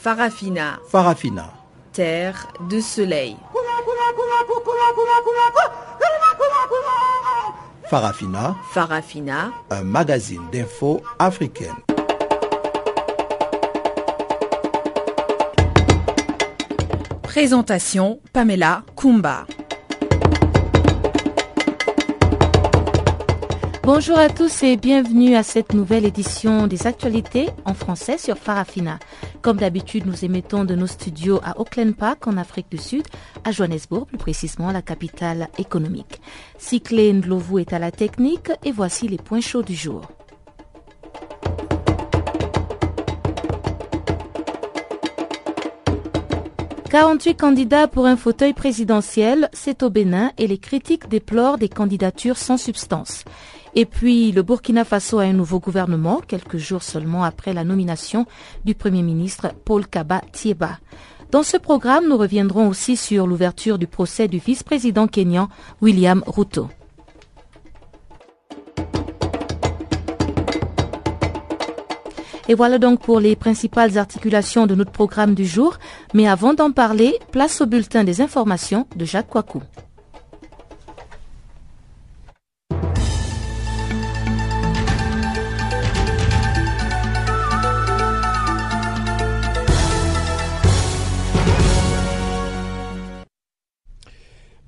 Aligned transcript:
Farafina. 0.00 0.78
Farafina. 0.88 1.52
Terre 1.92 2.46
de 2.70 2.80
soleil. 2.80 3.36
Farafina. 7.90 8.54
Farafina. 8.70 9.50
Un 9.70 9.82
magazine 9.82 10.42
d'infos 10.52 11.02
africaine. 11.18 11.74
Présentation 17.22 18.20
Pamela 18.32 18.84
Kumba. 18.96 19.46
Bonjour 23.82 24.18
à 24.18 24.28
tous 24.28 24.62
et 24.64 24.76
bienvenue 24.76 25.34
à 25.34 25.42
cette 25.42 25.72
nouvelle 25.72 26.04
édition 26.04 26.66
des 26.66 26.86
actualités 26.86 27.48
en 27.64 27.72
français 27.72 28.18
sur 28.18 28.36
Farafina. 28.36 28.98
Comme 29.42 29.58
d'habitude, 29.58 30.06
nous 30.06 30.24
émettons 30.24 30.64
de 30.64 30.74
nos 30.74 30.86
studios 30.86 31.40
à 31.44 31.60
Auckland 31.60 31.94
Park 31.94 32.26
en 32.26 32.36
Afrique 32.36 32.70
du 32.70 32.78
Sud, 32.78 33.04
à 33.44 33.52
Johannesburg, 33.52 34.06
plus 34.06 34.18
précisément 34.18 34.72
la 34.72 34.82
capitale 34.82 35.48
économique. 35.58 36.20
Cyclé 36.58 37.12
Ndlovu 37.12 37.60
est 37.60 37.72
à 37.72 37.78
la 37.78 37.92
technique 37.92 38.50
et 38.64 38.72
voici 38.72 39.06
les 39.06 39.16
points 39.16 39.40
chauds 39.40 39.62
du 39.62 39.74
jour. 39.74 40.02
«48 46.90 47.34
candidats 47.34 47.86
pour 47.86 48.06
un 48.06 48.16
fauteuil 48.16 48.54
présidentiel, 48.54 49.50
c'est 49.52 49.82
au 49.82 49.90
Bénin 49.90 50.32
et 50.38 50.46
les 50.46 50.56
critiques 50.56 51.06
déplorent 51.06 51.58
des 51.58 51.68
candidatures 51.68 52.38
sans 52.38 52.56
substance. 52.56 53.24
Et 53.74 53.84
puis, 53.84 54.32
le 54.32 54.42
Burkina 54.42 54.84
Faso 54.84 55.18
a 55.18 55.24
un 55.24 55.32
nouveau 55.32 55.60
gouvernement, 55.60 56.20
quelques 56.26 56.56
jours 56.56 56.82
seulement 56.82 57.24
après 57.24 57.52
la 57.52 57.64
nomination 57.64 58.26
du 58.64 58.74
Premier 58.74 59.02
ministre 59.02 59.52
Paul 59.64 59.86
Kaba 59.86 60.22
Thieba. 60.32 60.78
Dans 61.30 61.42
ce 61.42 61.58
programme, 61.58 62.08
nous 62.08 62.16
reviendrons 62.16 62.68
aussi 62.68 62.96
sur 62.96 63.26
l'ouverture 63.26 63.78
du 63.78 63.86
procès 63.86 64.28
du 64.28 64.38
vice-président 64.38 65.06
kényan 65.06 65.48
William 65.82 66.24
Ruto. 66.26 66.68
Et 72.48 72.54
voilà 72.54 72.78
donc 72.78 73.00
pour 73.00 73.20
les 73.20 73.36
principales 73.36 73.98
articulations 73.98 74.66
de 74.66 74.74
notre 74.74 74.90
programme 74.90 75.34
du 75.34 75.44
jour. 75.44 75.76
Mais 76.14 76.26
avant 76.26 76.54
d'en 76.54 76.72
parler, 76.72 77.18
place 77.30 77.60
au 77.60 77.66
bulletin 77.66 78.04
des 78.04 78.22
informations 78.22 78.86
de 78.96 79.04
Jacques 79.04 79.28
Coicou. 79.28 79.62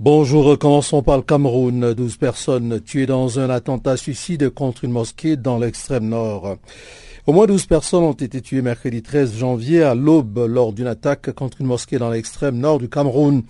Bonjour, 0.02 0.58
commençons 0.58 1.02
par 1.02 1.18
le 1.18 1.22
Cameroun. 1.22 1.92
12 1.92 2.16
personnes 2.16 2.80
tuées 2.80 3.04
dans 3.04 3.38
un 3.38 3.50
attentat 3.50 3.98
suicide 3.98 4.48
contre 4.48 4.84
une 4.84 4.92
mosquée 4.92 5.36
dans 5.36 5.58
l'extrême 5.58 6.08
nord. 6.08 6.56
Au 7.26 7.34
moins 7.34 7.46
12 7.46 7.66
personnes 7.66 8.04
ont 8.04 8.14
été 8.14 8.40
tuées 8.40 8.62
mercredi 8.62 9.02
13 9.02 9.36
janvier 9.36 9.82
à 9.82 9.94
l'aube 9.94 10.38
lors 10.48 10.72
d'une 10.72 10.86
attaque 10.86 11.32
contre 11.32 11.60
une 11.60 11.66
mosquée 11.66 11.98
dans 11.98 12.08
l'extrême 12.08 12.56
nord 12.56 12.78
du 12.78 12.88
Cameroun. 12.88 13.42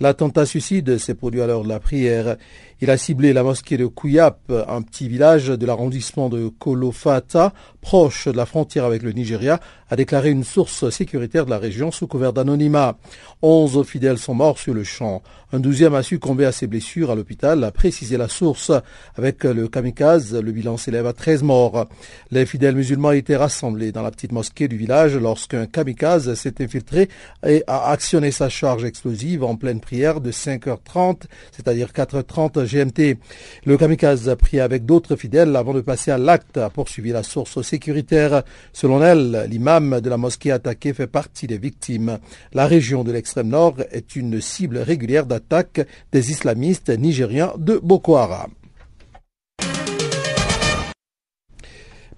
L'attentat 0.00 0.46
suicide 0.46 0.96
s'est 0.96 1.14
produit 1.14 1.42
à 1.42 1.46
l'heure 1.46 1.64
de 1.64 1.68
la 1.68 1.78
prière. 1.78 2.38
Il 2.80 2.90
a 2.90 2.96
ciblé 2.96 3.32
la 3.32 3.42
mosquée 3.42 3.76
de 3.76 3.86
Kouyap, 3.86 4.52
un 4.68 4.82
petit 4.82 5.08
village 5.08 5.48
de 5.48 5.66
l'arrondissement 5.66 6.28
de 6.28 6.46
Kolofata, 6.46 7.52
proche 7.80 8.28
de 8.28 8.36
la 8.36 8.46
frontière 8.46 8.84
avec 8.84 9.02
le 9.02 9.10
Nigeria, 9.10 9.58
a 9.90 9.96
déclaré 9.96 10.30
une 10.30 10.44
source 10.44 10.88
sécuritaire 10.90 11.44
de 11.44 11.50
la 11.50 11.58
région 11.58 11.90
sous 11.90 12.06
couvert 12.06 12.32
d'anonymat. 12.32 12.96
Onze 13.42 13.84
fidèles 13.84 14.18
sont 14.18 14.34
morts 14.34 14.60
sur 14.60 14.74
le 14.74 14.84
champ. 14.84 15.22
Un 15.50 15.60
douzième 15.60 15.94
a 15.94 16.02
succombé 16.02 16.44
à 16.44 16.52
ses 16.52 16.66
blessures 16.66 17.10
à 17.10 17.14
l'hôpital, 17.14 17.64
a 17.64 17.72
précisé 17.72 18.18
la 18.18 18.28
source. 18.28 18.70
Avec 19.16 19.44
le 19.44 19.66
kamikaze, 19.66 20.34
le 20.34 20.52
bilan 20.52 20.76
s'élève 20.76 21.06
à 21.06 21.14
13 21.14 21.42
morts. 21.42 21.88
Les 22.30 22.44
fidèles 22.44 22.74
musulmans 22.76 23.12
étaient 23.12 23.36
rassemblés 23.36 23.90
dans 23.90 24.02
la 24.02 24.10
petite 24.10 24.32
mosquée 24.32 24.68
du 24.68 24.76
village 24.76 25.16
lorsqu'un 25.16 25.66
kamikaze 25.66 26.34
s'est 26.34 26.62
infiltré 26.62 27.08
et 27.46 27.64
a 27.66 27.90
actionné 27.90 28.30
sa 28.30 28.50
charge 28.50 28.84
explosive 28.84 29.42
en 29.42 29.56
pleine 29.56 29.80
prière 29.80 30.20
de 30.20 30.30
5h30, 30.30 31.22
c'est-à-dire 31.50 31.92
4h30 31.92 32.66
GMT. 32.68 33.18
Le 33.64 33.76
kamikaze 33.76 34.28
a 34.28 34.36
pris 34.36 34.60
avec 34.60 34.86
d'autres 34.86 35.16
fidèles 35.16 35.56
avant 35.56 35.74
de 35.74 35.80
passer 35.80 36.10
à 36.10 36.18
l'acte, 36.18 36.58
a 36.58 36.70
poursuivi 36.70 37.10
la 37.10 37.22
source 37.22 37.62
sécuritaire. 37.62 38.42
Selon 38.72 39.02
elle, 39.02 39.46
l'imam 39.50 40.00
de 40.00 40.10
la 40.10 40.16
mosquée 40.16 40.52
attaquée 40.52 40.92
fait 40.92 41.06
partie 41.06 41.46
des 41.46 41.58
victimes. 41.58 42.18
La 42.52 42.66
région 42.66 43.02
de 43.02 43.12
l'extrême 43.12 43.48
nord 43.48 43.76
est 43.90 44.14
une 44.14 44.40
cible 44.40 44.78
régulière 44.78 45.26
d'attaque 45.26 45.80
des 46.12 46.30
islamistes 46.30 46.90
nigériens 46.90 47.52
de 47.58 47.80
Boko 47.82 48.16
Haram. 48.16 48.50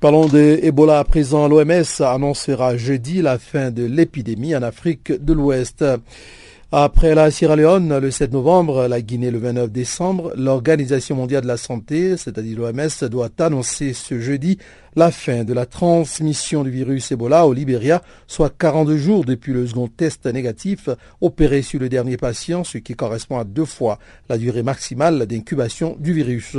Parlons 0.01 0.29
de 0.29 0.59
Ebola 0.63 0.99
à 0.99 1.05
présent. 1.05 1.47
L'OMS 1.47 2.01
annoncera 2.01 2.79
jeudi 2.79 3.21
la 3.21 3.39
fin 3.39 3.71
de 3.71 3.85
l'épidémie 3.85 4.57
en 4.57 4.63
Afrique 4.63 5.13
de 5.13 5.35
l'Ouest. 5.35 5.85
Après 6.73 7.17
la 7.17 7.33
Sierra 7.33 7.57
Leone 7.57 7.99
le 7.99 8.13
7 8.13 8.33
novembre, 8.33 8.87
la 8.87 9.03
Guinée 9.03 9.33
le 9.33 9.41
29 9.41 9.73
décembre, 9.73 10.33
l'Organisation 10.37 11.17
mondiale 11.17 11.43
de 11.43 11.49
la 11.49 11.57
santé, 11.57 12.17
c'est-à-dire 12.17 12.61
l'OMS, 12.61 13.09
doit 13.09 13.29
annoncer 13.41 13.93
ce 13.93 14.21
jeudi 14.21 14.57
la 14.95 15.11
fin 15.11 15.43
de 15.43 15.53
la 15.53 15.67
transmission 15.67 16.63
du 16.63 16.71
virus 16.71 17.11
Ebola 17.11 17.49
au 17.49 17.53
Libéria, 17.53 18.03
soit 18.29 18.57
42 18.57 18.97
jours 18.99 19.25
depuis 19.25 19.53
le 19.53 19.67
second 19.67 19.89
test 19.89 20.27
négatif 20.27 20.89
opéré 21.21 21.63
sur 21.63 21.81
le 21.81 21.89
dernier 21.89 22.17
patient, 22.17 22.63
ce 22.63 22.79
qui 22.79 22.95
correspond 22.95 23.39
à 23.39 23.45
deux 23.45 23.65
fois 23.65 23.99
la 24.29 24.39
durée 24.39 24.63
maximale 24.63 25.27
d'incubation 25.27 25.97
du 25.99 26.13
virus. 26.13 26.57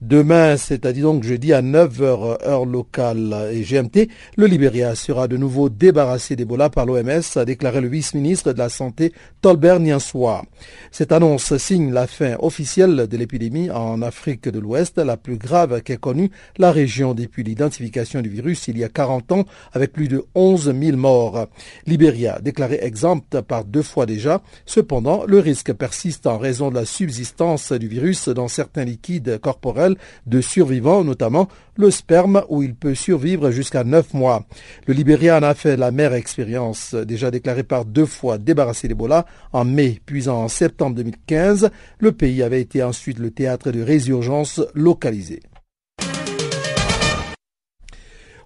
Demain, 0.00 0.56
c'est-à-dire 0.56 1.04
donc 1.04 1.24
jeudi 1.24 1.52
à 1.52 1.60
9h 1.60 2.42
heure 2.46 2.64
locale 2.64 3.50
et 3.52 3.60
GMT, 3.60 4.08
le 4.38 4.46
Libéria 4.46 4.94
sera 4.94 5.28
de 5.28 5.36
nouveau 5.36 5.68
débarrassé 5.68 6.36
d'Ebola 6.36 6.70
par 6.70 6.86
l'OMS, 6.86 7.20
a 7.36 7.44
déclaré 7.44 7.82
le 7.82 7.88
vice-ministre 7.88 8.54
de 8.54 8.58
la 8.58 8.70
Santé 8.70 9.12
Tolbert 9.42 9.78
Niansoa. 9.78 10.44
Cette 10.90 11.12
annonce 11.12 11.54
signe 11.58 11.92
la 11.92 12.06
fin 12.06 12.36
officielle 12.38 13.08
de 13.08 13.16
l'épidémie 13.18 13.70
en 13.70 14.00
Afrique 14.00 14.48
de 14.48 14.58
l'Ouest, 14.58 14.96
la 14.96 15.18
plus 15.18 15.36
grave 15.36 15.82
qu'ait 15.82 15.98
connue 15.98 16.30
la 16.56 16.72
région 16.72 17.12
depuis 17.12 17.42
l'identification 17.42 18.22
du 18.22 18.30
virus 18.30 18.68
il 18.68 18.78
y 18.78 18.84
a 18.84 18.88
40 18.88 19.32
ans, 19.32 19.44
avec 19.74 19.92
plus 19.92 20.08
de 20.08 20.24
11 20.34 20.74
000 20.80 20.96
morts. 20.96 21.46
Libéria 21.86 22.38
déclaré 22.40 22.78
exempte 22.80 23.42
par 23.42 23.66
deux 23.66 23.82
fois 23.82 24.06
déjà. 24.06 24.40
Cependant, 24.64 25.24
le 25.26 25.40
risque 25.40 25.74
persiste 25.74 26.26
en 26.26 26.38
raison 26.38 26.70
de 26.70 26.76
la 26.76 26.86
subsistance 26.86 27.72
du 27.72 27.86
virus 27.86 28.30
dans 28.30 28.48
certains 28.48 28.84
liquides 28.84 29.38
corporels 29.42 29.89
de 30.26 30.40
survivants, 30.40 31.04
notamment 31.04 31.48
le 31.76 31.90
sperme 31.90 32.42
où 32.48 32.62
il 32.62 32.74
peut 32.74 32.94
survivre 32.94 33.50
jusqu'à 33.50 33.84
9 33.84 34.14
mois. 34.14 34.44
Le 34.86 34.94
Libéria 34.94 35.36
a 35.36 35.54
fait 35.54 35.76
la 35.76 35.90
mère 35.90 36.12
expérience, 36.14 36.94
déjà 36.94 37.30
déclaré 37.30 37.62
par 37.62 37.84
deux 37.84 38.06
fois 38.06 38.38
débarrassé 38.38 38.88
d'Ebola 38.88 39.26
en 39.52 39.64
mai 39.64 40.00
puis 40.04 40.28
en 40.28 40.48
septembre 40.48 40.96
2015. 40.96 41.70
Le 41.98 42.12
pays 42.12 42.42
avait 42.42 42.60
été 42.60 42.82
ensuite 42.82 43.18
le 43.18 43.30
théâtre 43.30 43.70
de 43.70 43.82
résurgence 43.82 44.60
localisée. 44.74 45.40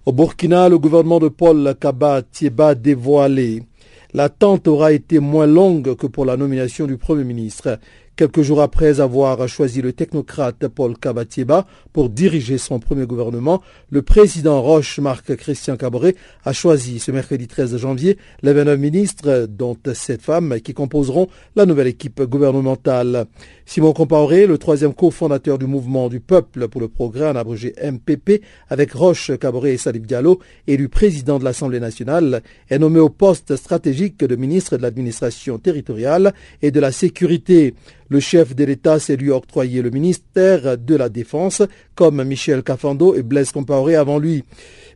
Au 0.07 0.13
Burkina, 0.13 0.69
le 0.69 0.79
gouvernement 0.79 1.19
de 1.19 1.29
Paul 1.29 1.75
Kaba 1.81 2.21
Thieba 2.21 2.75
dévoilé. 2.75 3.63
L'attente 4.13 4.69
aura 4.69 4.93
été 4.93 5.19
moins 5.19 5.47
longue 5.47 5.97
que 5.97 6.07
pour 6.07 6.27
la 6.27 6.37
nomination 6.37 6.87
du 6.87 6.99
Premier 6.99 7.25
ministre. 7.25 7.79
Quelques 8.17 8.43
jours 8.43 8.63
après 8.63 9.01
avoir 9.01 9.49
choisi 9.49 9.83
le 9.83 9.93
technocrate 9.93 10.69
Paul 10.69 10.97
Kabatieba 10.97 11.67
pour 11.93 12.11
diriger 12.11 12.59
son 12.59 12.79
premier 12.79 13.07
gouvernement, 13.07 13.61
le 13.91 14.03
président 14.03 14.63
Roche, 14.63 15.01
Marc 15.01 15.35
Christian 15.35 15.77
Caboret, 15.77 16.15
a 16.45 16.53
choisi 16.53 17.01
ce 17.01 17.11
mercredi 17.11 17.49
13 17.49 17.77
janvier 17.77 18.17
les 18.43 18.53
29 18.53 18.79
ministres, 18.79 19.47
dont 19.49 19.77
sept 19.95 20.23
femmes, 20.23 20.61
qui 20.61 20.75
composeront 20.75 21.27
la 21.57 21.67
nouvelle 21.67 21.89
équipe 21.89 22.23
gouvernementale. 22.23 23.27
Simon 23.67 23.95
Compaoré, 23.95 24.47
le 24.47 24.59
troisième 24.59 24.93
cofondateur 24.93 25.59
du 25.59 25.67
mouvement 25.67 26.09
du 26.09 26.21
peuple 26.21 26.69
pour 26.69 26.83
le 26.83 26.89
progrès, 26.89 27.29
en 27.29 27.35
abrégé 27.35 27.75
MPP, 27.83 28.43
avec 28.69 28.93
Roche 28.93 29.33
Caboret 29.39 29.73
et 29.73 29.79
Salif 29.79 30.03
Diallo, 30.03 30.39
élu 30.67 30.91
président 30.91 31.39
de 31.39 31.45
l'Assemblée 31.45 31.81
nationale, 31.81 32.43
est 32.69 32.79
nommé 32.79 33.01
au 33.01 33.09
poste 33.09 33.57
stratégique 33.57 34.19
de 34.19 34.37
ministre 34.37 34.77
de 34.77 34.83
l'administration 34.83 35.59
territoriale 35.59 36.35
et 36.61 36.71
de 36.71 36.79
la 36.79 36.93
sécurité. 36.93 37.75
Le 38.11 38.21
chef 38.21 38.55
de 38.55 38.65
l'État 38.65 38.99
s'est 38.99 39.17
lui 39.17 39.31
octroyé 39.31 39.81
le 39.81 39.91
ministère 39.91 40.77
de 40.77 40.95
la 40.95 41.09
Défense, 41.09 41.63
comme 41.95 42.23
Michel 42.23 42.63
Cafando 42.63 43.15
et 43.15 43.23
Blaise 43.23 43.51
Compaoré 43.51 43.97
avant 43.97 44.19
lui. 44.19 44.45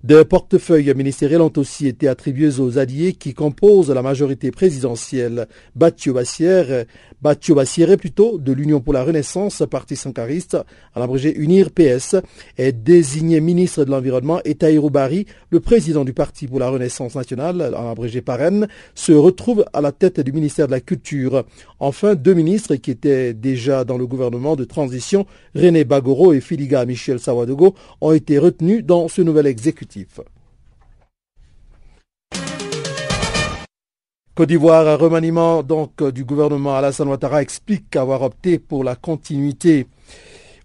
Des 0.04 0.24
portefeuilles 0.24 0.94
ministériels 0.94 1.40
ont 1.40 1.52
aussi 1.56 1.88
été 1.88 2.06
attribués 2.06 2.60
aux 2.60 2.78
alliés 2.78 3.14
qui 3.14 3.34
composent 3.34 3.90
la 3.90 4.00
majorité 4.00 4.52
présidentielle. 4.52 5.48
Bathio 5.74 6.14
Bassière, 6.14 6.84
Bathio 7.20 7.56
Bassière 7.56 7.96
plutôt, 7.96 8.38
de 8.38 8.52
l'Union 8.52 8.80
pour 8.80 8.92
la 8.92 9.02
Renaissance, 9.02 9.64
parti 9.68 9.96
sankariste, 9.96 10.56
en 10.94 11.02
abrégé 11.02 11.36
UNIR 11.36 11.70
PS, 11.72 12.14
est 12.58 12.70
désigné 12.70 13.40
ministre 13.40 13.84
de 13.84 13.90
l'Environnement 13.90 14.40
et 14.44 14.54
Taïrou 14.54 14.88
Bari, 14.88 15.26
le 15.50 15.58
président 15.58 16.04
du 16.04 16.12
Parti 16.12 16.46
pour 16.46 16.60
la 16.60 16.70
Renaissance 16.70 17.16
nationale, 17.16 17.74
en 17.76 17.90
abrégé 17.90 18.20
PAREN, 18.20 18.68
se 18.94 19.10
retrouve 19.12 19.64
à 19.72 19.80
la 19.80 19.90
tête 19.90 20.20
du 20.20 20.30
ministère 20.30 20.66
de 20.66 20.72
la 20.72 20.80
Culture. 20.80 21.44
Enfin, 21.80 22.14
deux 22.14 22.34
ministres 22.34 22.76
qui 22.76 22.92
étaient 22.92 23.34
déjà 23.34 23.82
dans 23.82 23.98
le 23.98 24.06
gouvernement 24.06 24.54
de 24.54 24.64
transition, 24.64 25.26
René 25.56 25.82
Bagoro 25.82 26.32
et 26.32 26.40
Filiga 26.40 26.84
Michel 26.84 27.18
Sawadogo, 27.18 27.74
ont 28.00 28.12
été 28.12 28.38
retenus 28.38 28.84
dans 28.84 29.08
ce 29.08 29.22
nouvel 29.22 29.48
exécutif. 29.48 29.87
Côte 34.34 34.48
d'Ivoire, 34.48 34.86
un 34.86 34.96
remaniement 34.96 35.62
donc 35.62 36.02
du 36.12 36.24
gouvernement 36.24 36.76
Alassane 36.76 37.08
Ouattara 37.08 37.42
explique 37.42 37.96
avoir 37.96 38.22
opté 38.22 38.58
pour 38.58 38.84
la 38.84 38.94
continuité 38.94 39.86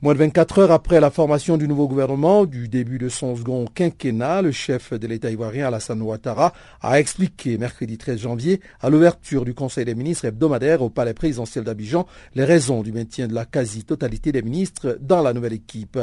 Moins 0.03 0.15
de 0.15 0.19
24 0.19 0.59
heures 0.59 0.71
après 0.71 0.99
la 0.99 1.09
formation 1.09 1.55
du 1.55 1.65
nouveau 1.65 1.87
gouvernement, 1.87 2.43
du 2.43 2.67
début 2.67 2.97
de 2.97 3.07
son 3.07 3.37
second 3.37 3.63
quinquennat, 3.73 4.41
le 4.41 4.51
chef 4.51 4.91
de 4.91 5.07
l'État 5.07 5.31
ivoirien 5.31 5.67
Alassane 5.67 6.01
Ouattara 6.01 6.51
a 6.81 6.99
expliqué 6.99 7.57
mercredi 7.57 7.97
13 7.97 8.19
janvier 8.19 8.59
à 8.81 8.89
l'ouverture 8.89 9.45
du 9.45 9.53
Conseil 9.53 9.85
des 9.85 9.95
ministres 9.95 10.25
hebdomadaire 10.25 10.81
au 10.81 10.89
palais 10.89 11.13
présidentiel 11.13 11.63
d'Abidjan 11.63 12.05
les 12.35 12.43
raisons 12.43 12.83
du 12.83 12.91
maintien 12.91 13.29
de 13.29 13.33
la 13.33 13.45
quasi-totalité 13.45 14.33
des 14.33 14.41
ministres 14.41 14.97
dans 14.99 15.21
la 15.21 15.31
nouvelle 15.31 15.53
équipe. 15.53 15.97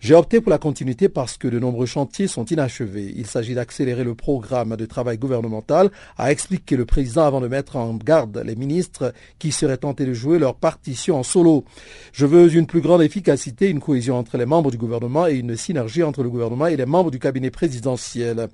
J'ai 0.00 0.14
opté 0.14 0.40
pour 0.40 0.48
la 0.48 0.56
continuité 0.56 1.10
parce 1.10 1.36
que 1.36 1.48
de 1.48 1.58
nombreux 1.58 1.84
chantiers 1.84 2.28
sont 2.28 2.46
inachevés. 2.46 3.12
Il 3.16 3.26
s'agit 3.26 3.52
d'accélérer 3.52 4.04
le 4.04 4.14
programme 4.14 4.76
de 4.76 4.86
travail 4.86 5.18
gouvernemental, 5.18 5.90
a 6.16 6.32
expliqué 6.32 6.74
le 6.74 6.86
président 6.86 7.26
avant 7.26 7.42
de 7.42 7.48
mettre 7.48 7.76
en 7.76 7.92
garde 7.96 8.42
les 8.46 8.56
ministres 8.56 9.12
qui 9.38 9.52
seraient 9.52 9.76
tentés 9.76 10.06
de 10.06 10.14
jouer 10.14 10.38
leur 10.38 10.54
partition 10.54 11.18
en 11.18 11.22
solo. 11.22 11.66
Je 12.14 12.24
veux 12.24 12.54
une 12.54 12.66
plus 12.66 12.80
grande 12.80 13.02
efficacité 13.02 13.25
une 13.60 13.80
cohésion 13.80 14.16
entre 14.16 14.38
les 14.38 14.46
membres 14.46 14.70
du 14.70 14.76
gouvernement 14.76 15.26
et 15.26 15.34
une 15.34 15.56
synergie 15.56 16.02
entre 16.02 16.22
le 16.22 16.30
gouvernement 16.30 16.68
et 16.68 16.76
les 16.76 16.86
membres 16.86 17.10
du 17.10 17.18
cabinet 17.18 17.50
présidentiel. 17.50 18.48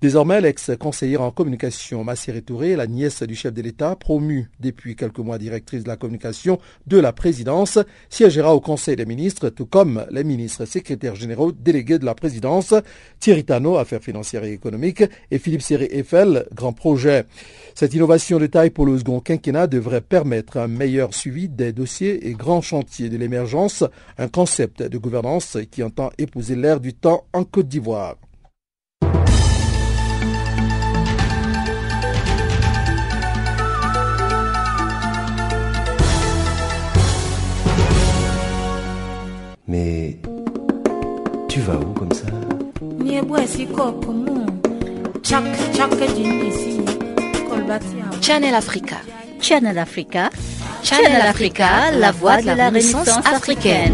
Désormais, 0.00 0.40
l'ex-conseillère 0.40 1.22
en 1.22 1.30
communication 1.30 2.02
Masséré 2.02 2.42
Touré, 2.42 2.74
la 2.74 2.88
nièce 2.88 3.22
du 3.22 3.36
chef 3.36 3.54
de 3.54 3.62
l'État, 3.62 3.94
promue 3.94 4.50
depuis 4.58 4.96
quelques 4.96 5.20
mois 5.20 5.38
directrice 5.38 5.84
de 5.84 5.88
la 5.88 5.96
communication 5.96 6.58
de 6.86 6.98
la 6.98 7.12
présidence, 7.12 7.78
siégera 8.10 8.54
au 8.54 8.60
Conseil 8.60 8.96
des 8.96 9.06
ministres, 9.06 9.48
tout 9.48 9.66
comme 9.66 10.04
les 10.10 10.24
ministres 10.24 10.64
secrétaires 10.64 11.14
généraux 11.14 11.52
délégués 11.52 11.98
de 11.98 12.04
la 12.04 12.14
présidence, 12.14 12.74
Thierry 13.20 13.44
Tano, 13.44 13.76
affaires 13.76 14.02
financières 14.02 14.44
et 14.44 14.52
économiques, 14.52 15.04
et 15.30 15.38
Philippe 15.38 15.62
Séré 15.62 15.88
Eiffel, 15.92 16.46
grand 16.52 16.72
projet. 16.72 17.26
Cette 17.74 17.94
innovation 17.94 18.38
de 18.38 18.46
taille 18.46 18.70
pour 18.70 18.86
le 18.86 18.98
second 18.98 19.20
quinquennat 19.20 19.68
devrait 19.68 20.00
permettre 20.00 20.56
un 20.56 20.66
meilleur 20.66 21.14
suivi 21.14 21.48
des 21.48 21.72
dossiers 21.72 22.28
et 22.28 22.32
grands 22.32 22.62
chantiers 22.62 23.08
de 23.08 23.16
l'émergence, 23.16 23.84
un 24.18 24.28
concept 24.28 24.82
de 24.82 24.98
gouvernance 24.98 25.58
qui 25.70 25.82
entend 25.82 26.10
épouser 26.18 26.56
l'ère 26.56 26.80
du 26.80 26.94
temps 26.94 27.24
en 27.32 27.44
Côte 27.44 27.68
d'Ivoire. 27.68 28.16
Mais 39.68 40.16
tu 41.48 41.60
vas 41.60 41.76
où 41.76 41.92
comme 41.92 42.12
ça? 42.12 42.26
Channel 48.20 48.54
Africa. 48.54 48.96
Channel 49.40 49.78
Africa. 49.78 50.30
Channel 50.86 51.20
Africa, 51.20 51.90
la 51.90 52.12
voix 52.12 52.40
de 52.40 52.46
la 52.46 52.68
Renaissance 52.68 53.08
africaine. 53.08 53.92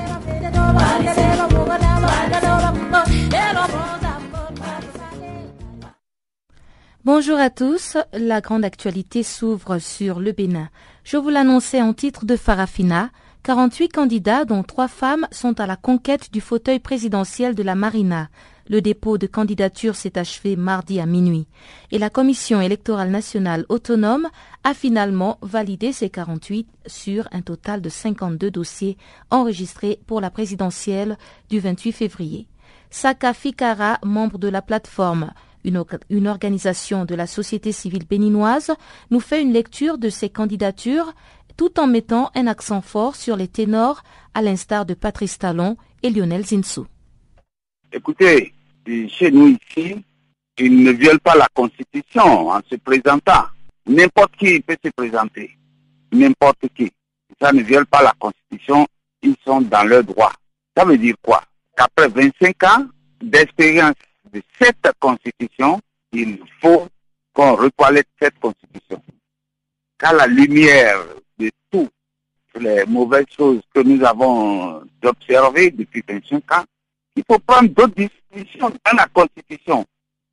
Bonjour 7.04 7.40
à 7.40 7.50
tous, 7.50 7.98
la 8.14 8.40
grande 8.40 8.64
actualité 8.64 9.24
s'ouvre 9.24 9.80
sur 9.80 10.20
le 10.20 10.32
Bénin. 10.32 10.70
Je 11.04 11.18
vous 11.18 11.30
l'annonçais 11.30 11.82
en 11.82 11.94
titre 11.94 12.26
de 12.26 12.36
Farafina. 12.36 13.10
48 13.44 13.90
candidats, 13.90 14.46
dont 14.46 14.64
trois 14.64 14.88
femmes, 14.88 15.28
sont 15.32 15.60
à 15.60 15.66
la 15.66 15.76
conquête 15.76 16.32
du 16.32 16.42
fauteuil 16.42 16.80
présidentiel 16.80 17.56
de 17.56 17.64
la 17.64 17.76
Marina. 17.76 18.30
Le 18.68 18.82
dépôt 18.82 19.18
de 19.18 19.26
candidature 19.26 19.96
s'est 19.96 20.20
achevé 20.20 20.56
mardi 20.56 21.00
à 21.00 21.08
minuit 21.08 21.48
et 21.92 21.98
la 21.98 22.12
Commission 22.12 22.62
électorale 22.62 23.10
nationale 23.10 23.66
autonome 23.68 24.28
a 24.64 24.76
finalement 24.76 25.40
validé 25.42 25.92
ces 25.92 26.10
48 26.10 26.68
sur 26.86 27.28
un 27.32 27.42
total 27.42 27.82
de 27.82 27.90
52 27.90 28.52
dossiers 28.52 28.98
enregistrés 29.32 30.00
pour 30.06 30.22
la 30.22 30.30
présidentielle 30.30 31.18
du 31.50 31.60
28 31.60 31.94
février. 31.94 32.48
Saka 32.92 33.34
Fikara, 33.34 33.98
membre 34.04 34.38
de 34.38 34.50
la 34.50 34.62
plateforme 34.62 35.32
une, 35.64 35.84
une, 36.10 36.28
organisation 36.28 37.06
de 37.06 37.16
la 37.16 37.28
société 37.28 37.72
civile 37.72 38.06
béninoise, 38.06 38.72
nous 39.12 39.20
fait 39.20 39.42
une 39.42 39.52
lecture 39.52 39.98
de 39.98 40.10
ces 40.10 40.30
candidatures 40.30 41.14
tout 41.60 41.78
en 41.78 41.88
mettant 41.88 42.32
un 42.36 42.48
accent 42.48 42.82
fort 42.82 43.18
sur 43.18 43.36
les 43.36 43.50
ténors, 43.50 44.02
à 44.34 44.42
l'instar 44.42 44.86
de 44.86 44.94
Patrice 44.94 45.38
Talon 45.38 45.76
et 46.02 46.10
Lionel 46.10 46.46
Zinsou. 46.46 46.88
Écoutez, 47.92 48.54
chez 48.88 49.30
nous 49.30 49.50
ici, 49.50 50.02
ils 50.58 50.84
ne 50.84 50.92
violent 50.94 51.20
pas 51.22 51.36
la 51.36 51.50
Constitution 51.54 52.48
en 52.48 52.62
se 52.72 52.78
présentant. 52.78 53.44
N'importe 53.86 54.38
qui 54.38 54.62
peut 54.62 54.78
se 54.82 54.90
présenter. 54.96 55.58
N'importe 56.14 56.66
qui. 56.74 56.90
Ça 57.42 57.52
ne 57.52 57.62
viole 57.62 57.88
pas 57.88 58.04
la 58.04 58.14
Constitution. 58.18 58.88
Ils 59.22 59.36
sont 59.44 59.60
dans 59.60 59.84
leur 59.84 60.06
droit. 60.06 60.32
Ça 60.78 60.86
veut 60.86 60.98
dire 60.98 61.16
quoi? 61.22 61.44
Qu'après 61.76 62.08
25 62.08 62.64
ans 62.64 62.86
d'expérience 63.22 63.96
de 64.32 64.42
cette 64.58 64.94
Constitution, 64.98 65.82
il 66.14 66.40
faut 66.62 66.88
qu'on 67.34 67.56
retoilette 67.58 68.08
cette 68.18 68.40
Constitution. 68.40 69.04
Qu'à 69.98 70.14
la 70.14 70.26
lumière 70.26 71.00
de 71.40 71.52
toutes 71.72 71.92
les 72.60 72.86
mauvaises 72.86 73.26
choses 73.36 73.62
que 73.74 73.82
nous 73.82 74.04
avons 74.04 74.84
observées 75.04 75.72
depuis 75.72 76.04
25 76.08 76.52
ans, 76.54 76.66
il 77.16 77.24
faut 77.30 77.40
prendre 77.40 77.70
d'autres 77.70 77.96
dispositions 77.96 78.70
dans 78.70 78.98
la 78.98 79.08
Constitution. 79.08 79.86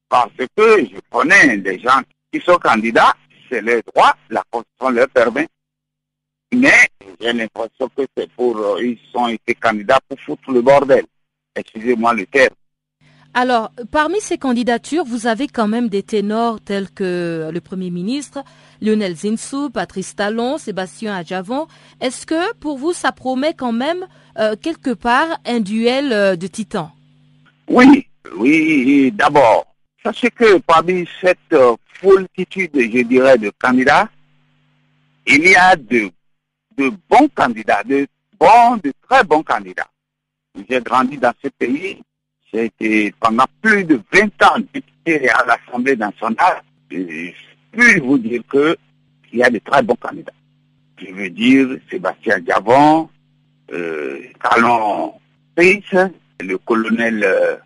Parce 0.08 0.32
que 0.36 0.84
je 0.84 0.98
connais 1.10 1.56
des 1.58 1.78
gens 1.78 2.00
qui 2.32 2.40
sont 2.40 2.58
candidats, 2.58 3.14
c'est 3.48 3.60
leur 3.60 3.82
droit, 3.82 4.14
la 4.30 4.42
Constitution 4.50 4.90
leur 4.90 5.08
permet. 5.08 5.48
Mais 6.52 6.88
j'ai 7.20 7.32
l'impression 7.32 7.88
que 7.96 8.02
c'est 8.16 8.30
pour, 8.32 8.80
ils 8.80 8.98
sont 9.12 9.28
été 9.28 9.54
candidats 9.54 9.98
pour 10.08 10.18
foutre 10.20 10.50
le 10.52 10.62
bordel. 10.62 11.04
Excusez-moi 11.54 12.14
le 12.14 12.26
terme. 12.26 12.54
Alors, 13.38 13.70
parmi 13.90 14.18
ces 14.22 14.38
candidatures, 14.38 15.04
vous 15.04 15.26
avez 15.26 15.46
quand 15.46 15.68
même 15.68 15.90
des 15.90 16.02
ténors 16.02 16.58
tels 16.58 16.90
que 16.90 17.50
le 17.52 17.60
Premier 17.60 17.90
ministre, 17.90 18.42
Lionel 18.80 19.14
Zinsou, 19.14 19.68
Patrice 19.68 20.16
Talon, 20.16 20.56
Sébastien 20.56 21.14
Adjavon. 21.14 21.66
Est-ce 22.00 22.24
que 22.24 22.54
pour 22.54 22.78
vous, 22.78 22.94
ça 22.94 23.12
promet 23.12 23.52
quand 23.52 23.72
même 23.72 24.06
euh, 24.38 24.56
quelque 24.56 24.94
part 24.94 25.38
un 25.44 25.60
duel 25.60 26.14
euh, 26.14 26.34
de 26.34 26.46
titans? 26.46 26.90
Oui, 27.68 28.08
oui, 28.38 29.12
d'abord. 29.12 29.66
Sachez 30.02 30.30
que 30.30 30.56
parmi 30.60 31.06
cette 31.20 31.36
euh, 31.52 31.76
foultitude, 32.00 32.70
je 32.74 33.02
dirais, 33.02 33.36
de 33.36 33.52
candidats, 33.60 34.08
il 35.26 35.46
y 35.46 35.54
a 35.54 35.76
de, 35.76 36.10
de 36.78 36.90
bons 37.10 37.28
candidats, 37.34 37.84
de 37.84 38.06
bons, 38.40 38.78
de 38.82 38.94
très 39.06 39.22
bons 39.24 39.42
candidats. 39.42 39.90
J'ai 40.70 40.80
grandi 40.80 41.18
dans 41.18 41.34
ce 41.42 41.48
pays, 41.48 42.00
j'ai 42.56 42.64
été 42.66 43.14
pendant 43.20 43.44
plus 43.60 43.84
de 43.84 44.00
20 44.12 44.42
ans 44.44 44.58
député 44.72 45.28
à 45.28 45.44
l'Assemblée 45.44 45.96
nationale. 45.96 46.62
Je 46.90 47.30
puis 47.72 48.00
vous 48.00 48.16
dire 48.16 48.40
que 48.48 48.76
il 49.32 49.40
y 49.40 49.42
a 49.42 49.50
de 49.50 49.58
très 49.58 49.82
bons 49.82 49.96
candidats. 49.96 50.32
Je 50.98 51.12
veux 51.12 51.28
dire 51.28 51.68
Sébastien 51.90 52.38
Diavon, 52.38 53.10
euh, 53.72 54.20
Calon 54.42 55.12
le 55.58 56.56
colonel 56.58 57.24
euh, 57.24 57.56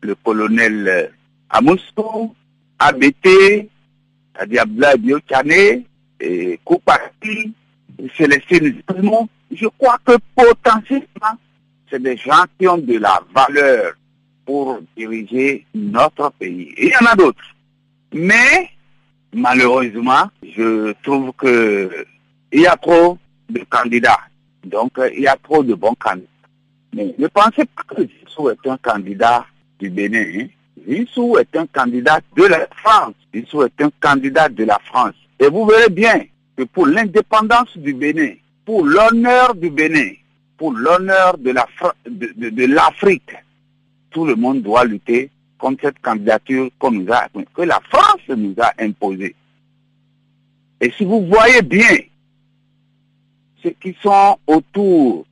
le 0.00 0.14
colonel 0.16 0.88
euh, 0.88 1.06
Amousso, 1.50 2.34
ABT, 2.78 3.68
Diabla 4.46 4.96
Biokane, 4.96 5.84
et 6.20 6.60
Célestine 8.16 8.82
Zalmont. 8.88 9.28
Je 9.52 9.66
crois 9.78 9.98
que 10.04 10.12
potentiellement, 10.34 11.38
c'est 11.90 12.02
des 12.02 12.16
gens 12.16 12.44
qui 12.58 12.68
ont 12.68 12.78
de 12.78 12.98
la 12.98 13.20
valeur 13.34 13.94
pour 14.44 14.80
diriger 14.96 15.64
notre 15.74 16.30
pays. 16.32 16.72
Et 16.76 16.86
il 16.86 16.90
y 16.90 16.96
en 16.96 17.06
a 17.06 17.14
d'autres. 17.14 17.54
Mais, 18.12 18.70
malheureusement, 19.34 20.30
je 20.42 20.92
trouve 21.02 21.32
que 21.32 22.06
il 22.52 22.62
y 22.62 22.66
a 22.66 22.76
trop 22.76 23.18
de 23.50 23.60
candidats. 23.68 24.20
Donc, 24.64 24.92
il 25.14 25.20
y 25.20 25.28
a 25.28 25.36
trop 25.36 25.62
de 25.62 25.74
bons 25.74 25.94
candidats. 25.98 26.26
Mais 26.94 27.14
ne 27.18 27.26
pensez 27.26 27.64
pas 27.66 27.82
que 27.94 28.02
Zissou 28.02 28.48
est 28.48 28.66
un 28.66 28.78
candidat 28.78 29.44
du 29.78 29.90
Bénin. 29.90 30.24
Hein. 30.34 30.46
Zissou 30.88 31.36
est 31.36 31.54
un 31.54 31.66
candidat 31.66 32.20
de 32.34 32.44
la 32.44 32.66
France. 32.76 33.14
Zissou 33.34 33.62
est 33.64 33.82
un 33.82 33.90
candidat 34.00 34.48
de 34.48 34.64
la 34.64 34.78
France. 34.86 35.14
Et 35.38 35.48
vous 35.48 35.66
verrez 35.66 35.90
bien 35.90 36.24
que 36.56 36.64
pour 36.64 36.86
l'indépendance 36.86 37.76
du 37.76 37.92
Bénin, 37.92 38.32
pour 38.64 38.84
l'honneur 38.84 39.54
du 39.54 39.70
Bénin, 39.70 40.12
pour 40.58 40.72
l'honneur 40.72 41.38
de 41.38 41.52
l'Afrique, 42.66 43.36
tout 44.10 44.26
le 44.26 44.34
monde 44.34 44.60
doit 44.62 44.84
lutter 44.84 45.30
contre 45.56 45.82
cette 45.84 46.00
candidature 46.00 46.68
que 46.80 47.62
la 47.62 47.80
France 47.88 48.28
nous 48.28 48.54
a 48.60 48.72
imposée. 48.78 49.34
Et 50.80 50.90
si 50.96 51.04
vous 51.04 51.26
voyez 51.26 51.62
bien 51.62 51.96
ceux 53.62 53.74
qui 53.80 53.96
sont 54.02 54.36
autour 54.46 55.26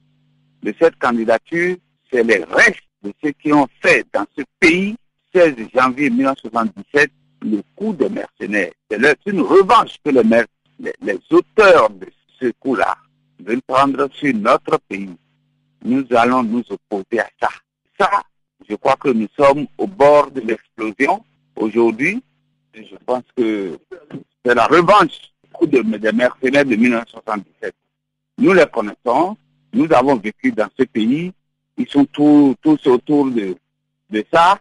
de 0.63 0.75
cette 0.81 0.97
candidature, 0.99 1.77
c'est 2.11 2.23
les 2.23 2.45
restes 2.45 2.83
de 3.03 3.13
ceux 3.23 3.33
qui 3.33 3.53
ont 3.53 3.69
fait 3.83 4.07
dans 4.13 4.27
ce 4.37 4.43
pays, 4.61 4.97
16 5.35 5.55
janvier 5.75 6.09
1977, 6.11 7.11
le 7.43 7.63
coup 7.75 7.93
des 7.93 8.09
mercenaires. 8.09 8.73
C'est 8.91 9.27
une 9.27 9.43
revanche 9.43 9.97
que 10.05 10.11
les 10.11 11.19
auteurs 11.31 11.91
de 11.91 12.07
ce 12.41 12.51
coup-là 12.61 12.97
veulent 13.41 13.63
prendre 13.67 14.09
sur 14.13 14.35
notre 14.35 14.79
pays. 14.89 15.17
Nous 15.85 16.05
allons 16.11 16.43
nous 16.43 16.65
opposer 16.71 17.21
à 17.21 17.29
ça. 17.41 17.49
Ça, 17.99 18.23
je 18.69 18.75
crois 18.75 18.97
que 18.97 19.09
nous 19.09 19.29
sommes 19.39 19.67
au 19.79 19.87
bord 19.87 20.31
de 20.31 20.41
l'explosion 20.41 21.25
aujourd'hui. 21.55 22.23
Je 22.75 22.97
pense 23.05 23.25
que 23.37 23.79
c'est 24.45 24.55
la 24.55 24.67
revanche 24.67 25.19
des 25.63 25.83
mercenaires 26.13 26.65
de 26.65 26.77
1977. 26.77 27.75
Nous 28.39 28.53
les 28.53 28.67
connaissons, 28.67 29.37
nous 29.73 29.91
avons 29.93 30.17
vécu 30.17 30.53
dans 30.53 30.69
ce 30.79 30.85
pays, 30.85 31.33
ils 31.79 31.89
sont 31.89 32.05
tous, 32.07 32.57
autour 32.87 33.31
de, 33.31 33.57
de 34.11 34.25
ça. 34.33 34.59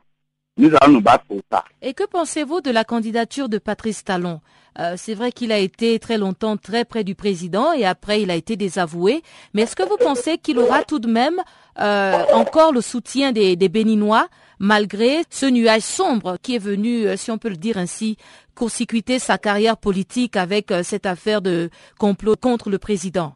Nous 0.57 0.71
allons 0.79 0.93
nous 0.93 1.01
battre 1.01 1.25
pour 1.25 1.41
ça. 1.51 1.65
Et 1.81 1.93
que 1.93 2.03
pensez-vous 2.05 2.61
de 2.61 2.71
la 2.71 2.83
candidature 2.83 3.49
de 3.49 3.57
Patrice 3.57 4.03
Talon? 4.03 4.39
Euh, 4.79 4.95
C'est 4.97 5.13
vrai 5.13 5.31
qu'il 5.31 5.51
a 5.51 5.57
été 5.59 5.99
très 5.99 6.17
longtemps 6.17 6.57
très 6.57 6.85
près 6.85 7.03
du 7.03 7.15
président 7.15 7.73
et 7.73 7.85
après 7.85 8.21
il 8.21 8.31
a 8.31 8.35
été 8.35 8.55
désavoué. 8.55 9.21
Mais 9.53 9.63
est-ce 9.63 9.75
que 9.75 9.83
vous 9.83 9.97
pensez 9.97 10.37
qu'il 10.37 10.57
aura 10.59 10.83
tout 10.83 10.99
de 10.99 11.09
même 11.09 11.41
euh, 11.79 12.23
encore 12.33 12.71
le 12.71 12.81
soutien 12.81 13.31
des, 13.31 13.55
des 13.55 13.69
Béninois 13.69 14.27
malgré 14.59 15.23
ce 15.29 15.45
nuage 15.45 15.81
sombre 15.81 16.37
qui 16.41 16.55
est 16.55 16.59
venu, 16.59 17.05
euh, 17.05 17.17
si 17.17 17.31
on 17.31 17.37
peut 17.37 17.49
le 17.49 17.57
dire 17.57 17.77
ainsi, 17.77 18.17
court 18.55 18.71
sa 18.71 19.37
carrière 19.37 19.75
politique 19.75 20.37
avec 20.37 20.73
cette 20.83 21.05
affaire 21.05 21.41
de 21.41 21.69
complot 21.99 22.37
contre 22.37 22.69
le 22.69 22.77
président? 22.77 23.35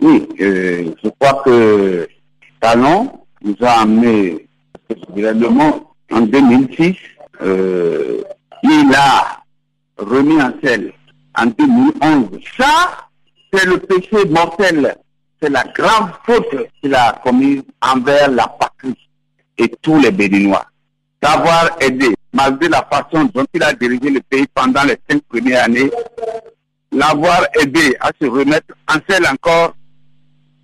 Oui, 0.00 0.28
euh, 0.40 0.92
je 1.02 1.08
crois 1.18 1.42
que 1.42 2.08
Talon 2.60 3.10
nous 3.42 3.56
a 3.62 3.80
amené, 3.80 4.47
gouvernement 5.10 5.92
en 6.10 6.20
2006, 6.22 6.94
euh, 7.42 8.22
il 8.62 8.94
a 8.94 9.42
remis 9.98 10.40
en 10.40 10.52
selle 10.62 10.92
en 11.36 11.46
2011. 11.46 12.40
Ça, 12.56 13.08
c'est 13.52 13.66
le 13.66 13.78
péché 13.78 14.24
mortel, 14.28 14.96
c'est 15.40 15.50
la 15.50 15.64
grande 15.64 16.10
faute 16.24 16.68
qu'il 16.80 16.94
a 16.94 17.20
commise 17.22 17.62
envers 17.82 18.30
la 18.30 18.48
patrie 18.48 19.08
et 19.56 19.68
tous 19.82 19.98
les 20.00 20.10
Béninois. 20.10 20.64
D'avoir 21.20 21.76
aidé, 21.80 22.14
malgré 22.32 22.68
la 22.68 22.86
façon 22.90 23.24
dont 23.34 23.46
il 23.52 23.62
a 23.62 23.72
dirigé 23.72 24.10
le 24.10 24.20
pays 24.20 24.46
pendant 24.54 24.84
les 24.84 24.96
cinq 25.08 25.22
premières 25.22 25.64
années, 25.64 25.90
l'avoir 26.92 27.44
aidé 27.60 27.96
à 28.00 28.10
se 28.20 28.26
remettre 28.26 28.74
en 28.88 28.98
selle 29.08 29.26
encore 29.26 29.74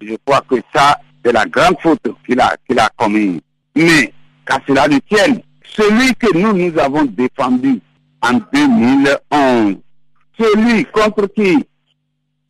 je 0.06 0.16
crois 0.24 0.42
que 0.48 0.56
ça, 0.74 0.98
c'est 1.24 1.32
la 1.32 1.46
grande 1.46 1.76
faute 1.80 2.00
qu'il 2.26 2.40
a 2.40 2.88
commise. 2.96 3.40
Mais, 3.76 4.12
qu'à 4.46 4.60
cela 4.66 4.88
ne 4.88 4.98
tienne, 4.98 5.40
celui 5.64 6.14
que 6.14 6.36
nous, 6.36 6.52
nous 6.52 6.78
avons 6.78 7.04
défendu 7.04 7.80
en 8.22 8.40
2011, 8.52 9.76
celui 10.38 10.84
contre 10.86 11.26
qui 11.26 11.58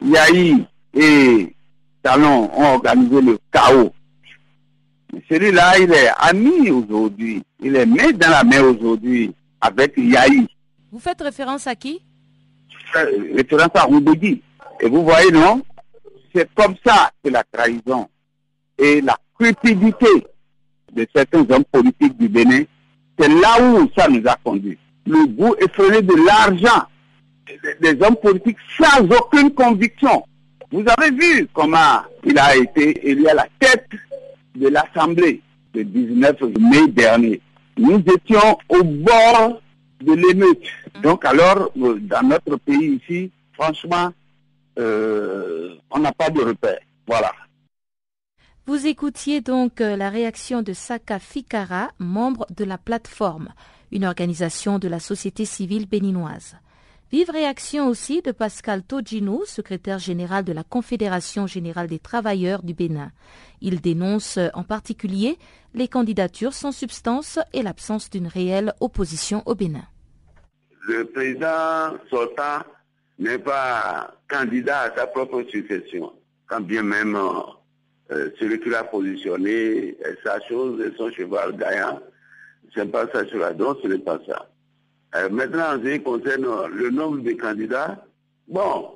Yahi 0.02 0.66
et 0.95 1.54
Talon 2.02 2.50
ont 2.54 2.75
organisé 2.75 3.21
le 3.21 3.38
chaos, 3.50 3.93
celui-là, 5.28 5.78
il 5.78 5.93
est 5.93 6.11
ami 6.19 6.71
aujourd'hui. 6.71 7.43
Il 7.61 7.76
est 7.76 7.87
main 7.87 8.11
dans 8.12 8.31
la 8.31 8.45
main 8.45 8.62
aujourd'hui 8.62 9.33
avec 9.61 9.95
Yahi. 9.97 10.47
Vous 10.90 10.99
faites 10.99 11.21
référence 11.21 11.66
à 11.66 11.75
qui? 11.75 12.00
Référence 13.35 13.71
à 13.75 13.83
Roubedi. 13.83 14.43
Et 14.81 14.88
vous 14.88 15.04
voyez, 15.04 15.31
non? 15.31 15.62
C'est 16.35 16.49
comme 16.54 16.75
ça 16.85 17.11
que 17.23 17.31
la 17.31 17.45
trahison 17.45 18.09
et 18.76 19.00
la 19.00 19.16
cupidité 19.38 20.07
de 20.94 21.06
certains 21.14 21.40
hommes 21.50 21.64
politiques 21.70 22.16
du 22.18 22.28
Bénin, 22.28 22.64
c'est 23.18 23.28
là 23.28 23.60
où 23.62 23.88
ça 23.96 24.08
nous 24.08 24.22
a 24.26 24.36
conduit. 24.42 24.78
Le 25.06 25.26
goût 25.26 25.54
effréné 25.60 26.02
de 26.02 26.14
l'argent 26.24 26.86
des 27.80 28.02
hommes 28.02 28.16
politiques 28.16 28.56
sans 28.78 29.04
aucune 29.04 29.52
conviction. 29.52 30.24
Vous 30.72 30.84
avez 30.98 31.10
vu 31.10 31.48
comment 31.52 32.02
il 32.24 32.38
a 32.38 32.56
été 32.56 33.08
élu 33.08 33.26
à 33.28 33.34
la 33.34 33.46
tête 33.58 33.88
de 34.56 34.68
l'Assemblée 34.68 35.40
le 35.74 35.84
19 35.84 36.40
mai 36.60 36.88
dernier. 36.88 37.40
Nous 37.76 37.98
étions 37.98 38.58
au 38.68 38.82
bord 38.82 39.60
de 40.00 40.12
l'émeute. 40.14 40.62
Donc 41.02 41.24
alors, 41.24 41.70
euh, 41.80 41.98
dans 42.00 42.26
notre 42.26 42.56
pays 42.58 43.00
ici, 43.02 43.30
franchement, 43.52 44.10
euh, 44.78 45.74
on 45.90 45.98
n'a 45.98 46.12
pas 46.12 46.30
de 46.30 46.40
repère. 46.40 46.78
Voilà. 47.06 47.32
Vous 48.66 48.87
écoutiez 48.87 49.42
donc 49.42 49.83
euh, 49.83 49.94
la 49.94 50.09
réaction 50.09 50.62
de 50.62 50.73
Saka 50.73 51.18
Fikara, 51.18 51.90
membre 51.99 52.47
de 52.56 52.64
la 52.64 52.78
plateforme, 52.78 53.50
une 53.92 54.06
organisation 54.06 54.78
de 54.78 54.88
la 54.88 55.00
société 55.00 55.44
civile 55.44 55.87
béninoise. 55.87 56.56
Vive 57.12 57.28
réaction 57.28 57.88
aussi 57.88 58.23
de 58.23 58.33
Pascal 58.33 58.83
Togino, 58.83 59.44
secrétaire 59.44 59.99
général 59.99 60.44
de 60.44 60.54
la 60.54 60.64
Confédération 60.64 61.47
générale 61.47 61.88
des 61.88 61.99
travailleurs 61.99 62.62
du 62.62 62.73
Bénin. 62.73 63.12
Il 63.61 63.83
dénonce 63.83 64.38
euh, 64.38 64.49
en 64.54 64.62
particulier 64.62 65.38
les 65.75 65.87
candidatures 65.87 66.54
sans 66.54 66.73
substance 66.73 67.38
et 67.52 67.62
l'absence 67.62 68.09
d'une 68.09 68.28
réelle 68.28 68.73
opposition 68.80 69.42
au 69.44 69.54
Bénin. 69.54 69.85
Le 70.88 71.04
président 71.04 71.99
sortant 72.09 72.64
n'est 73.18 73.38
pas 73.38 74.14
candidat 74.26 74.80
à 74.80 74.97
sa 74.97 75.06
propre 75.06 75.42
succession, 75.50 76.14
quand 76.47 76.62
bien 76.62 76.83
même 76.83 77.14
euh, 78.11 78.14
euh, 78.14 78.30
celui 78.38 78.61
qui 78.61 78.70
l'a 78.70 78.84
positionné 78.84 79.96
sa 80.25 80.40
chose 80.40 80.80
et 80.80 80.94
son 80.96 81.11
cheval 81.11 81.56
gagnant. 81.56 82.00
C'est 82.75 82.90
pas 82.90 83.06
ça 83.12 83.25
sur 83.26 83.38
la 83.38 83.52
danse, 83.52 83.78
ce 83.82 83.88
n'est 83.88 83.99
pas 83.99 84.18
ça. 84.26 84.49
Euh, 85.16 85.28
maintenant, 85.30 85.76
en 85.76 85.82
ce 85.82 85.88
qui 85.88 86.02
concerne 86.02 86.46
le 86.75 86.90
nombre 86.90 87.18
de 87.18 87.32
candidats, 87.32 88.04
bon, 88.49 88.90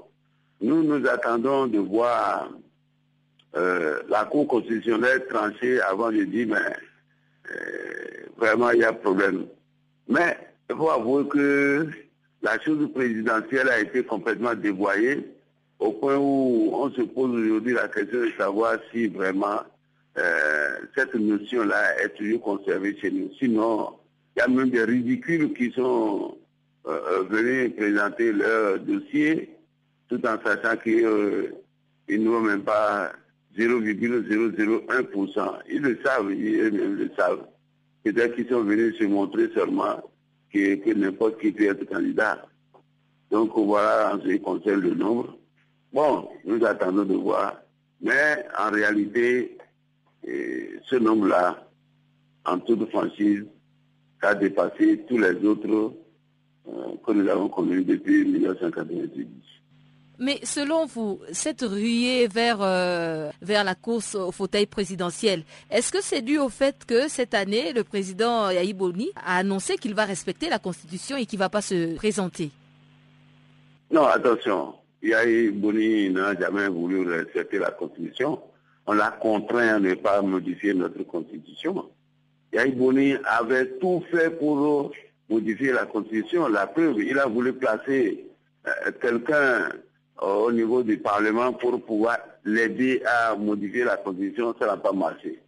nous 0.60 0.82
nous 0.82 1.06
attendons 1.06 1.66
de 1.66 1.78
voir 1.78 2.50
la 3.54 4.24
Cour 4.30 4.46
constitutionnelle 4.46 5.26
trancher 5.28 5.80
avant 5.80 6.12
de 6.12 6.22
dire, 6.22 6.46
mais 6.48 7.56
vraiment, 8.36 8.70
il 8.70 8.80
y 8.80 8.84
a 8.84 8.92
problème. 8.92 9.46
Mais 10.06 10.36
il 10.70 10.76
faut 10.76 10.90
avouer 10.90 11.26
que 11.26 11.88
la 12.42 12.60
chose 12.60 12.88
présidentielle 12.92 13.68
a 13.68 13.80
été 13.80 14.04
complètement 14.04 14.54
dévoyée 14.54 15.26
au 15.78 15.92
point 15.92 16.16
où 16.16 16.70
on 16.73 16.90
se 16.90 17.02
pose 17.02 17.30
aujourd'hui 17.30 17.75
la 17.75 17.88
question 17.88 18.20
de 18.20 18.30
savoir 18.37 18.78
si 18.92 19.06
vraiment 19.06 19.61
euh, 20.16 20.78
cette 20.97 21.14
notion-là 21.14 22.02
est 22.02 22.16
toujours 22.16 22.42
conservée 22.42 22.97
chez 23.00 23.11
nous. 23.11 23.30
Sinon, 23.38 23.90
il 24.37 24.40
y 24.40 24.42
a 24.42 24.49
même 24.49 24.70
des 24.70 24.85
ridicules 24.85 25.52
qui 25.54 25.70
sont 25.70 26.37
euh, 26.87 26.90
euh, 26.90 27.23
venus 27.28 27.75
présenter 27.76 28.32
leur 28.32 28.80
dossier 28.80 29.54
tout 30.08 30.20
en 30.26 30.38
sachant 30.44 30.76
qu'ils 30.76 31.04
ne 32.08 32.28
vont 32.28 32.40
même 32.40 32.62
pas 32.62 33.12
0,001%. 33.56 35.52
Ils 35.70 35.82
le 35.82 35.99
savent, 36.04 36.32
ils 36.32 36.70
le 36.70 37.11
savent. 37.16 37.47
Peut-être 38.04 38.37
qu'ils 38.37 38.49
sont 38.49 38.62
venus 38.62 38.97
se 38.99 39.04
montrer 39.04 39.50
seulement 39.54 40.02
que, 40.52 40.94
n'importe 40.94 41.40
qui 41.40 41.52
peut 41.52 41.68
être 41.68 41.85
candidat. 41.85 42.47
Donc 43.30 43.52
voilà 43.54 44.14
en 44.14 44.20
ce 44.23 44.28
qui 44.28 44.40
concerne 44.40 44.80
le 44.80 44.94
nombre. 44.94 45.37
Bon, 45.92 46.28
nous 46.45 46.64
attendons 46.64 47.04
de 47.04 47.14
voir. 47.14 47.57
Mais 48.00 48.45
en 48.59 48.71
réalité, 48.71 49.57
eh, 50.26 50.78
ce 50.85 50.97
nombre-là, 50.97 51.66
en 52.45 52.59
toute 52.59 52.88
franchise, 52.90 53.45
a 54.23 54.35
dépassé 54.35 55.04
tous 55.09 55.18
les 55.18 55.35
autres 55.47 55.68
euh, 55.68 56.73
que 57.07 57.12
nous 57.12 57.28
avons 57.28 57.49
connus 57.49 57.85
depuis 57.85 58.25
1998. 58.25 59.28
Mais 60.21 60.40
selon 60.42 60.87
vous, 60.87 61.21
cette 61.30 61.62
ruée 61.62 62.26
vers, 62.26 62.59
euh, 62.61 63.30
vers 63.40 63.62
la 63.62 63.76
course 63.76 64.16
au 64.16 64.33
fauteuil 64.33 64.66
présidentiel, 64.66 65.45
est-ce 65.71 65.92
que 65.92 66.02
c'est 66.02 66.23
dû 66.23 66.38
au 66.38 66.49
fait 66.49 66.85
que 66.85 67.09
cette 67.09 67.35
année, 67.35 67.73
le 67.73 67.85
président 67.85 68.50
Yahi 68.50 68.73
Boni 68.73 69.11
a 69.14 69.37
annoncé 69.37 69.76
qu'il 69.76 69.95
va 69.95 70.04
respecter 70.04 70.49
la 70.49 70.59
Constitution 70.59 71.16
et 71.16 71.25
qu'il 71.25 71.38
ne 71.38 71.45
va 71.45 71.49
pas 71.49 71.62
se 71.62 71.95
présenter? 71.95 72.50
Non, 73.92 74.07
attention. 74.07 74.75
Yahi 75.02 75.50
Boni 75.50 76.10
n'a 76.10 76.38
jamais 76.38 76.68
voulu 76.68 77.08
respecter 77.08 77.58
la 77.58 77.70
Constitution. 77.70 78.40
on 78.88 78.94
l'a 78.94 79.10
contraint 79.10 79.76
à 79.76 79.78
ne 79.78 79.92
pas 79.94 80.22
modifier 80.22 80.72
notre 80.72 81.02
constitution. 81.02 81.90
Yaïbouni 82.54 83.16
avait 83.24 83.66
tout 83.78 84.02
fait 84.10 84.30
pour 84.30 84.92
modifier 85.28 85.72
la 85.72 85.84
constitution. 85.84 86.48
La 86.48 86.66
preuve, 86.66 87.02
il 87.02 87.18
a 87.18 87.26
voulu 87.26 87.52
placer 87.52 88.24
euh, 88.66 88.90
quelqu'un 88.98 89.68
au 90.22 90.50
niveau 90.50 90.82
du 90.82 90.96
Parlement 90.96 91.52
pour 91.52 91.84
pouvoir 91.84 92.16
l'aider 92.46 93.02
à 93.04 93.36
modifier 93.36 93.84
la 93.84 93.98
constitution, 93.98 94.54
ça 94.58 94.66
n'a 94.66 94.78
pas 94.78 94.92
marché. 94.92 95.38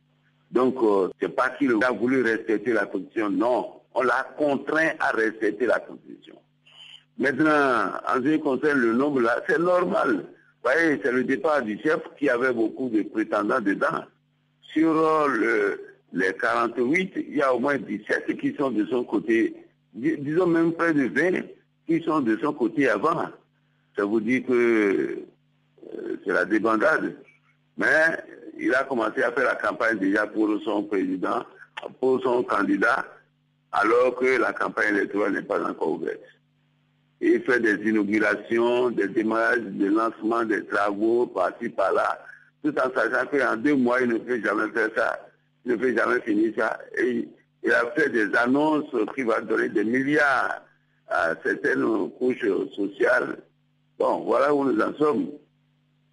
Donc, 0.51 0.77
euh, 0.83 1.09
c'est 1.19 1.35
pas 1.35 1.49
qu'il 1.49 1.73
a 1.83 1.93
voulu 1.93 2.21
respecter 2.23 2.75
la 2.75 2.85
constitution, 2.85 3.31
non. 3.31 3.81
On 3.95 4.03
l'a 4.03 4.29
contraint 4.37 4.91
à 5.01 5.13
respecter 5.13 5.65
la 5.65 5.81
constitution. 5.81 6.37
Maintenant, 7.21 7.93
en 8.09 8.15
ce 8.15 8.29
qui 8.35 8.41
concerne 8.41 8.81
le 8.81 8.95
nombre 8.95 9.21
là, 9.21 9.43
c'est 9.47 9.59
normal. 9.59 10.25
Vous 10.65 10.71
voyez, 10.71 10.99
c'est 11.05 11.13
le 11.13 11.23
départ 11.23 11.61
du 11.61 11.79
chef 11.79 12.01
qui 12.19 12.31
avait 12.31 12.55
beaucoup 12.55 12.89
de 12.89 13.03
prétendants 13.03 13.61
dedans. 13.61 14.05
Sur 14.73 14.97
euh, 14.97 15.29
le, 15.29 15.81
les 16.15 16.33
48, 16.33 17.13
il 17.17 17.37
y 17.37 17.43
a 17.43 17.55
au 17.55 17.59
moins 17.59 17.77
17 17.77 18.39
qui 18.39 18.55
sont 18.55 18.71
de 18.71 18.87
son 18.87 19.05
côté, 19.05 19.55
disons 19.93 20.47
même 20.47 20.73
près 20.73 20.95
de 20.95 21.09
20 21.09 21.43
qui 21.87 22.03
sont 22.03 22.21
de 22.21 22.39
son 22.39 22.55
côté 22.55 22.89
avant. 22.89 23.29
Ça 23.99 24.05
vous 24.07 24.21
dit 24.21 24.43
que 24.43 25.19
euh, 25.93 26.21
c'est 26.25 26.33
la 26.33 26.47
débandade. 26.47 27.17
Mais 27.77 28.17
il 28.59 28.75
a 28.75 28.85
commencé 28.85 29.23
à 29.23 29.31
faire 29.33 29.45
la 29.45 29.57
campagne 29.57 29.99
déjà 29.99 30.27
pour 30.27 30.49
son 30.65 30.85
président, 30.85 31.45
pour 32.01 32.23
son 32.23 32.43
candidat, 32.45 33.05
alors 33.73 34.17
que 34.17 34.39
la 34.41 34.55
campagne 34.55 34.95
électorale 34.97 35.35
n'est 35.35 35.43
pas 35.43 35.63
encore 35.63 35.93
ouverte. 35.93 36.21
Il 37.21 37.43
fait 37.43 37.61
des 37.61 37.89
inaugurations, 37.89 38.91
des 38.91 39.09
démarrages, 39.09 39.61
des 39.61 39.89
lancements, 39.89 40.45
des 40.45 40.65
travaux 40.67 41.27
par-ci, 41.27 41.69
par-là, 41.69 42.25
tout 42.65 42.75
en 42.79 42.91
sachant 42.95 43.27
qu'en 43.27 43.57
deux 43.57 43.75
mois, 43.75 44.01
il 44.01 44.09
ne 44.09 44.19
peut 44.19 44.41
jamais 44.43 44.71
faire 44.73 44.89
ça, 44.97 45.21
il 45.65 45.73
ne 45.73 45.77
peut 45.77 45.95
jamais 45.95 46.21
finir 46.21 46.53
ça. 46.57 46.79
Et 46.99 47.29
il 47.63 47.73
a 47.73 47.91
fait 47.95 48.09
des 48.09 48.35
annonces 48.37 48.95
qui 49.15 49.23
vont 49.23 49.41
donner 49.47 49.69
des 49.69 49.85
milliards 49.85 50.63
à 51.09 51.35
certaines 51.45 52.11
couches 52.19 52.47
sociales. 52.75 53.39
Bon, 53.99 54.21
voilà 54.21 54.55
où 54.55 54.65
nous 54.65 54.81
en 54.81 54.95
sommes. 54.95 55.31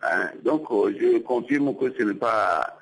Hein. 0.02 0.30
Donc, 0.44 0.68
je 0.70 1.20
confirme 1.20 1.76
que 1.78 1.94
ce 1.98 2.04
n'est 2.04 2.14
pas 2.16 2.78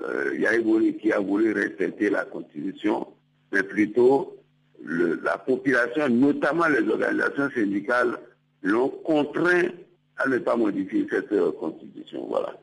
euh, 0.00 0.92
qui 1.00 1.12
a 1.12 1.20
voulu 1.20 1.52
respecter 1.52 2.08
la 2.08 2.24
Constitution, 2.24 3.08
mais 3.52 3.62
plutôt 3.62 4.37
la 4.84 5.38
population, 5.38 6.08
notamment 6.08 6.66
les 6.68 6.88
organisations 6.88 7.50
syndicales, 7.54 8.18
l'ont 8.62 8.88
contraint 8.88 9.68
à 10.16 10.28
ne 10.28 10.38
pas 10.38 10.56
modifier 10.56 11.06
cette 11.10 11.32
euh, 11.32 11.52
constitution. 11.52 12.26
Voilà. 12.28 12.54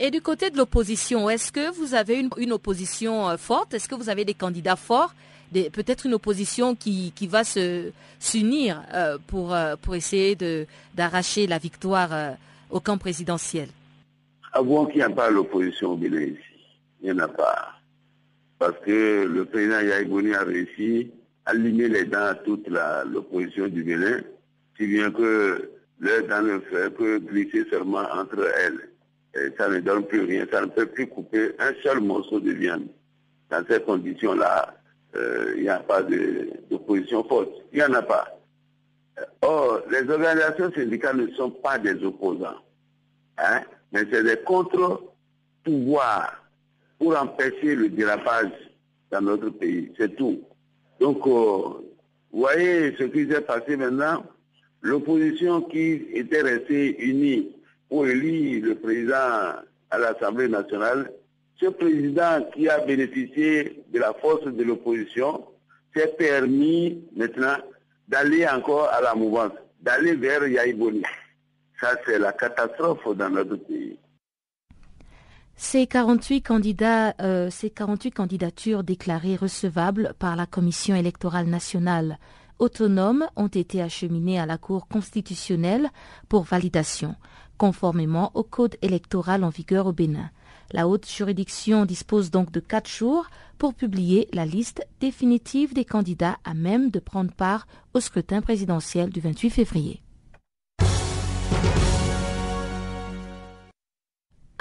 Et 0.00 0.10
du 0.10 0.20
côté 0.20 0.50
de 0.50 0.56
l'opposition, 0.56 1.28
est-ce 1.28 1.52
que 1.52 1.70
vous 1.74 1.94
avez 1.94 2.26
une, 2.38 2.52
opposition 2.52 3.28
euh, 3.28 3.36
forte? 3.36 3.74
Est-ce 3.74 3.88
que 3.88 3.94
vous 3.94 4.08
avez 4.08 4.24
des 4.24 4.34
candidats 4.34 4.76
forts? 4.76 5.14
Peut-être 5.52 6.06
une 6.06 6.14
opposition 6.14 6.74
qui, 6.74 7.12
qui 7.14 7.26
va 7.26 7.42
s'unir 7.44 8.82
euh, 8.94 9.18
pour, 9.26 9.54
pour 9.82 9.94
essayer 9.94 10.34
d'arracher 10.94 11.46
la 11.46 11.58
victoire 11.58 12.36
au 12.70 12.80
camp 12.80 12.96
présidentiel? 12.96 13.68
Avouons 14.54 14.86
qu'il 14.86 14.96
n'y 14.96 15.02
a 15.02 15.10
pas 15.10 15.28
l'opposition 15.28 15.90
au 15.90 15.96
Bénin 15.96 16.22
ici. 16.22 16.38
Il 17.02 17.12
n'y 17.12 17.20
en 17.20 17.24
a 17.24 17.28
pas. 17.28 17.72
Parce 18.58 18.78
que 18.86 19.26
le 19.26 19.44
président 19.44 19.80
Yaïbouni 19.80 20.32
a 20.34 20.42
réussi 20.42 21.10
aligner 21.46 21.88
les 21.88 22.04
dents 22.04 22.24
à 22.24 22.34
toute 22.34 22.68
l'opposition 23.06 23.68
du 23.68 23.82
Bénin, 23.82 24.20
si 24.76 24.86
bien 24.86 25.10
que 25.10 25.70
les 26.00 26.22
dents 26.22 26.42
ne 26.42 26.58
fait 26.60 26.94
que 26.94 27.18
glisser 27.18 27.64
seulement 27.70 28.04
entre 28.12 28.46
elles. 28.64 28.88
Et 29.34 29.50
ça 29.56 29.68
ne 29.68 29.80
donne 29.80 30.04
plus 30.04 30.20
rien, 30.20 30.46
ça 30.52 30.60
ne 30.60 30.66
peut 30.66 30.86
plus 30.86 31.06
couper 31.06 31.52
un 31.58 31.72
seul 31.82 32.00
morceau 32.00 32.38
de 32.38 32.52
viande. 32.52 32.86
Dans 33.50 33.64
ces 33.68 33.80
conditions-là, 33.80 34.74
euh, 35.14 35.54
il 35.56 35.62
n'y 35.62 35.68
a 35.68 35.80
pas 35.80 36.02
d'opposition 36.02 37.24
forte. 37.24 37.50
Il 37.72 37.78
n'y 37.78 37.84
en 37.84 37.94
a 37.94 38.02
pas. 38.02 38.38
Or, 39.42 39.82
les 39.90 40.08
organisations 40.10 40.72
syndicales 40.72 41.16
ne 41.16 41.28
sont 41.34 41.50
pas 41.50 41.78
des 41.78 42.02
opposants, 42.04 42.56
hein, 43.38 43.60
mais 43.92 44.04
c'est 44.10 44.24
des 44.24 44.38
contre-pouvoirs 44.38 46.42
pour 46.98 47.18
empêcher 47.18 47.74
le 47.74 47.88
dérapage 47.88 48.52
dans 49.10 49.20
notre 49.20 49.50
pays. 49.50 49.92
C'est 49.98 50.16
tout. 50.16 50.42
Donc, 51.02 51.26
euh, 51.26 51.82
vous 52.30 52.40
voyez 52.42 52.94
ce 52.96 53.02
qui 53.02 53.28
s'est 53.28 53.40
passé 53.40 53.76
maintenant. 53.76 54.24
L'opposition 54.82 55.62
qui 55.62 56.06
était 56.14 56.42
restée 56.42 56.96
unie 57.02 57.56
pour 57.88 58.06
élire 58.06 58.64
le 58.64 58.76
président 58.76 59.16
à 59.90 59.98
l'Assemblée 59.98 60.46
nationale, 60.46 61.10
ce 61.60 61.66
président 61.66 62.48
qui 62.54 62.68
a 62.68 62.78
bénéficié 62.84 63.82
de 63.92 63.98
la 63.98 64.12
force 64.12 64.44
de 64.44 64.62
l'opposition 64.62 65.44
s'est 65.92 66.14
permis 66.16 67.02
maintenant 67.16 67.56
d'aller 68.06 68.46
encore 68.46 68.88
à 68.90 69.00
la 69.00 69.16
mouvance, 69.16 69.54
d'aller 69.80 70.14
vers 70.14 70.46
Yaïboni. 70.46 71.02
Ça, 71.80 71.96
c'est 72.06 72.20
la 72.20 72.32
catastrophe 72.32 73.16
dans 73.16 73.30
notre 73.30 73.56
pays. 73.56 73.98
Ces 75.56 75.86
48, 75.86 76.42
candidats, 76.42 77.14
euh, 77.20 77.48
ces 77.50 77.70
48 77.70 78.10
candidatures 78.10 78.82
déclarées 78.82 79.36
recevables 79.36 80.14
par 80.18 80.34
la 80.36 80.46
Commission 80.46 80.96
électorale 80.96 81.46
nationale 81.46 82.18
autonome 82.58 83.26
ont 83.36 83.48
été 83.48 83.82
acheminées 83.82 84.38
à 84.38 84.46
la 84.46 84.56
Cour 84.56 84.86
constitutionnelle 84.86 85.90
pour 86.28 86.44
validation, 86.44 87.16
conformément 87.58 88.30
au 88.34 88.44
code 88.44 88.76
électoral 88.82 89.44
en 89.44 89.48
vigueur 89.48 89.86
au 89.86 89.92
Bénin. 89.92 90.30
La 90.72 90.88
haute 90.88 91.08
juridiction 91.08 91.84
dispose 91.84 92.30
donc 92.30 92.50
de 92.50 92.60
quatre 92.60 92.88
jours 92.88 93.26
pour 93.58 93.74
publier 93.74 94.28
la 94.32 94.46
liste 94.46 94.86
définitive 95.00 95.74
des 95.74 95.84
candidats 95.84 96.38
à 96.44 96.54
même 96.54 96.90
de 96.90 96.98
prendre 96.98 97.32
part 97.32 97.66
au 97.94 98.00
scrutin 98.00 98.40
présidentiel 98.40 99.10
du 99.10 99.20
28 99.20 99.50
février. 99.50 100.02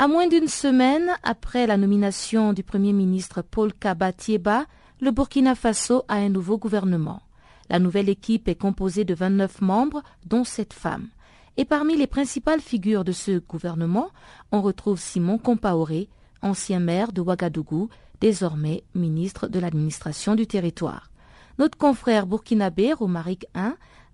À 0.02 0.08
moins 0.08 0.26
d'une 0.26 0.48
semaine 0.48 1.12
après 1.22 1.68
la 1.68 1.78
nomination 1.78 2.54
du 2.54 2.64
Premier 2.64 2.92
ministre 2.92 3.44
Paul 3.44 3.72
Kabatieba, 3.72 4.66
le 5.00 5.12
Burkina 5.12 5.54
Faso 5.54 6.06
a 6.08 6.16
un 6.16 6.30
nouveau 6.30 6.58
gouvernement. 6.58 7.22
La 7.70 7.78
nouvelle 7.78 8.10
équipe 8.10 8.48
est 8.48 8.56
composée 8.56 9.06
de 9.06 9.14
29 9.14 9.62
membres, 9.62 10.02
dont 10.26 10.44
7 10.44 10.74
femmes. 10.74 11.10
Et 11.56 11.66
parmi 11.66 11.96
les 11.98 12.08
principales 12.08 12.62
figures 12.62 13.04
de 13.04 13.12
ce 13.12 13.38
gouvernement, 13.38 14.10
on 14.52 14.64
retrouve 14.64 15.00
Simon 15.00 15.38
Compaoré, 15.38 16.10
ancien 16.42 16.80
maire 16.80 17.12
de 17.12 17.22
Ouagadougou, 17.22 17.90
désormais 18.22 18.84
ministre 18.96 19.50
de 19.50 19.60
l'administration 19.60 20.34
du 20.34 20.48
territoire. 20.48 21.12
Notre 21.60 21.78
confrère 21.78 22.26
burkinabé 22.26 22.94
Romaric 22.94 23.46
I 23.56 23.70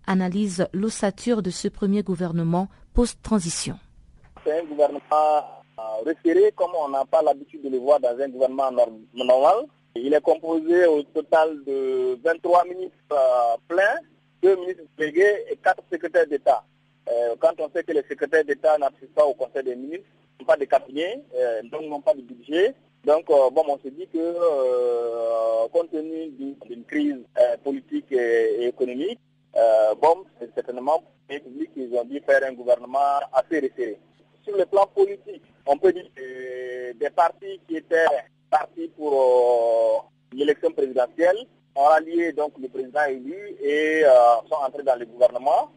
analyse 0.06 0.68
l'ossature 0.74 1.42
de 1.42 1.50
ce 1.50 1.70
premier 1.70 2.04
gouvernement 2.04 2.68
post-transition. 2.94 3.80
Resserré 6.06 6.52
comme 6.56 6.72
on 6.80 6.90
n'a 6.90 7.06
pas 7.06 7.22
l'habitude 7.22 7.64
de 7.64 7.70
le 7.70 7.78
voir 7.78 8.00
dans 8.00 8.18
un 8.20 8.30
gouvernement 8.30 8.72
normal. 9.14 9.66
Il 9.96 10.14
est 10.14 10.22
composé 10.22 10.86
au 10.86 11.04
total 11.04 11.64
de 11.66 12.20
23 12.24 12.66
ministres 12.66 12.94
euh, 13.12 13.58
pleins, 13.68 13.98
2 14.44 14.56
ministres 14.58 14.84
délégués 14.98 15.46
et 15.50 15.56
4 15.58 15.84
secrétaires 15.92 16.28
d'État. 16.28 16.64
Euh, 17.10 17.36
quand 17.40 17.54
on 17.60 17.70
sait 17.70 17.84
que 17.84 17.94
les 17.94 18.04
secrétaires 18.04 18.46
d'État 18.46 18.78
n'assistent 18.78 19.16
pas 19.16 19.26
au 19.26 19.34
Conseil 19.34 19.64
des 19.64 19.76
ministres, 19.76 20.06
n'ont 20.40 20.46
pas 20.46 20.58
de 20.58 20.66
cabinet, 20.66 21.24
euh, 21.36 21.62
donc 21.72 21.84
n'ont 21.84 22.02
pas 22.02 22.14
de 22.14 22.22
budget. 22.22 22.76
Donc, 23.06 23.28
bon, 23.28 23.64
on 23.70 23.78
se 23.78 23.88
dit 23.88 24.08
que 24.12 25.68
compte 25.70 25.90
tenu 25.92 26.28
d'une 26.30 26.84
crise 26.84 27.16
politique 27.64 28.12
et, 28.12 28.68
économique, 28.68 29.20
bon, 30.02 30.26
certainement 30.56 31.02
les 31.30 31.40
publics 31.40 31.72
ils 31.78 31.94
ont 31.94 32.04
dû 32.04 32.20
faire 32.22 32.42
un 32.44 32.54
gouvernement 32.54 33.20
assez 33.32 33.62
resserré 33.62 33.98
sur 34.48 34.58
le 34.58 34.66
plan 34.66 34.88
politique, 34.88 35.44
on 35.68 35.78
peut 35.78 35.92
dire 35.92 36.08
que 36.16 36.94
des 36.94 37.10
partis 37.10 37.60
qui 37.68 37.78
étaient 37.78 38.06
partis 38.50 38.88
pour 38.96 39.14
euh, 39.14 40.36
l'élection 40.36 40.72
présidentielle 40.72 41.38
ont 41.76 41.84
rallié 41.84 42.32
donc 42.32 42.54
le 42.60 42.70
président 42.70 43.04
élu 43.06 43.56
et 43.62 44.04
euh, 44.04 44.10
sont 44.50 44.56
entrés 44.66 44.84
dans 44.84 44.96
le 44.96 45.06
gouvernement. 45.06 45.70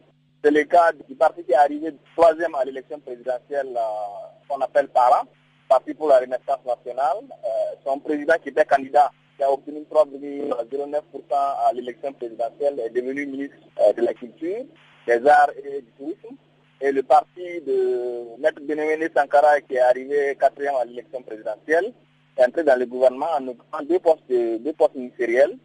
C'est 0.43 0.51
le 0.51 0.63
cas 0.63 0.91
du 1.07 1.15
parti 1.15 1.43
qui 1.43 1.51
est 1.51 1.55
arrivé 1.55 1.93
troisième 2.15 2.55
à 2.55 2.63
l'élection 2.63 2.99
présidentielle, 2.99 3.67
euh, 3.75 4.47
qu'on 4.47 4.61
appelle 4.61 4.87
PARA, 4.87 5.23
Parti 5.69 5.93
pour 5.93 6.07
la 6.09 6.19
Renaissance 6.19 6.65
nationale. 6.65 7.23
son 7.85 7.99
président 7.99 8.33
qui 8.41 8.49
était 8.49 8.65
candidat, 8.65 9.11
qui 9.37 9.43
a 9.43 9.51
obtenu 9.51 9.85
3,09% 9.89 11.01
à 11.31 11.71
l'élection 11.73 12.11
présidentielle, 12.13 12.79
est 12.79 12.89
devenu 12.89 13.25
ministre 13.25 13.55
de 13.95 14.01
la 14.01 14.13
Culture, 14.13 14.65
des 15.07 15.27
Arts 15.27 15.51
et 15.63 15.81
du 15.81 15.91
Tourisme 15.97 16.35
et 16.81 16.91
le 16.91 17.03
parti 17.03 17.61
de 17.65 18.39
Maître 18.41 18.61
Benemene 18.67 19.07
Sankara 19.15 19.61
qui 19.61 19.75
est 19.75 19.79
arrivé 19.79 20.35
quatrième 20.39 20.73
à 20.81 20.85
l'élection 20.85 21.21
présidentielle 21.21 21.93
est 22.37 22.43
entré 22.43 22.63
dans 22.63 22.77
le 22.77 22.85
gouvernement 22.85 23.27
en 23.39 23.47
occupant 23.47 23.83
deux 23.87 23.99
postes, 23.99 24.23
deux 24.29 24.73
postes 24.73 24.95
ministériels. 24.95 25.57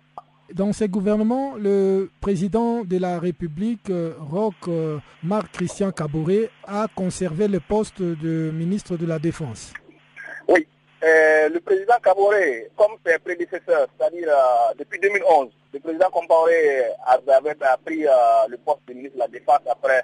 Dans 0.53 0.73
ce 0.73 0.85
gouvernement, 0.85 1.55
le 1.57 2.09
président 2.21 2.85
de 2.85 2.99
la 2.99 3.19
République, 3.19 3.91
euh, 3.91 4.13
Roch 4.31 4.55
euh, 4.69 4.99
Marc 5.25 5.53
Christian 5.53 5.91
Caboret, 5.91 6.51
a 6.65 6.87
conservé 6.95 7.49
le 7.49 7.59
poste 7.59 8.01
de 8.01 8.51
ministre 8.53 8.97
de 8.97 9.07
la 9.07 9.19
Défense. 9.19 9.73
le 11.09 11.59
président 11.61 11.95
Kaboré, 12.03 12.69
comme 12.77 12.93
ses 13.05 13.19
prédécesseurs, 13.19 13.87
c'est-à-dire 13.99 14.29
depuis 14.79 14.99
2011, 15.01 15.49
le 15.73 15.79
président 15.81 16.11
Compaoré 16.11 16.83
avait 17.07 17.55
pris 17.85 18.03
le 18.49 18.57
poste 18.59 18.81
de 18.89 18.95
ministre 18.95 19.15
de 19.17 19.21
la 19.21 19.29
Défense 19.29 19.61
après 19.71 20.03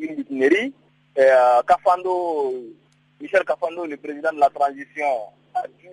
une 0.00 0.16
mutinerie. 0.16 0.72
Kafando, 1.66 2.52
Michel 3.20 3.44
Kafando, 3.44 3.86
le 3.86 3.96
président 3.96 4.32
de 4.32 4.40
la 4.40 4.50
transition, 4.50 5.06
a 5.54 5.66
dû 5.80 5.88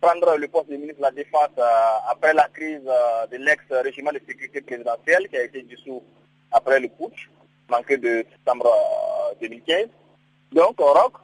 prendre 0.00 0.36
le 0.36 0.48
poste 0.48 0.68
de 0.68 0.76
ministre 0.76 0.98
de 0.98 1.02
la 1.02 1.10
Défense 1.10 1.50
après 2.08 2.34
la 2.34 2.48
crise 2.48 2.82
de 3.30 3.36
l'ex-régime 3.36 4.10
de 4.12 4.20
sécurité 4.26 4.60
présidentielle 4.60 5.28
qui 5.28 5.36
a 5.36 5.44
été 5.44 5.62
dissous 5.62 6.02
après 6.50 6.80
le 6.80 6.88
putsch, 6.88 7.28
manqué 7.68 7.96
de 7.96 8.24
septembre 8.30 8.72
2015. 9.40 9.88
Donc, 10.52 10.78
Rock 10.78 11.14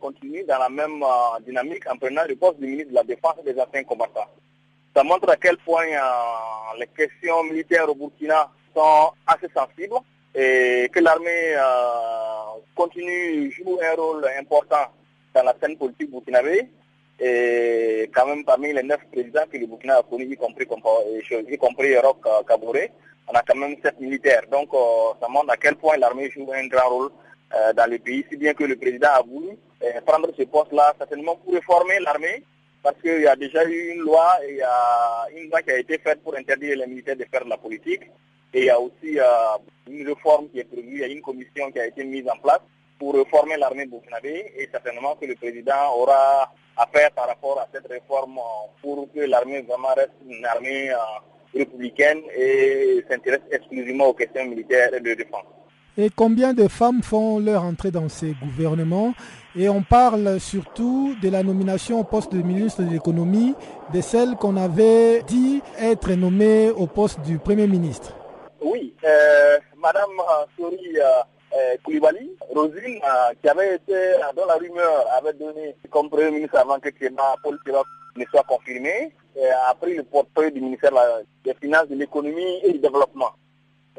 continue 0.00 0.44
dans 0.44 0.58
la 0.58 0.68
même 0.68 1.04
dynamique 1.46 1.86
en 1.90 1.96
prenant 1.96 2.24
le 2.28 2.34
poste 2.36 2.58
de 2.60 2.66
ministre 2.66 2.90
de 2.90 2.96
la 2.96 3.04
Défense 3.04 3.36
des 3.44 3.58
anciens 3.60 3.84
combattants. 3.84 4.28
Ça 4.94 5.02
montre 5.02 5.30
à 5.30 5.36
quel 5.36 5.56
point 5.58 5.86
les 6.78 6.86
questions 6.88 7.44
militaires 7.44 7.88
au 7.88 7.94
Burkina 7.94 8.50
sont 8.74 9.12
assez 9.26 9.48
sensibles 9.54 9.96
et 10.34 10.88
que 10.92 11.00
l'armée 11.00 11.56
continue, 12.74 13.50
joue 13.52 13.78
un 13.82 13.94
rôle 13.94 14.26
important 14.38 14.86
dans 15.34 15.42
la 15.42 15.54
scène 15.60 15.76
politique 15.76 16.10
burkinabé. 16.10 16.68
Et 17.20 18.10
quand 18.12 18.26
même 18.26 18.44
parmi 18.44 18.72
les 18.72 18.82
neuf 18.82 19.00
présidents 19.12 19.44
que 19.50 19.56
le 19.56 19.66
Burkina 19.66 19.98
a 19.98 20.02
connus, 20.02 20.32
y 20.32 20.36
compris, 20.36 20.66
y 20.66 21.58
compris 21.58 21.96
Rock 21.98 22.26
Kabouré, 22.48 22.90
on 23.28 23.32
a 23.32 23.42
quand 23.42 23.54
même 23.54 23.76
sept 23.82 24.00
militaires. 24.00 24.42
Donc 24.50 24.70
ça 25.20 25.28
montre 25.28 25.50
à 25.50 25.56
quel 25.56 25.76
point 25.76 25.96
l'armée 25.98 26.30
joue 26.30 26.50
un 26.52 26.66
grand 26.66 26.88
rôle 26.88 27.10
dans 27.76 27.90
le 27.90 27.98
pays, 27.98 28.24
si 28.28 28.36
bien 28.36 28.54
que 28.54 28.64
le 28.64 28.76
président 28.76 29.10
a 29.12 29.22
voulu 29.22 29.56
prendre 30.04 30.30
ce 30.36 30.42
poste-là 30.44 30.94
certainement 30.98 31.36
pour 31.36 31.52
réformer 31.52 32.00
l'armée, 32.00 32.42
parce 32.82 32.96
qu'il 33.00 33.20
y 33.20 33.26
a 33.26 33.36
déjà 33.36 33.64
eu 33.64 33.92
une 33.94 34.00
loi, 34.00 34.38
il 34.48 34.64
une 35.36 35.50
loi 35.50 35.62
qui 35.62 35.70
a 35.70 35.78
été 35.78 35.98
faite 35.98 36.22
pour 36.24 36.34
interdire 36.36 36.76
les 36.78 36.86
militaires 36.86 37.16
de 37.16 37.26
faire 37.30 37.44
de 37.44 37.50
la 37.50 37.58
politique, 37.58 38.02
et 38.54 38.60
il 38.60 38.64
y 38.64 38.70
a 38.70 38.80
aussi 38.80 39.18
une 39.90 40.06
réforme 40.06 40.48
qui 40.50 40.60
est 40.60 40.64
prévue, 40.64 40.94
il 40.94 41.00
y 41.00 41.04
a 41.04 41.08
une 41.08 41.22
commission 41.22 41.70
qui 41.70 41.80
a 41.80 41.86
été 41.86 42.04
mise 42.04 42.28
en 42.28 42.38
place 42.42 42.60
pour 42.98 43.14
réformer 43.14 43.56
l'armée 43.56 43.86
burkinabé, 43.86 44.52
et 44.56 44.68
certainement 44.70 45.16
que 45.20 45.26
le 45.26 45.34
président 45.34 45.92
aura 45.96 46.52
à 46.76 46.86
faire 46.86 47.10
par 47.12 47.26
rapport 47.26 47.58
à 47.58 47.66
cette 47.72 47.86
réforme 47.88 48.38
pour 48.80 49.08
que 49.12 49.20
l'armée 49.20 49.62
vraiment 49.62 49.94
reste 49.96 50.12
une 50.28 50.44
armée 50.46 50.90
républicaine 51.54 52.20
et 52.36 53.04
s'intéresse 53.10 53.42
exclusivement 53.50 54.06
aux 54.06 54.14
questions 54.14 54.46
militaires 54.46 54.94
et 54.94 55.00
de 55.00 55.14
défense. 55.14 55.44
Et 55.98 56.08
combien 56.08 56.54
de 56.54 56.68
femmes 56.68 57.02
font 57.02 57.38
leur 57.38 57.64
entrée 57.64 57.90
dans 57.90 58.08
ces 58.08 58.34
gouvernements? 58.40 59.12
Et 59.54 59.68
on 59.68 59.82
parle 59.82 60.40
surtout 60.40 61.14
de 61.20 61.28
la 61.28 61.42
nomination 61.42 62.00
au 62.00 62.04
poste 62.04 62.32
de 62.32 62.40
ministre 62.40 62.82
de 62.82 62.90
l'économie 62.90 63.54
de 63.92 64.00
celle 64.00 64.36
qu'on 64.36 64.56
avait 64.56 65.22
dit 65.24 65.60
être 65.78 66.10
nommée 66.12 66.70
au 66.70 66.86
poste 66.86 67.20
du 67.20 67.36
Premier 67.38 67.66
ministre. 67.66 68.14
Oui, 68.64 68.94
euh, 69.04 69.58
Madame 69.76 70.10
Sori 70.56 70.78
euh, 70.96 71.76
Koulibaly, 71.84 72.30
Rosine, 72.50 73.00
euh, 73.02 73.34
qui 73.42 73.48
avait 73.48 73.74
été, 73.74 74.14
dans 74.36 74.46
la 74.46 74.54
rumeur, 74.54 75.04
avait 75.18 75.32
donné 75.32 75.74
comme 75.90 76.08
Premier 76.08 76.30
ministre 76.30 76.58
avant 76.58 76.78
que 76.78 76.90
Kéma 76.90 77.34
Paul 77.42 77.58
Kirok 77.64 77.86
ne 78.16 78.24
soit 78.26 78.44
confirmé, 78.44 79.12
a 79.68 79.74
pris 79.74 79.96
le 79.96 80.04
portefeuille 80.04 80.52
du 80.52 80.60
ministère 80.60 80.92
des 81.44 81.54
Finances, 81.54 81.88
de 81.88 81.96
l'économie 81.96 82.60
et 82.62 82.72
du 82.72 82.78
développement. 82.78 83.32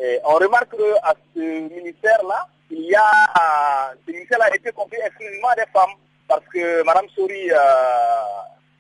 Et 0.02 0.20
on 0.24 0.36
remarque 0.36 0.78
qu'à 0.78 1.14
ce 1.36 1.40
ministère-là, 1.40 2.48
il 2.72 2.86
y 2.86 2.96
a, 2.96 3.92
ce 4.08 4.12
ministère-là 4.12 4.46
a 4.50 4.56
été 4.56 4.72
confié 4.72 5.00
exclusivement 5.06 5.50
à 5.50 5.56
des 5.56 5.72
femmes, 5.74 5.96
parce 6.28 6.46
que 6.54 6.84
Mme 6.84 7.10
Sori, 7.16 7.52
euh, 7.52 7.58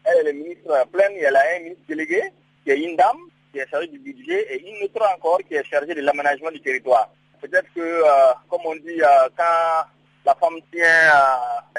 elle 0.06 0.28
est 0.30 0.34
ministre 0.34 0.88
pleine, 0.94 1.12
et 1.14 1.24
elle 1.24 1.36
a 1.36 1.42
un 1.58 1.60
ministre 1.60 1.84
délégué, 1.90 2.24
qui 2.64 2.72
est 2.72 2.80
une 2.80 2.96
dame, 2.96 3.18
qui 3.54 3.60
est 3.60 3.70
chargée 3.70 3.88
du 3.88 4.00
budget, 4.00 4.48
et 4.54 4.62
une 4.62 4.84
autre 4.84 5.08
encore 5.16 5.40
qui 5.48 5.54
est 5.54 5.64
chargée 5.64 5.96
de 5.96 6.02
l'aménagement 6.02 6.52
du 6.52 6.60
territoire. 6.60 7.10
Peut-être 7.40 7.72
que, 7.74 7.80
euh, 7.80 8.34
comme 8.50 8.62
on 8.66 8.76
dit, 8.76 9.02
euh, 9.02 9.30
quand 9.38 9.88
la 10.26 10.36
femme 10.36 10.60
tient 10.72 11.12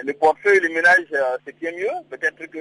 le 0.03 0.13
portefeuille, 0.13 0.61
le 0.61 0.69
ménage, 0.69 1.07
c'est 1.45 1.59
bien 1.59 1.73
mieux. 1.73 1.91
Peut-être 2.11 2.47
que 2.47 2.59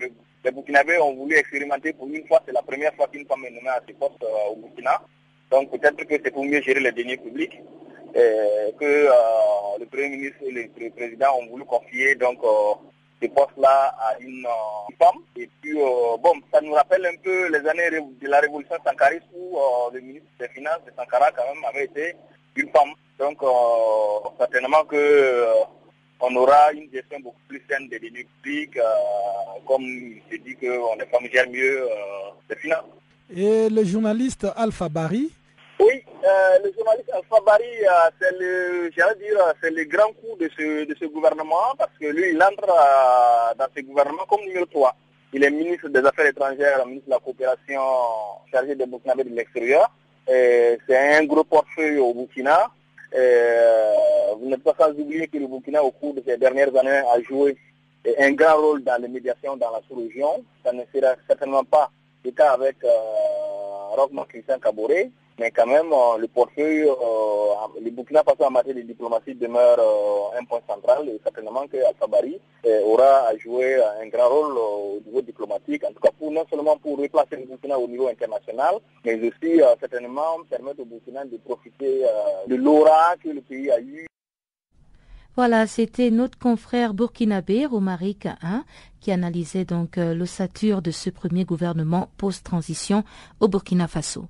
le, 0.00 0.12
les 0.44 0.50
Burkinabés 0.50 0.98
ont 0.98 1.14
voulu 1.14 1.36
expérimenter 1.36 1.92
pour 1.92 2.08
une 2.08 2.26
fois, 2.26 2.42
c'est 2.44 2.52
la 2.52 2.62
première 2.62 2.92
fois 2.94 3.06
qu'une 3.08 3.26
femme 3.26 3.44
est 3.46 3.50
nommée 3.50 3.68
à 3.68 3.80
ce 3.86 3.92
poste 3.94 4.22
au 4.50 4.56
Burkina. 4.56 5.00
Donc 5.50 5.70
peut-être 5.70 6.04
que 6.04 6.14
c'est 6.22 6.30
pour 6.32 6.44
mieux 6.44 6.60
gérer 6.60 6.80
les 6.80 6.92
deniers 6.92 7.16
publics 7.16 7.58
que 8.14 8.84
euh, 8.84 9.78
le 9.78 9.86
Premier 9.86 10.08
ministre 10.10 10.38
et 10.42 10.50
le, 10.50 10.90
président 10.90 11.38
ont 11.40 11.46
voulu 11.46 11.64
confier 11.64 12.14
donc 12.14 12.38
euh, 12.44 12.74
ce 13.22 13.26
poste-là 13.28 13.94
à 13.98 14.18
une 14.20 14.44
euh, 14.46 14.94
femme. 14.98 15.20
Et 15.36 15.48
puis 15.60 15.74
bon, 15.74 16.34
ça 16.52 16.60
nous 16.60 16.72
rappelle 16.72 17.06
un 17.06 17.16
peu 17.22 17.48
les 17.50 17.66
années 17.68 17.90
de 18.20 18.28
la 18.28 18.40
révolution 18.40 18.76
sankariste 18.84 19.26
où 19.34 19.56
le 19.92 20.00
ministre 20.00 20.28
des 20.40 20.48
Finances 20.48 20.84
de 20.86 20.92
Sankara 20.96 21.30
quand 21.32 21.44
même 21.54 21.64
avait 21.64 21.84
été 21.84 22.14
une 22.56 22.68
femme. 22.70 22.92
Donc 23.18 23.38
certainement 24.38 24.84
que 24.84 25.44
on 26.20 26.34
aura 26.36 26.72
une 26.72 26.88
gestion 26.92 27.18
beaucoup 27.20 27.40
plus 27.48 27.62
saine 27.68 27.88
des 27.88 27.98
deniers 27.98 28.26
publics, 28.42 28.78
comme 29.66 29.82
il 29.82 30.22
se 30.30 30.36
dit 30.42 30.54
qu'on 30.56 30.96
les 30.96 31.06
femmes 31.06 31.28
gèrent 31.32 31.50
mieux 31.50 31.88
les 32.48 32.56
finances. 32.56 32.84
Et 33.34 33.68
le 33.70 33.84
journaliste 33.84 34.46
Alpha 34.56 34.88
Barry 34.88 35.30
oui, 35.82 36.02
euh, 36.24 36.58
le 36.64 36.72
journaliste 36.72 37.10
Alpha 37.12 37.40
Barry, 37.44 37.64
euh, 37.64 38.10
c'est 38.20 38.38
le, 38.38 38.90
dire, 38.90 39.54
c'est 39.62 39.70
le 39.70 39.84
grand 39.84 40.12
coup 40.12 40.36
de 40.38 40.48
ce, 40.56 40.84
de 40.84 40.94
ce 40.98 41.06
gouvernement 41.06 41.74
parce 41.76 41.90
que 42.00 42.06
lui, 42.06 42.30
il 42.30 42.42
entre 42.42 42.68
euh, 42.68 43.54
dans 43.58 43.66
ce 43.76 43.82
gouvernement 43.82 44.24
comme 44.28 44.42
numéro 44.42 44.66
3. 44.66 44.94
Il 45.32 45.44
est 45.44 45.50
ministre 45.50 45.88
des 45.88 46.00
Affaires 46.00 46.26
étrangères, 46.26 46.86
ministre 46.86 47.06
de 47.08 47.12
la 47.12 47.18
coopération 47.18 47.80
chargé 48.52 48.74
des 48.74 48.86
Burkinabés 48.86 49.24
de 49.24 49.34
l'extérieur. 49.34 49.90
C'est 50.26 50.78
un 50.96 51.24
gros 51.24 51.42
portefeuille 51.42 51.98
au 51.98 52.14
Burkina. 52.14 52.70
vous 54.38 54.48
n'êtes 54.48 54.62
pas 54.62 54.74
sans 54.78 54.90
oublier 54.90 55.26
que 55.26 55.38
le 55.38 55.46
Burkina, 55.46 55.82
au 55.82 55.90
cours 55.90 56.14
de 56.14 56.22
ces 56.26 56.36
dernières 56.36 56.76
années, 56.76 57.02
a 57.12 57.20
joué 57.22 57.56
un 58.18 58.32
grand 58.32 58.56
rôle 58.56 58.82
dans 58.84 59.00
les 59.00 59.08
médiations 59.08 59.56
dans 59.56 59.70
la 59.70 59.80
sous-région. 59.88 60.44
Ça 60.64 60.72
ne 60.72 60.82
sera 60.94 61.14
certainement 61.26 61.64
pas 61.64 61.90
le 62.24 62.30
cas 62.30 62.52
avec 62.52 62.76
euh, 62.84 62.88
Rochman 63.96 64.24
Christian 64.24 64.58
Caboret. 64.58 65.10
Mais 65.38 65.50
quand 65.50 65.66
même, 65.66 65.90
le 66.18 66.26
portefeuille, 66.28 66.82
euh, 66.88 67.80
le 67.82 67.90
Burkina 67.90 68.22
Faso 68.22 68.44
en 68.44 68.50
matière 68.50 68.74
de 68.74 68.82
diplomatie 68.82 69.34
demeure 69.34 69.78
euh, 69.78 70.38
un 70.38 70.44
point 70.44 70.60
central 70.68 71.08
et 71.08 71.18
certainement 71.22 71.66
que 71.66 71.76
Al-Sabari 71.78 72.38
aura 72.84 73.28
à 73.28 73.36
jouer 73.36 73.76
un 74.00 74.06
grand 74.08 74.28
rôle 74.28 74.56
au 74.58 75.00
niveau 75.04 75.22
diplomatique, 75.22 75.84
en 75.84 75.92
tout 75.92 76.00
cas 76.00 76.10
pour, 76.18 76.30
non 76.30 76.44
seulement 76.48 76.76
pour 76.76 76.98
replacer 76.98 77.36
le 77.36 77.46
Burkina 77.46 77.78
au 77.78 77.88
niveau 77.88 78.08
international, 78.08 78.76
mais 79.04 79.14
aussi 79.16 79.60
certainement 79.80 80.38
permettre 80.48 80.80
au 80.80 80.84
Burkina 80.84 81.24
de 81.24 81.38
profiter 81.38 82.04
de 82.46 82.54
l'aura 82.54 83.14
que 83.22 83.30
le 83.30 83.40
pays 83.40 83.70
a 83.70 83.80
eu 83.80 84.06
voilà, 85.34 85.66
c'était 85.66 86.10
notre 86.10 86.38
confrère 86.38 86.92
burkinabé 86.92 87.64
Romaric 87.64 88.18
Kahin 88.18 88.66
qui 89.00 89.12
analysait 89.12 89.64
donc 89.64 89.96
l'ossature 89.96 90.82
de 90.82 90.90
ce 90.90 91.08
premier 91.08 91.46
gouvernement 91.46 92.10
post-transition 92.18 93.02
au 93.40 93.48
Burkina 93.48 93.88
Faso. 93.88 94.26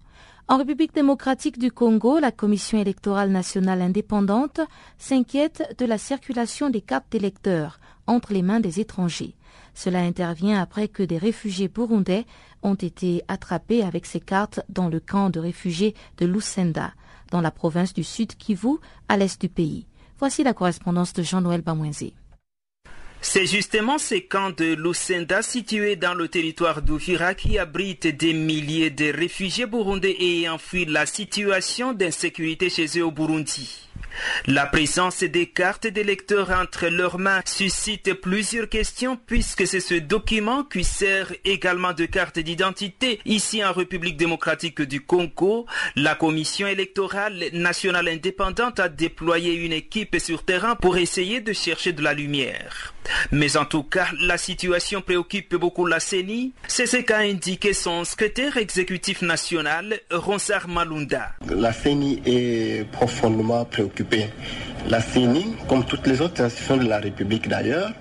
En 0.52 0.58
République 0.58 0.94
démocratique 0.94 1.58
du 1.58 1.72
Congo, 1.72 2.18
la 2.18 2.30
Commission 2.30 2.78
électorale 2.78 3.30
nationale 3.30 3.80
indépendante 3.80 4.60
s'inquiète 4.98 5.74
de 5.78 5.86
la 5.86 5.96
circulation 5.96 6.68
des 6.68 6.82
cartes 6.82 7.10
d'électeurs 7.10 7.80
entre 8.06 8.34
les 8.34 8.42
mains 8.42 8.60
des 8.60 8.78
étrangers. 8.78 9.34
Cela 9.72 10.00
intervient 10.00 10.60
après 10.60 10.88
que 10.88 11.02
des 11.02 11.16
réfugiés 11.16 11.68
burundais 11.68 12.26
ont 12.62 12.74
été 12.74 13.22
attrapés 13.28 13.82
avec 13.82 14.04
ces 14.04 14.20
cartes 14.20 14.60
dans 14.68 14.90
le 14.90 15.00
camp 15.00 15.30
de 15.30 15.40
réfugiés 15.40 15.94
de 16.18 16.26
Lucenda, 16.26 16.92
dans 17.30 17.40
la 17.40 17.50
province 17.50 17.94
du 17.94 18.04
Sud 18.04 18.36
Kivu, 18.36 18.76
à 19.08 19.16
l'est 19.16 19.40
du 19.40 19.48
pays. 19.48 19.86
Voici 20.18 20.42
la 20.44 20.52
correspondance 20.52 21.14
de 21.14 21.22
Jean-Noël 21.22 21.62
Bamouenzé. 21.62 22.12
C'est 23.24 23.46
justement 23.46 23.98
ces 23.98 24.24
camps 24.24 24.50
de 24.50 24.74
Lucenda 24.74 25.42
situés 25.42 25.94
dans 25.94 26.12
le 26.12 26.26
territoire 26.26 26.82
d'Ouvira 26.82 27.34
qui 27.34 27.56
abritent 27.56 28.08
des 28.08 28.32
milliers 28.32 28.90
de 28.90 29.16
réfugiés 29.16 29.66
burundais 29.66 30.16
ayant 30.18 30.58
fui 30.58 30.86
la 30.86 31.06
situation 31.06 31.92
d'insécurité 31.92 32.68
chez 32.68 32.98
eux 32.98 33.04
au 33.04 33.12
Burundi. 33.12 33.88
La 34.46 34.66
présence 34.66 35.22
des 35.22 35.46
cartes 35.46 35.86
d'électeurs 35.86 36.50
entre 36.50 36.88
leurs 36.88 37.18
mains 37.18 37.42
suscite 37.46 38.12
plusieurs 38.14 38.68
questions 38.68 39.16
puisque 39.16 39.66
c'est 39.68 39.80
ce 39.80 39.94
document 39.94 40.64
qui 40.64 40.82
sert 40.82 41.32
également 41.44 41.92
de 41.92 42.06
carte 42.06 42.40
d'identité. 42.40 43.20
Ici 43.24 43.64
en 43.64 43.72
République 43.72 44.16
démocratique 44.16 44.82
du 44.82 45.00
Congo, 45.00 45.66
la 45.94 46.16
Commission 46.16 46.66
électorale 46.66 47.44
nationale 47.52 48.08
indépendante 48.08 48.80
a 48.80 48.88
déployé 48.88 49.54
une 49.54 49.72
équipe 49.72 50.18
sur 50.18 50.44
terrain 50.44 50.74
pour 50.74 50.96
essayer 50.96 51.40
de 51.40 51.52
chercher 51.52 51.92
de 51.92 52.02
la 52.02 52.14
lumière. 52.14 52.92
Mais 53.30 53.56
en 53.56 53.64
tout 53.64 53.82
cas, 53.82 54.06
la 54.20 54.38
situation 54.38 55.00
préoccupe 55.00 55.54
beaucoup 55.54 55.86
la 55.86 56.00
CENI. 56.00 56.52
C'est 56.68 56.86
ce 56.86 56.98
qu'a 56.98 57.18
indiqué 57.18 57.72
son 57.72 58.04
secrétaire 58.04 58.56
exécutif 58.56 59.22
national, 59.22 60.00
Ronsar 60.10 60.68
Malunda. 60.68 61.32
La 61.50 61.72
CENI 61.72 62.22
est 62.26 62.90
profondément 62.90 63.64
préoccupée 63.64 64.26
La 64.88 65.00
CENI, 65.00 65.56
comme 65.68 65.84
toutes 65.84 66.06
les 66.06 66.20
autres 66.20 66.42
institutions 66.42 66.76
de 66.76 66.88
la 66.88 66.98
République 66.98 67.48
d'ailleurs, 67.48 67.92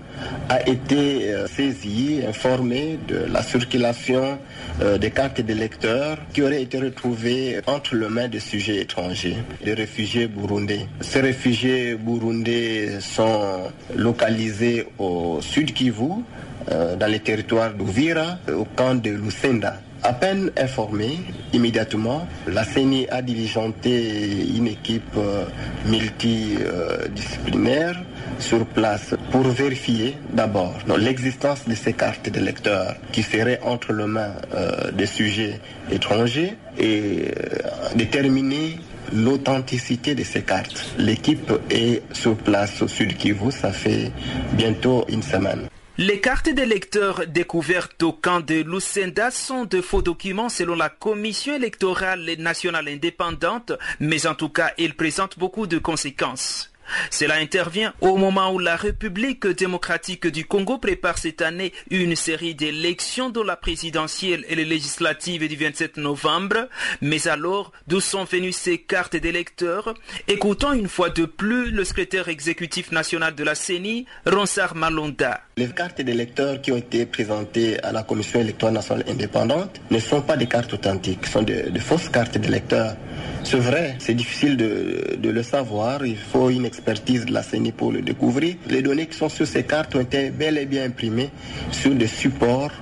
a 0.48 0.68
été 0.68 1.30
euh, 1.32 1.46
saisie, 1.46 2.20
informée 2.26 2.98
de 3.08 3.26
la 3.30 3.42
circulation 3.42 4.38
euh, 4.80 4.98
des 4.98 5.10
cartes 5.10 5.40
d'électeurs 5.40 6.18
qui 6.32 6.42
auraient 6.42 6.62
été 6.62 6.78
retrouvées 6.78 7.60
entre 7.66 7.96
les 7.96 8.08
mains 8.08 8.28
de 8.28 8.38
sujets 8.38 8.80
étrangers, 8.80 9.36
des 9.64 9.74
réfugiés 9.74 10.26
burundais. 10.26 10.86
Ces 11.00 11.20
réfugiés 11.20 11.94
burundais 11.94 13.00
sont 13.00 13.70
localisés 13.96 14.86
au 14.98 15.40
sud 15.40 15.72
Kivu, 15.72 16.22
euh, 16.70 16.96
dans 16.96 17.10
les 17.10 17.20
territoires 17.20 17.72
d'Ouvira, 17.74 18.38
au 18.54 18.64
camp 18.64 18.94
de 18.94 19.10
Lucenda. 19.10 19.74
À 20.04 20.12
peine 20.12 20.50
informé, 20.56 21.20
immédiatement, 21.52 22.26
la 22.48 22.64
CENI 22.64 23.06
a 23.08 23.22
diligenté 23.22 24.48
une 24.56 24.66
équipe 24.66 25.16
multidisciplinaire 25.86 28.02
sur 28.40 28.66
place 28.66 29.14
pour 29.30 29.42
vérifier 29.42 30.16
d'abord 30.32 30.74
l'existence 30.98 31.68
de 31.68 31.74
ces 31.74 31.92
cartes 31.92 32.28
de 32.28 32.40
lecteurs 32.40 32.96
qui 33.12 33.22
seraient 33.22 33.60
entre 33.62 33.92
les 33.92 34.06
mains 34.06 34.34
euh, 34.54 34.90
des 34.90 35.06
sujets 35.06 35.60
étrangers 35.90 36.56
et 36.78 37.30
euh, 37.36 37.58
déterminer 37.94 38.78
l'authenticité 39.12 40.14
de 40.14 40.24
ces 40.24 40.42
cartes. 40.42 40.94
L'équipe 40.98 41.52
est 41.70 42.02
sur 42.12 42.36
place 42.36 42.82
au 42.82 42.88
sud 42.88 43.16
Kivu, 43.16 43.52
ça 43.52 43.72
fait 43.72 44.10
bientôt 44.54 45.04
une 45.08 45.22
semaine. 45.22 45.68
Les 46.04 46.18
cartes 46.18 46.48
d'électeurs 46.48 47.28
découvertes 47.28 48.02
au 48.02 48.12
camp 48.12 48.40
de 48.40 48.56
Lucenda 48.56 49.30
sont 49.30 49.66
de 49.66 49.80
faux 49.80 50.02
documents 50.02 50.48
selon 50.48 50.74
la 50.74 50.88
Commission 50.88 51.54
électorale 51.54 52.28
nationale 52.40 52.88
indépendante, 52.88 53.70
mais 54.00 54.26
en 54.26 54.34
tout 54.34 54.48
cas, 54.48 54.72
ils 54.78 54.96
présentent 54.96 55.38
beaucoup 55.38 55.68
de 55.68 55.78
conséquences. 55.78 56.71
Cela 57.10 57.36
intervient 57.36 57.94
au 58.00 58.16
moment 58.16 58.52
où 58.52 58.58
la 58.58 58.76
République 58.76 59.46
démocratique 59.46 60.26
du 60.26 60.44
Congo 60.44 60.78
prépare 60.78 61.18
cette 61.18 61.42
année 61.42 61.72
une 61.90 62.16
série 62.16 62.54
d'élections 62.54 63.30
dont 63.30 63.44
la 63.44 63.56
présidentielle 63.56 64.44
et 64.48 64.54
les 64.54 64.64
législatives 64.64 65.46
du 65.48 65.56
27 65.56 65.96
novembre. 65.96 66.68
Mais 67.00 67.28
alors, 67.28 67.72
d'où 67.86 68.00
sont 68.00 68.24
venues 68.24 68.52
ces 68.52 68.78
cartes 68.78 69.16
d'électeurs? 69.16 69.94
Écoutons 70.28 70.72
une 70.72 70.88
fois 70.88 71.10
de 71.10 71.24
plus 71.24 71.70
le 71.70 71.84
secrétaire 71.84 72.28
exécutif 72.28 72.92
national 72.92 73.34
de 73.34 73.44
la 73.44 73.54
CENI, 73.54 74.06
Ronsar 74.26 74.74
Malonda. 74.74 75.40
Les 75.56 75.68
cartes 75.68 76.00
d'électeurs 76.00 76.60
qui 76.60 76.72
ont 76.72 76.76
été 76.76 77.06
présentées 77.06 77.82
à 77.82 77.92
la 77.92 78.02
Commission 78.02 78.40
électorale 78.40 78.74
nationale 78.74 79.04
indépendante 79.08 79.80
ne 79.90 79.98
sont 79.98 80.22
pas 80.22 80.36
des 80.36 80.46
cartes 80.46 80.72
authentiques, 80.72 81.26
sont 81.26 81.42
de, 81.42 81.78
fausses 81.78 82.08
cartes 82.08 82.38
d'électeurs. 82.38 82.96
C'est 83.44 83.58
vrai, 83.58 83.96
c'est 83.98 84.14
difficile 84.14 84.56
de, 84.56 85.16
de, 85.16 85.30
le 85.30 85.42
savoir, 85.42 86.06
il 86.06 86.16
faut 86.16 86.48
une 86.50 86.64
de 86.86 87.32
la 87.32 87.42
CENI 87.42 87.72
pour 87.72 87.92
le 87.92 88.02
découvrir. 88.02 88.56
Les 88.68 88.82
données 88.82 89.06
qui 89.06 89.16
sont 89.16 89.28
sur 89.28 89.46
ces 89.46 89.64
cartes 89.64 89.94
ont 89.94 90.00
été 90.00 90.30
bel 90.30 90.58
et 90.58 90.66
bien 90.66 90.84
imprimées 90.84 91.30
sur 91.70 91.94
des 91.94 92.06
supports 92.06 92.72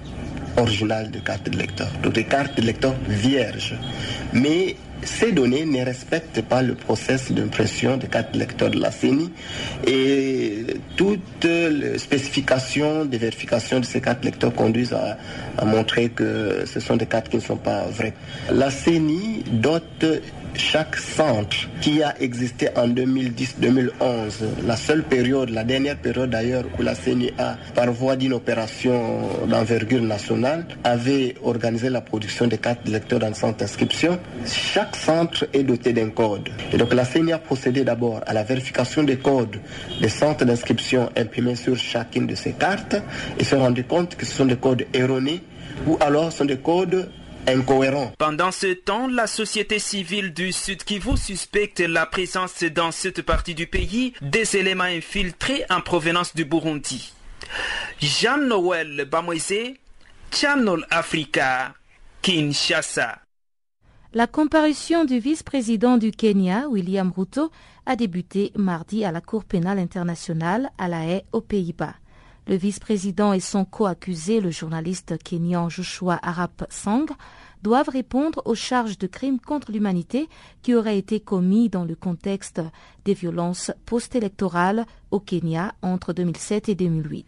originaux 0.56 1.08
de 1.10 1.18
cartes 1.20 1.48
de 1.48 1.56
lecteur, 1.56 1.88
donc 2.02 2.14
des 2.14 2.24
cartes 2.24 2.56
de 2.56 2.62
lecteur 2.62 2.94
vierges. 3.08 3.74
Mais 4.32 4.76
ces 5.02 5.32
données 5.32 5.64
ne 5.64 5.82
respectent 5.84 6.42
pas 6.42 6.60
le 6.62 6.74
processus 6.74 7.32
d'impression 7.32 7.96
des 7.96 8.06
cartes 8.06 8.34
lecteurs 8.36 8.70
de 8.70 8.78
la 8.78 8.90
CENI 8.90 9.30
et 9.86 10.66
toutes 10.96 11.44
les 11.44 11.98
spécifications 11.98 13.04
de 13.06 13.16
vérification 13.16 13.80
de 13.80 13.84
ces 13.86 14.00
cartes 14.00 14.24
lecteurs 14.24 14.54
conduisent 14.54 14.92
à, 14.92 15.16
à 15.56 15.64
montrer 15.64 16.10
que 16.10 16.64
ce 16.66 16.80
sont 16.80 16.96
des 16.96 17.06
cartes 17.06 17.28
qui 17.30 17.36
ne 17.36 17.42
sont 17.42 17.56
pas 17.56 17.86
vraies. 17.86 18.14
La 18.50 18.70
CENI 18.70 19.44
dote 19.50 20.04
chaque 20.54 20.96
centre 20.96 21.56
qui 21.80 22.02
a 22.02 22.14
existé 22.20 22.68
en 22.76 22.88
2010-2011, 22.88 23.90
la 24.66 24.76
seule 24.76 25.02
période, 25.02 25.50
la 25.50 25.64
dernière 25.64 25.96
période 25.96 26.30
d'ailleurs 26.30 26.64
où 26.78 26.82
la 26.82 26.94
CENI 26.94 27.32
a, 27.38 27.56
par 27.74 27.90
voie 27.92 28.16
d'une 28.16 28.32
opération 28.32 29.28
d'envergure 29.46 30.02
nationale, 30.02 30.66
avait 30.84 31.34
organisé 31.42 31.88
la 31.88 32.00
production 32.00 32.46
des 32.46 32.58
cartes 32.58 32.84
de 32.86 32.92
lecteurs 32.92 33.18
dans 33.18 33.28
le 33.28 33.34
centre 33.34 33.58
d'inscription, 33.58 34.18
chaque 34.46 34.96
centre 34.96 35.46
est 35.52 35.62
doté 35.62 35.92
d'un 35.92 36.10
code. 36.10 36.48
Et 36.72 36.76
donc 36.76 36.92
la 36.92 37.04
CENI 37.04 37.32
a 37.32 37.38
procédé 37.38 37.84
d'abord 37.84 38.20
à 38.26 38.32
la 38.32 38.42
vérification 38.42 39.02
des 39.02 39.16
codes 39.16 39.58
des 40.00 40.08
centres 40.08 40.44
d'inscription 40.44 41.10
imprimés 41.16 41.56
sur 41.56 41.76
chacune 41.76 42.26
de 42.26 42.34
ces 42.34 42.52
cartes 42.52 42.96
et 43.38 43.44
se 43.44 43.54
rendu 43.54 43.84
compte 43.84 44.16
que 44.16 44.26
ce 44.26 44.34
sont 44.34 44.46
des 44.46 44.56
codes 44.56 44.86
erronés 44.92 45.40
ou 45.86 45.96
alors 46.00 46.32
ce 46.32 46.38
sont 46.38 46.44
des 46.44 46.58
codes 46.58 47.08
incohérent. 47.46 48.12
Pendant 48.18 48.50
ce 48.53 48.72
temps, 48.72 49.09
la 49.09 49.26
société 49.26 49.79
civile 49.79 50.33
du 50.33 50.53
Sud 50.53 50.85
Kivu 50.85 51.16
suspecte 51.16 51.81
la 51.81 52.07
présence 52.07 52.62
dans 52.64 52.90
cette 52.90 53.22
partie 53.22 53.55
du 53.55 53.66
pays 53.66 54.12
des 54.22 54.57
éléments 54.57 54.85
infiltrés 54.85 55.64
en 55.70 55.81
provenance 55.81 56.35
du 56.35 56.44
Burundi. 56.44 57.12
Jean-Noël 58.00 59.07
Bamwese, 59.11 59.74
Channel 60.31 60.87
Africa, 60.90 61.74
Kinshasa. 62.22 63.18
La 64.12 64.26
comparution 64.26 65.05
du 65.05 65.20
vice-président 65.20 65.96
du 65.96 66.11
Kenya, 66.11 66.68
William 66.68 67.12
Ruto, 67.16 67.50
a 67.87 67.96
débuté 67.96 68.53
mardi 68.57 69.05
à 69.05 69.12
la 69.12 69.20
Cour 69.20 69.44
pénale 69.44 69.79
internationale 69.79 70.70
à 70.79 70.88
La 70.88 71.05
Haye, 71.07 71.22
aux 71.33 71.40
Pays-Bas. 71.40 71.94
Le 72.50 72.56
vice-président 72.56 73.32
et 73.32 73.38
son 73.38 73.64
co-accusé, 73.64 74.40
le 74.40 74.50
journaliste 74.50 75.16
kenyan 75.22 75.68
Joshua 75.68 76.18
Arap 76.20 76.66
Sang, 76.68 77.06
doivent 77.62 77.90
répondre 77.90 78.42
aux 78.44 78.56
charges 78.56 78.98
de 78.98 79.06
crimes 79.06 79.38
contre 79.38 79.70
l'humanité 79.70 80.28
qui 80.60 80.74
auraient 80.74 80.98
été 80.98 81.20
commis 81.20 81.68
dans 81.68 81.84
le 81.84 81.94
contexte 81.94 82.60
des 83.04 83.14
violences 83.14 83.70
post-électorales 83.86 84.84
au 85.12 85.20
Kenya 85.20 85.76
entre 85.82 86.12
2007 86.12 86.70
et 86.70 86.74
2008. 86.74 87.24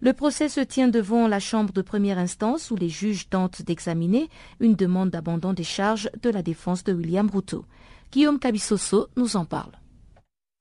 Le 0.00 0.12
procès 0.12 0.48
se 0.48 0.60
tient 0.60 0.88
devant 0.88 1.28
la 1.28 1.38
chambre 1.38 1.72
de 1.72 1.80
première 1.80 2.18
instance 2.18 2.72
où 2.72 2.74
les 2.74 2.88
juges 2.88 3.28
tentent 3.28 3.62
d'examiner 3.62 4.28
une 4.58 4.74
demande 4.74 5.10
d'abandon 5.10 5.52
des 5.52 5.62
charges 5.62 6.10
de 6.20 6.30
la 6.30 6.42
défense 6.42 6.82
de 6.82 6.92
William 6.92 7.30
Ruto. 7.32 7.64
Guillaume 8.10 8.40
Kabissoso 8.40 9.06
nous 9.16 9.36
en 9.36 9.44
parle. 9.44 9.70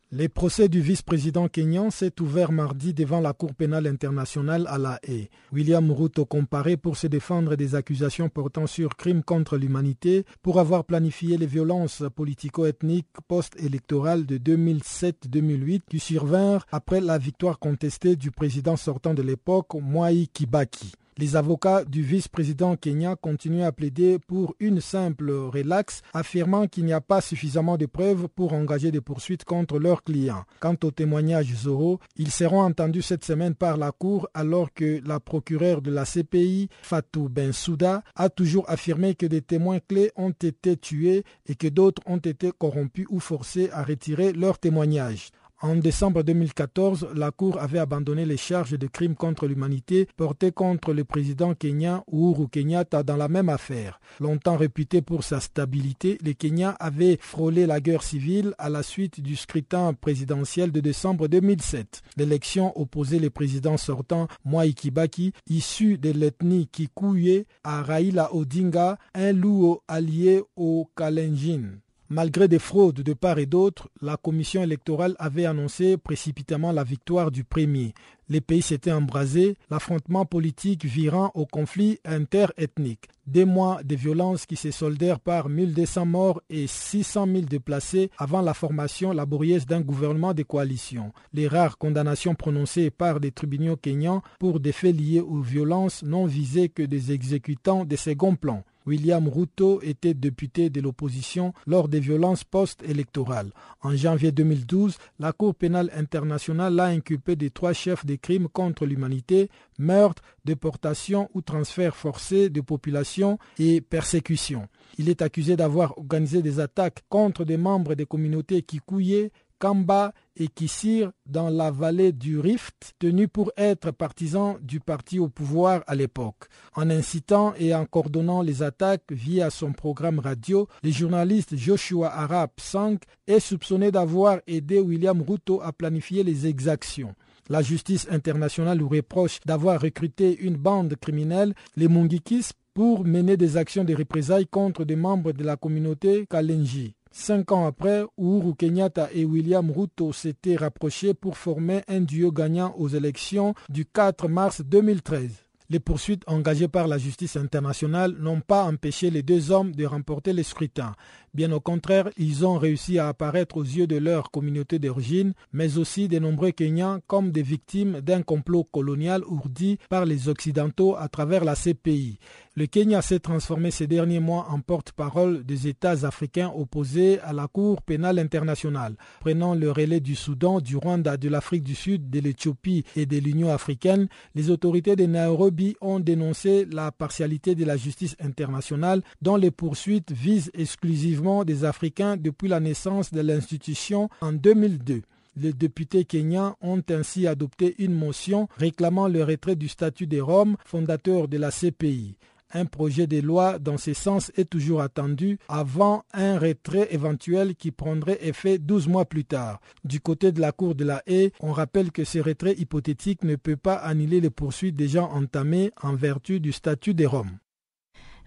Le 0.10 0.30
procès 0.30 0.70
du 0.70 0.80
vice-président 0.80 1.50
kenyan 1.50 1.92
s'est 1.92 2.22
ouvert 2.22 2.54
mardi 2.54 2.94
devant 2.94 3.20
la 3.20 3.34
Cour 3.34 3.54
pénale 3.54 3.88
internationale 3.88 4.66
à 4.70 4.78
La 4.78 5.02
Haye. 5.04 5.30
William 5.52 5.92
Ruto 5.92 6.24
comparé 6.24 6.78
pour 6.78 6.96
se 6.96 7.08
défendre 7.08 7.58
des 7.58 7.76
accusations 7.76 8.30
portant 8.30 8.68
sur 8.68 8.96
crimes 8.96 9.22
contre 9.22 9.58
l'humanité 9.58 10.24
pour 10.42 10.62
avoir 10.62 10.86
planifié 10.86 11.38
les 11.38 11.46
violences 11.46 12.04
politico-ethniques 12.16 13.08
post-électorales 13.28 14.26
de 14.26 14.38
2007-2008 14.38 15.82
qui 15.90 16.00
survinrent 16.00 16.66
après 16.72 17.02
la 17.02 17.18
victoire 17.18 17.60
contestée 17.60 18.16
du 18.16 18.32
président 18.32 18.78
sortant 18.78 19.14
de 19.14 19.24
l'époque, 19.24 19.74
Mwai 19.74 20.28
Kibaki. 20.32 20.94
Les 21.20 21.36
avocats 21.36 21.84
du 21.84 22.04
vice-président 22.04 22.76
Kenya 22.76 23.16
continuent 23.16 23.64
à 23.64 23.72
plaider 23.72 24.20
pour 24.20 24.56
une 24.60 24.82
simple 24.82 25.32
relaxe, 25.32 26.04
affirmant 26.14 26.68
qu'il 26.68 26.86
n'y 26.86 26.94
a 26.94 27.02
pas 27.02 27.22
suffisamment 27.22 27.76
de 27.76 27.88
preuves 27.88 28.28
pour 28.28 28.54
engager 28.54 28.92
des 28.92 29.02
poursuites 29.02 29.44
contre 29.44 29.80
leurs 29.80 30.04
clients. 30.04 30.44
Quant 30.60 30.76
aux 30.84 30.92
témoignages 30.92 31.56
Zoro, 31.56 32.00
ils 32.18 32.30
seront 32.30 32.62
entendus 32.62 33.02
cette 33.02 33.26
semaine 33.26 33.56
par 33.56 33.78
la 33.78 33.92
Cour 33.92 34.30
alors 34.36 34.72
que 34.72 35.02
la 35.08 35.20
procureure 35.20 35.82
de 35.82 35.90
la 35.90 36.06
CPI, 36.06 36.70
Fatou 36.84 37.30
Bensouda, 37.30 38.04
a 38.16 38.30
toujours 38.30 38.70
affirmé 38.70 39.16
que 39.16 39.26
des 39.26 39.42
témoins 39.42 39.80
clés 39.80 40.12
ont 40.18 40.30
été 40.30 40.78
tués 40.78 41.24
et 41.48 41.56
que 41.56 41.68
d'autres 41.68 42.04
ont 42.06 42.18
été 42.18 42.52
corrompus 42.56 43.08
ou 43.10 43.20
forcés 43.20 43.72
à 43.72 43.82
retirer 43.82 44.34
leurs 44.34 44.60
témoignages. 44.60 45.32
En 45.60 45.76
décembre 45.76 46.22
2014, 46.22 47.08
la 47.16 47.32
Cour 47.32 47.60
avait 47.60 47.80
abandonné 47.80 48.28
les 48.28 48.38
charges 48.38 48.78
de 48.78 48.86
crimes 48.86 49.16
contre 49.16 49.48
l'humanité 49.48 50.08
portées 50.16 50.52
contre 50.52 50.94
le 50.94 51.04
président 51.04 51.56
kenyan 51.56 52.04
Uhuru 52.12 52.48
Kenyatta 52.48 53.02
dans 53.02 53.16
la 53.18 53.28
même 53.28 53.50
affaire. 53.50 54.00
Longtemps 54.20 54.56
réputé 54.56 55.02
pour 55.02 55.24
sa 55.24 55.40
stabilité, 55.40 56.20
le 56.24 56.34
Kenya 56.34 56.78
avait 56.80 57.18
frôlé 57.20 57.66
la 57.66 57.80
guerre 57.80 58.04
civile 58.04 58.54
à 58.60 58.70
la 58.70 58.84
suite 58.84 59.20
du 59.20 59.36
scrutin 59.36 59.96
présidentiel 59.96 60.72
de 60.72 60.80
décembre 60.80 61.28
2007. 61.28 62.04
L'élection 62.18 62.80
opposait 62.80 63.18
le 63.18 63.32
président 63.32 63.78
sortant 63.78 64.28
Mwai 64.46 64.74
Kibaki, 64.74 65.34
issu 65.50 65.98
de 65.98 66.12
l'ethnie 66.12 66.68
Kikuye, 66.68 67.46
à 67.64 67.82
Raila 67.82 68.32
Odinga, 68.36 69.00
un 69.16 69.34
loup 69.34 69.80
allié 69.88 70.44
au 70.56 70.88
Kalenjin. 70.96 71.80
Malgré 72.10 72.48
des 72.48 72.60
fraudes 72.60 73.02
de 73.02 73.14
part 73.14 73.38
et 73.38 73.46
d'autre, 73.46 73.90
la 74.02 74.16
commission 74.16 74.64
électorale 74.64 75.18
avait 75.20 75.46
annoncé 75.46 75.98
précipitamment 75.98 76.72
la 76.72 76.86
victoire 76.86 77.32
du 77.32 77.44
premier. 77.44 77.94
Les 78.30 78.40
pays 78.40 78.62
s'étaient 78.62 78.94
embrasés, 78.94 79.58
l'affrontement 79.70 80.24
politique 80.26 80.86
virant 80.86 81.32
au 81.34 81.46
conflit 81.46 82.00
interethnique. 82.06 83.10
Des 83.26 83.44
mois 83.44 83.84
de 83.84 83.96
violences 83.96 84.46
qui 84.46 84.56
se 84.56 84.72
soldèrent 84.72 85.20
par 85.20 85.50
1200 85.50 86.06
morts 86.06 86.42
et 86.50 86.66
600 86.66 87.28
000 87.28 87.42
déplacés 87.42 88.10
avant 88.18 88.42
la 88.42 88.54
formation 88.54 89.12
laborieuse 89.12 89.66
d'un 89.66 89.82
gouvernement 89.82 90.34
de 90.34 90.44
coalition. 90.44 91.12
Les 91.34 91.50
rares 91.50 91.78
condamnations 91.78 92.36
prononcées 92.36 92.90
par 92.90 93.20
des 93.20 93.32
tribunaux 93.32 93.76
kenyans 93.76 94.22
pour 94.40 94.62
des 94.62 94.72
faits 94.72 94.96
liés 94.96 95.20
aux 95.20 95.42
violences 95.42 96.04
n'ont 96.04 96.26
visé 96.26 96.70
que 96.70 96.84
des 96.84 97.12
exécutants 97.12 97.84
de 97.84 97.98
second 97.98 98.38
plan. 98.38 98.64
William 98.88 99.28
Ruto 99.28 99.82
était 99.84 100.14
député 100.14 100.70
de 100.70 100.80
l'opposition 100.80 101.54
lors 101.68 101.90
des 101.90 102.00
violences 102.00 102.46
post-électorales. 102.46 103.52
En 103.82 103.96
janvier 103.96 104.32
2012, 104.32 104.98
la 105.20 105.34
Cour 105.34 105.54
pénale 105.54 105.92
internationale 105.94 106.74
l'a 106.74 106.86
inculpé 106.86 107.36
des 107.36 107.50
trois 107.50 107.74
chefs 107.74 108.06
des 108.06 108.18
crimes 108.18 108.48
contre 108.48 108.86
l'humanité, 108.86 109.50
meurtre, 109.78 110.24
déportation 110.46 111.30
ou 111.34 111.42
transfert 111.42 111.96
forcé 111.96 112.50
de 112.50 112.62
population 112.62 113.38
et 113.60 113.82
persécution. 113.82 114.68
Il 114.98 115.10
est 115.10 115.22
accusé 115.22 115.58
d'avoir 115.58 115.98
organisé 115.98 116.42
des 116.42 116.62
attaques 116.62 117.04
contre 117.10 117.44
des 117.44 117.58
membres 117.58 117.94
des 117.94 118.06
communautés 118.06 118.62
Kikuye, 118.62 119.30
Kamba 119.60 120.14
et 120.36 120.48
Kissir 120.48 121.12
dans 121.26 121.50
la 121.50 121.72
vallée 121.72 122.12
du 122.12 122.40
Rift, 122.40 122.94
tenus 123.00 123.28
pour 123.32 123.52
être 123.58 123.92
partisans 123.92 124.58
du 124.62 124.80
parti 124.80 125.20
au 125.20 125.30
pouvoir 125.30 125.84
à 125.88 125.96
l'époque. 125.96 126.46
En 126.76 126.90
incitant 126.90 127.54
et 127.58 127.74
en 127.74 127.86
coordonnant 127.86 128.42
les 128.42 128.64
attaques 128.64 129.12
via 129.12 129.50
son 129.50 129.74
programme 129.74 130.20
radio, 130.20 130.68
le 130.84 130.92
journaliste 130.92 131.56
Joshua 131.56 132.14
Arap 132.14 132.60
Sang 132.60 132.98
est 133.26 133.40
soupçonné 133.40 133.92
d'avoir 133.92 134.40
aidé 134.48 134.80
William 134.80 135.22
Ruto 135.22 135.62
à 135.62 135.74
planifier 135.74 136.24
les 136.24 136.48
exactions. 136.48 137.16
La 137.50 137.62
justice 137.62 138.08
internationale 138.12 138.78
lui 138.78 138.98
reproche 138.98 139.40
d'avoir 139.46 139.80
recruté 139.80 140.38
une 140.40 140.58
bande 140.58 140.96
criminelle, 140.98 141.54
les 141.78 141.88
Mungikis, 141.88 142.50
pour 142.74 143.06
mener 143.06 143.38
des 143.38 143.58
actions 143.58 143.84
de 143.84 143.96
représailles 143.96 144.46
contre 144.46 144.86
des 144.86 144.98
membres 144.98 145.32
de 145.32 145.44
la 145.44 145.56
communauté 145.56 146.28
Kalenji. 146.30 146.97
Cinq 147.20 147.52
ans 147.52 147.66
après, 147.66 148.04
Uhuru 148.20 148.54
Kenyatta 148.54 149.10
et 149.12 149.26
William 149.26 149.72
Ruto 149.72 150.14
s'étaient 150.14 150.56
rapprochés 150.56 151.16
pour 151.16 151.36
former 151.36 151.82
un 151.88 152.02
duo 152.02 152.32
gagnant 152.32 152.76
aux 152.78 152.90
élections 152.90 153.56
du 153.70 153.86
4 153.86 154.28
mars 154.28 154.62
2013. 154.62 155.32
Les 155.70 155.80
poursuites 155.82 156.24
engagées 156.28 156.70
par 156.70 156.88
la 156.88 156.98
justice 156.98 157.36
internationale 157.36 158.16
n'ont 158.20 158.40
pas 158.40 158.64
empêché 158.64 159.10
les 159.10 159.24
deux 159.24 159.52
hommes 159.52 159.74
de 159.74 159.86
remporter 159.86 160.32
les 160.32 160.44
scrutins. 160.44 160.94
Bien 161.34 161.52
au 161.52 161.60
contraire, 161.60 162.10
ils 162.18 162.46
ont 162.46 162.58
réussi 162.58 163.00
à 163.00 163.10
apparaître 163.10 163.58
aux 163.58 163.64
yeux 163.64 163.86
de 163.86 163.98
leur 163.98 164.32
communauté 164.32 164.80
d'origine, 164.80 165.34
mais 165.52 165.78
aussi 165.78 166.08
de 166.08 166.20
nombreux 166.20 166.52
Kenyans 166.52 167.00
comme 167.08 167.32
des 167.32 167.42
victimes 167.42 168.00
d'un 168.00 168.22
complot 168.22 168.64
colonial 168.64 169.24
ourdi 169.26 169.78
par 169.90 170.06
les 170.06 170.30
Occidentaux 170.30 170.96
à 170.96 171.10
travers 171.10 171.44
la 171.44 171.56
CPI. 171.56 172.18
Le 172.58 172.66
Kenya 172.66 173.04
s'est 173.04 173.20
transformé 173.20 173.70
ces 173.70 173.86
derniers 173.86 174.20
mois 174.20 174.48
en 174.50 174.62
porte-parole 174.62 175.44
des 175.44 175.68
États 175.68 176.08
africains 176.08 176.52
opposés 176.56 177.20
à 177.20 177.32
la 177.32 177.48
Cour 177.48 177.84
pénale 177.84 178.18
internationale. 178.18 178.96
Prenant 179.20 179.54
le 179.54 179.70
relais 179.70 180.00
du 180.00 180.16
Soudan, 180.16 180.60
du 180.60 180.76
Rwanda, 180.76 181.18
de 181.18 181.30
l'Afrique 181.30 181.62
du 181.62 181.76
Sud, 181.76 182.10
de 182.10 182.20
l'Éthiopie 182.20 182.84
et 182.96 183.06
de 183.06 183.20
l'Union 183.20 183.52
africaine, 183.54 184.08
les 184.34 184.50
autorités 184.50 184.96
de 184.96 185.06
Nairobi 185.06 185.76
ont 185.82 186.00
dénoncé 186.00 186.66
la 186.66 186.92
partialité 186.92 187.54
de 187.54 187.64
la 187.64 187.78
justice 187.78 188.16
internationale 188.20 189.04
dont 189.22 189.36
les 189.36 189.52
poursuites 189.52 190.12
visent 190.12 190.50
exclusivement 190.56 191.46
des 191.46 191.64
Africains 191.64 192.18
depuis 192.18 192.48
la 192.48 192.60
naissance 192.60 193.14
de 193.14 193.22
l'institution 193.22 194.10
en 194.22 194.34
2002. 194.34 195.04
Les 195.40 195.54
députés 195.54 196.06
kenyans 196.06 196.56
ont 196.62 196.82
ainsi 196.90 197.28
adopté 197.28 197.76
une 197.78 197.94
motion 197.94 198.48
réclamant 198.58 199.08
le 199.08 199.24
retrait 199.24 199.56
du 199.56 199.68
statut 199.68 200.08
des 200.08 200.22
Roms, 200.22 200.58
fondateur 200.66 201.28
de 201.28 201.38
la 201.38 201.52
CPI. 201.52 202.18
Un 202.54 202.66
projet 202.66 203.08
de 203.08 203.20
loi 203.20 203.60
dans 203.60 203.78
ce 203.78 203.94
sens 203.94 204.32
est 204.38 204.50
toujours 204.50 204.82
attendu 204.82 205.38
avant 205.50 206.04
un 206.14 206.40
retrait 206.40 206.88
éventuel 206.92 207.56
qui 207.56 207.72
prendrait 207.72 208.20
effet 208.22 208.58
12 208.58 208.88
mois 208.88 209.06
plus 209.06 209.26
tard. 209.26 209.60
Du 209.84 210.00
côté 210.00 210.32
de 210.32 210.40
la 210.40 210.52
Cour 210.52 210.76
de 210.76 210.86
la 210.86 211.04
Haye, 211.08 211.32
on 211.42 211.52
rappelle 211.52 211.92
que 211.92 212.04
ce 212.04 212.20
retrait 212.20 212.56
hypothétique 212.58 213.24
ne 213.24 213.36
peut 213.36 213.58
pas 213.58 213.76
annuler 213.76 214.22
les 214.22 214.30
poursuites 214.30 214.76
déjà 214.76 215.04
entamées 215.04 215.72
en 215.82 215.96
vertu 215.96 216.40
du 216.40 216.52
statut 216.52 216.94
des 216.94 217.06
Roms. 217.06 217.38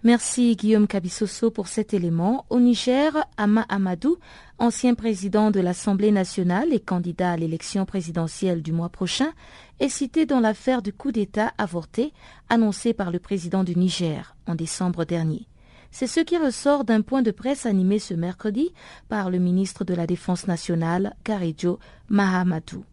Merci 0.03 0.55
Guillaume 0.55 0.87
Kabissoso 0.87 1.51
pour 1.51 1.67
cet 1.67 1.93
élément. 1.93 2.45
Au 2.49 2.59
Niger, 2.59 3.15
Ama 3.37 3.67
Amadou, 3.69 4.17
ancien 4.57 4.95
président 4.95 5.51
de 5.51 5.59
l'Assemblée 5.59 6.11
nationale 6.11 6.73
et 6.73 6.79
candidat 6.79 7.33
à 7.33 7.37
l'élection 7.37 7.85
présidentielle 7.85 8.63
du 8.63 8.71
mois 8.71 8.89
prochain, 8.89 9.31
est 9.79 9.89
cité 9.89 10.25
dans 10.25 10.39
l'affaire 10.39 10.81
du 10.81 10.91
coup 10.91 11.11
d'État 11.11 11.53
avorté 11.59 12.13
annoncé 12.49 12.93
par 12.93 13.11
le 13.11 13.19
président 13.19 13.63
du 13.63 13.75
Niger 13.75 14.35
en 14.47 14.55
décembre 14.55 15.05
dernier. 15.05 15.45
C'est 15.91 16.07
ce 16.07 16.19
qui 16.21 16.35
ressort 16.39 16.83
d'un 16.83 17.01
point 17.01 17.21
de 17.21 17.29
presse 17.29 17.67
animé 17.67 17.99
ce 17.99 18.15
mercredi 18.15 18.73
par 19.07 19.29
le 19.29 19.37
ministre 19.37 19.83
de 19.83 19.93
la 19.93 20.07
Défense 20.07 20.47
nationale, 20.47 21.15
Karidjo 21.23 21.77
Mahamadou. 22.09 22.83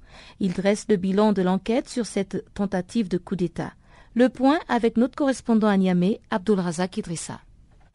Il 0.40 0.52
dresse 0.52 0.84
le 0.90 0.96
bilan 0.96 1.32
de 1.32 1.40
l'enquête 1.40 1.88
sur 1.88 2.04
cette 2.04 2.44
tentative 2.52 3.08
de 3.08 3.16
coup 3.16 3.36
d'État. 3.36 3.72
Le 4.14 4.28
point 4.28 4.58
avec 4.68 4.96
notre 4.96 5.14
correspondant 5.14 5.68
à 5.68 5.76
Niamey, 5.76 6.20
Razak 6.30 6.96
Idrissa. 6.96 7.40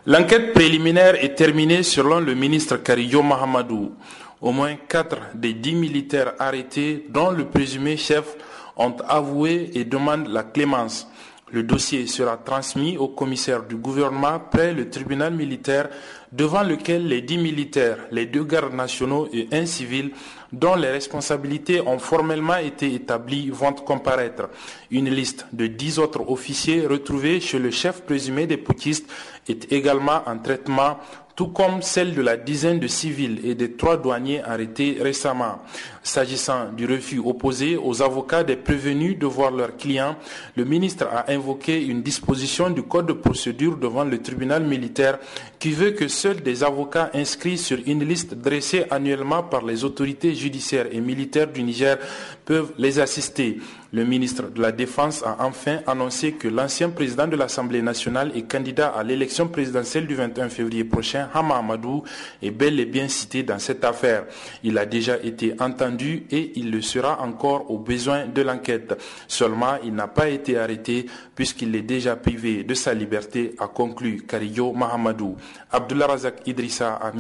L'enquête 0.06 0.54
préliminaire 0.54 1.16
est 1.24 1.36
terminée 1.36 1.82
selon 1.84 2.20
le 2.20 2.36
ministre 2.36 2.78
Karidjo 2.78 3.24
Mahamadou. 3.24 3.94
Au 4.42 4.52
moins 4.52 4.76
quatre 4.76 5.18
des 5.34 5.54
dix 5.54 5.74
militaires 5.76 6.34
arrêtés, 6.40 7.06
dont 7.10 7.32
le 7.32 7.46
présumé 7.46 7.96
chef, 7.98 8.36
ont 8.76 8.96
avoué 9.08 9.72
et 9.76 9.86
demandent 9.86 10.28
la 10.28 10.44
clémence. 10.44 11.08
Le 11.54 11.62
dossier 11.62 12.08
sera 12.08 12.36
transmis 12.38 12.98
au 12.98 13.10
commissaire 13.10 13.62
du 13.62 13.76
gouvernement 13.76 14.40
près 14.40 14.74
le 14.74 14.90
tribunal 14.90 15.36
militaire 15.36 15.88
devant 16.32 16.64
lequel 16.64 17.08
les 17.08 17.22
dix 17.22 17.38
militaires, 17.38 18.00
les 18.10 18.26
deux 18.26 18.44
gardes 18.44 18.74
nationaux 18.74 19.30
et 19.32 19.48
un 19.52 19.68
civil 19.68 20.14
dont 20.52 20.74
les 20.74 20.90
responsabilités 20.90 21.80
ont 21.82 22.00
formellement 22.00 22.58
été 22.58 22.92
établies 22.96 23.52
vont 23.52 23.74
comparaître. 23.74 24.50
Une 24.90 25.12
liste 25.12 25.46
de 25.54 25.68
dix 25.68 26.00
autres 26.00 26.28
officiers 26.28 26.88
retrouvés 26.88 27.40
chez 27.40 27.60
le 27.60 27.70
chef 27.70 28.02
présumé 28.02 28.48
des 28.48 28.58
poutistes 28.58 29.08
est 29.48 29.72
également 29.72 30.24
en 30.26 30.40
traitement 30.40 30.98
tout 31.36 31.48
comme 31.48 31.82
celle 31.82 32.14
de 32.14 32.22
la 32.22 32.38
dizaine 32.38 32.80
de 32.80 32.88
civils 32.88 33.40
et 33.44 33.56
des 33.56 33.72
trois 33.72 33.98
douaniers 33.98 34.44
arrêtés 34.44 34.98
récemment. 35.02 35.60
S'agissant 36.04 36.72
du 36.76 36.86
refus 36.86 37.20
opposé 37.20 37.76
aux 37.78 38.02
avocats 38.02 38.44
des 38.44 38.56
prévenus 38.56 39.18
de 39.18 39.26
voir 39.26 39.52
leurs 39.52 39.76
clients, 39.78 40.16
le 40.56 40.66
ministre 40.66 41.08
a 41.12 41.32
invoqué 41.32 41.84
une 41.86 42.02
disposition 42.04 42.70
du 42.70 42.84
Code 42.84 43.08
de 43.08 43.14
procédure 43.14 43.78
devant 43.78 44.04
le 44.04 44.22
tribunal 44.22 44.64
militaire 44.64 45.18
qui 45.60 45.72
veut 45.72 45.92
que 45.92 46.08
seuls 46.08 46.42
des 46.42 46.64
avocats 46.64 47.10
inscrits 47.14 47.58
sur 47.58 47.78
une 47.86 48.04
liste 48.04 48.36
dressée 48.36 48.86
annuellement 48.92 49.44
par 49.44 49.64
les 49.66 49.84
autorités 49.86 50.36
judiciaires 50.36 50.88
et 50.92 51.00
militaires 51.00 51.48
du 51.48 51.64
Niger 51.64 51.98
peuvent 52.46 52.74
les 52.78 53.00
assister. 53.00 53.60
Le 53.94 54.06
ministre 54.06 54.50
de 54.50 54.60
la 54.60 54.72
Défense 54.72 55.24
a 55.24 55.38
enfin 55.40 55.80
annoncé 55.86 56.32
que 56.34 56.48
l'ancien 56.48 56.90
président 56.90 57.28
de 57.28 57.36
l'Assemblée 57.36 57.82
nationale 57.84 58.32
et 58.36 58.42
candidat 58.42 58.88
à 58.90 59.04
l'élection 59.04 59.48
présidentielle 59.48 60.08
du 60.08 60.16
21 60.16 60.50
février 60.50 60.84
prochain, 60.84 61.23
Hama 61.34 61.58
Amadou, 61.58 62.04
est 62.42 62.52
bel 62.52 62.80
et 62.80 62.86
bien 62.86 63.08
cité 63.08 63.44
dans 63.44 63.60
cette 63.60 63.84
affaire. 63.84 64.26
Il 64.64 64.78
a 64.78 64.86
déjà 64.86 65.18
été 65.18 65.54
entendu 65.60 66.26
et 66.32 66.54
il 66.56 66.72
le 66.72 66.82
sera 66.82 67.22
encore 67.22 67.70
au 67.70 67.78
besoin 67.78 68.26
de 68.28 68.42
l'enquête. 68.42 68.98
Seulement, 69.28 69.76
il 69.84 69.94
n'a 69.94 70.08
pas 70.08 70.30
été 70.30 70.58
arrêté 70.58 71.06
puisqu'il 71.36 71.76
est 71.76 71.82
déjà 71.82 72.16
privé 72.16 72.64
de 72.64 72.74
sa 72.74 72.94
liberté, 72.94 73.56
a 73.60 73.68
conclu 73.68 74.24
Kariyo 74.28 74.74
Mahamadou. 74.74 75.36
Abdullah 75.72 76.08
Razak 76.08 76.48
Idrissa 76.48 76.96
à 76.96 77.12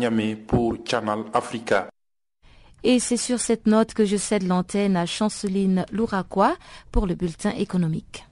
pour 0.47 0.75
Channel 0.85 1.23
Africa. 1.33 1.87
Et 2.83 2.99
c'est 2.99 3.17
sur 3.17 3.39
cette 3.39 3.65
note 3.65 3.93
que 3.93 4.05
je 4.05 4.17
cède 4.17 4.45
l'antenne 4.45 4.97
à 4.97 5.05
Chanceline 5.05 5.85
Louraquois 5.91 6.55
pour 6.91 7.07
le 7.07 7.15
bulletin 7.15 7.51
économique. 7.51 8.25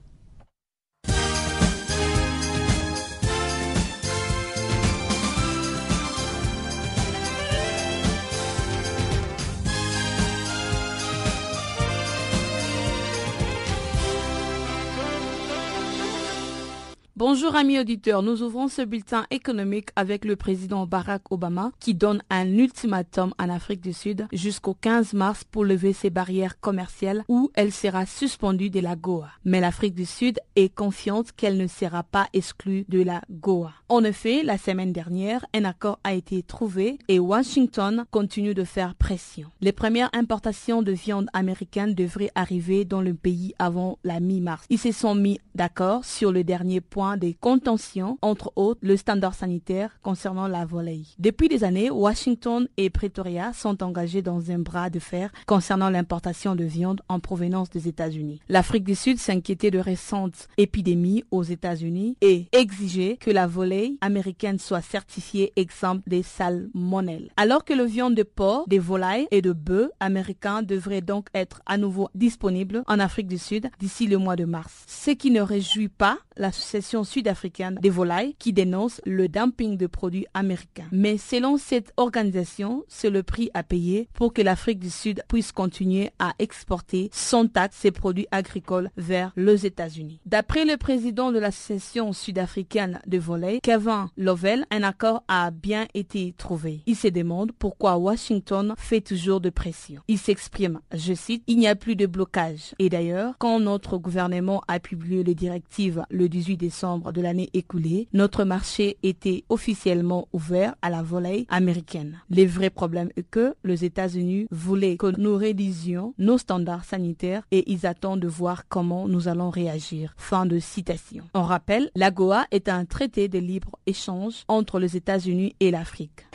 Bonjour 17.24 17.56
amis 17.56 17.78
auditeurs, 17.78 18.24
nous 18.24 18.42
ouvrons 18.42 18.68
ce 18.68 18.82
bulletin 18.82 19.28
économique 19.30 19.90
avec 19.96 20.26
le 20.26 20.36
président 20.36 20.88
Barack 20.88 21.32
Obama 21.32 21.72
qui 21.80 21.94
donne 21.94 22.24
un 22.32 22.48
ultimatum 22.48 23.32
en 23.38 23.50
Afrique 23.50 23.82
du 23.82 23.94
Sud 23.94 24.26
jusqu'au 24.34 24.74
15 24.74 25.14
mars 25.14 25.44
pour 25.44 25.64
lever 25.64 25.94
ses 25.94 26.10
barrières 26.10 26.60
commerciales 26.60 27.24
où 27.28 27.52
elle 27.54 27.72
sera 27.72 28.08
suspendue 28.08 28.72
de 28.72 28.80
la 28.80 28.96
Goa. 28.96 29.28
Mais 29.46 29.60
l'Afrique 29.60 29.94
du 29.94 30.08
Sud 30.08 30.40
est 30.56 30.74
confiante 30.74 31.32
qu'elle 31.32 31.58
ne 31.58 31.68
sera 31.68 32.02
pas 32.02 32.28
exclue 32.34 32.86
de 32.90 33.04
la 33.04 33.22
Goa. 33.30 33.72
En 33.88 34.04
effet, 34.04 34.42
la 34.42 34.58
semaine 34.58 34.92
dernière, 34.92 35.46
un 35.54 35.66
accord 35.66 36.00
a 36.04 36.16
été 36.16 36.42
trouvé 36.42 36.98
et 37.08 37.20
Washington 37.20 38.04
continue 38.10 38.56
de 38.56 38.64
faire 38.64 38.96
pression. 38.96 39.52
Les 39.62 39.74
premières 39.74 40.10
importations 40.14 40.82
de 40.82 40.92
viande 40.92 41.28
américaine 41.34 41.94
devraient 41.94 42.32
arriver 42.34 42.84
dans 42.84 43.02
le 43.02 43.14
pays 43.14 43.54
avant 43.60 44.00
la 44.04 44.20
mi-mars. 44.20 44.66
Ils 44.72 44.80
se 44.80 44.92
sont 44.92 45.14
mis 45.14 45.40
d'accord 45.54 46.04
sur 46.04 46.32
le 46.32 46.44
dernier 46.44 46.82
point 46.82 47.11
des 47.18 47.34
contentions, 47.34 48.18
entre 48.22 48.52
autres 48.56 48.80
le 48.84 48.98
standard 48.98 49.34
sanitaire 49.34 49.98
concernant 50.02 50.48
la 50.48 50.66
volaille. 50.66 51.08
Depuis 51.20 51.48
des 51.48 51.64
années, 51.64 51.90
Washington 51.90 52.68
et 52.78 52.90
Pretoria 52.90 53.54
sont 53.54 53.84
engagés 53.84 54.22
dans 54.22 54.52
un 54.52 54.60
bras 54.60 54.90
de 54.90 55.00
fer 55.00 55.32
concernant 55.46 55.90
l'importation 55.90 56.56
de 56.56 56.64
viande 56.64 57.02
en 57.10 57.20
provenance 57.20 57.70
des 57.70 57.88
États-Unis. 57.88 58.40
L'Afrique 58.50 58.84
du 58.84 58.96
Sud 58.96 59.18
s'inquiétait 59.18 59.72
de 59.72 59.80
récentes 59.80 60.48
épidémies 60.58 61.24
aux 61.32 61.44
États-Unis 61.44 62.18
et 62.22 62.48
exigeait 62.52 63.18
que 63.20 63.32
la 63.32 63.48
volaille 63.48 63.98
américaine 64.02 64.60
soit 64.60 64.82
certifiée 64.82 65.54
exemple 65.56 66.04
des 66.08 66.24
salmonelles. 66.24 67.32
Alors 67.38 67.66
que 67.66 67.74
le 67.74 67.84
viande 67.84 68.16
de 68.16 68.24
porc, 68.24 68.68
des 68.68 68.80
volailles 68.80 69.28
et 69.32 69.42
de 69.42 69.52
bœufs 69.52 69.92
américains 70.00 70.64
devrait 70.64 71.02
donc 71.02 71.28
être 71.34 71.62
à 71.66 71.78
nouveau 71.78 72.10
disponible 72.16 72.84
en 72.88 73.00
Afrique 73.00 73.28
du 73.28 73.38
Sud 73.38 73.70
d'ici 73.80 74.08
le 74.08 74.18
mois 74.18 74.36
de 74.36 74.46
mars. 74.46 74.84
Ce 74.88 75.12
qui 75.12 75.32
ne 75.32 75.42
réjouit 75.42 75.90
pas 75.90 76.18
l'association 76.38 77.01
sud-africaine 77.04 77.80
des 77.82 77.90
volailles 77.90 78.36
qui 78.40 78.54
dénonce 78.54 79.02
le 79.06 79.28
dumping 79.28 79.78
de 79.78 79.88
produits 79.88 80.26
américains. 80.34 80.88
Mais 80.92 81.18
selon 81.18 81.58
cette 81.58 81.94
organisation, 81.98 82.84
c'est 82.88 83.10
le 83.10 83.24
prix 83.24 83.50
à 83.54 83.64
payer 83.64 84.10
pour 84.14 84.34
que 84.34 84.42
l'Afrique 84.42 84.80
du 84.80 84.90
Sud 84.90 85.24
puisse 85.28 85.52
continuer 85.52 86.12
à 86.20 86.34
exporter 86.40 87.10
sans 87.14 87.48
taxe 87.48 87.78
ses 87.78 87.92
produits 87.92 88.28
agricoles 88.32 88.90
vers 88.98 89.32
les 89.36 89.66
États-Unis. 89.66 90.20
D'après 90.26 90.66
le 90.66 90.78
président 90.78 91.32
de 91.32 91.40
l'association 91.40 92.14
sud-africaine 92.14 93.02
de 93.08 93.18
volailles, 93.18 93.60
Kevin 93.62 94.08
Lovell, 94.18 94.66
un 94.72 94.84
accord 94.84 95.24
a 95.28 95.52
bien 95.52 95.88
été 95.94 96.34
trouvé. 96.38 96.82
Il 96.86 96.96
se 96.96 97.08
demande 97.08 97.52
pourquoi 97.52 97.98
Washington 97.98 98.74
fait 98.78 99.02
toujours 99.02 99.42
de 99.42 99.50
pression. 99.50 100.02
Il 100.08 100.18
s'exprime, 100.18 100.80
je 100.94 101.14
cite, 101.14 101.44
il 101.48 101.58
n'y 101.58 101.68
a 101.68 101.76
plus 101.76 101.96
de 101.96 102.06
blocage. 102.06 102.76
Et 102.80 102.90
d'ailleurs, 102.90 103.36
quand 103.40 103.60
notre 103.60 103.98
gouvernement 103.98 104.62
a 104.68 104.80
publié 104.80 105.24
les 105.24 105.36
directives 105.36 106.04
le 106.10 106.30
18 106.30 106.58
décembre 106.58 106.81
de 106.82 107.22
l'année 107.22 107.50
écoulée, 107.54 108.08
notre 108.14 108.44
marché 108.44 108.98
était 109.04 109.44
officiellement 109.50 110.28
ouvert 110.34 110.76
à 110.82 110.90
la 110.90 111.04
volaille 111.04 111.46
américaine. 111.50 112.20
Le 112.30 112.46
vrai 112.46 112.70
problème 112.70 113.10
est 113.16 113.30
que 113.30 113.56
les 113.64 113.86
États-Unis 113.86 114.48
voulaient 114.52 114.98
que 114.98 115.16
nous 115.20 115.36
rédisions 115.36 116.14
nos 116.18 116.38
standards 116.38 116.86
sanitaires 116.86 117.44
et 117.52 117.72
ils 117.72 117.86
attendent 117.86 118.20
de 118.20 118.28
voir 118.28 118.68
comment 118.68 119.08
nous 119.08 119.28
allons 119.28 119.50
réagir. 119.50 120.14
Fin 120.18 120.46
de 120.46 120.60
citation. 120.60 121.24
On 121.34 121.44
rappelle, 121.44 121.92
l'AGOA 121.96 122.46
est 122.52 122.70
un 122.70 122.86
traité 122.86 123.28
de 123.28 123.40
libre-échange 123.40 124.44
entre 124.48 124.80
les 124.80 124.98
États-Unis 124.98 125.56
et 125.60 125.72
l'Afrique. 125.72 126.26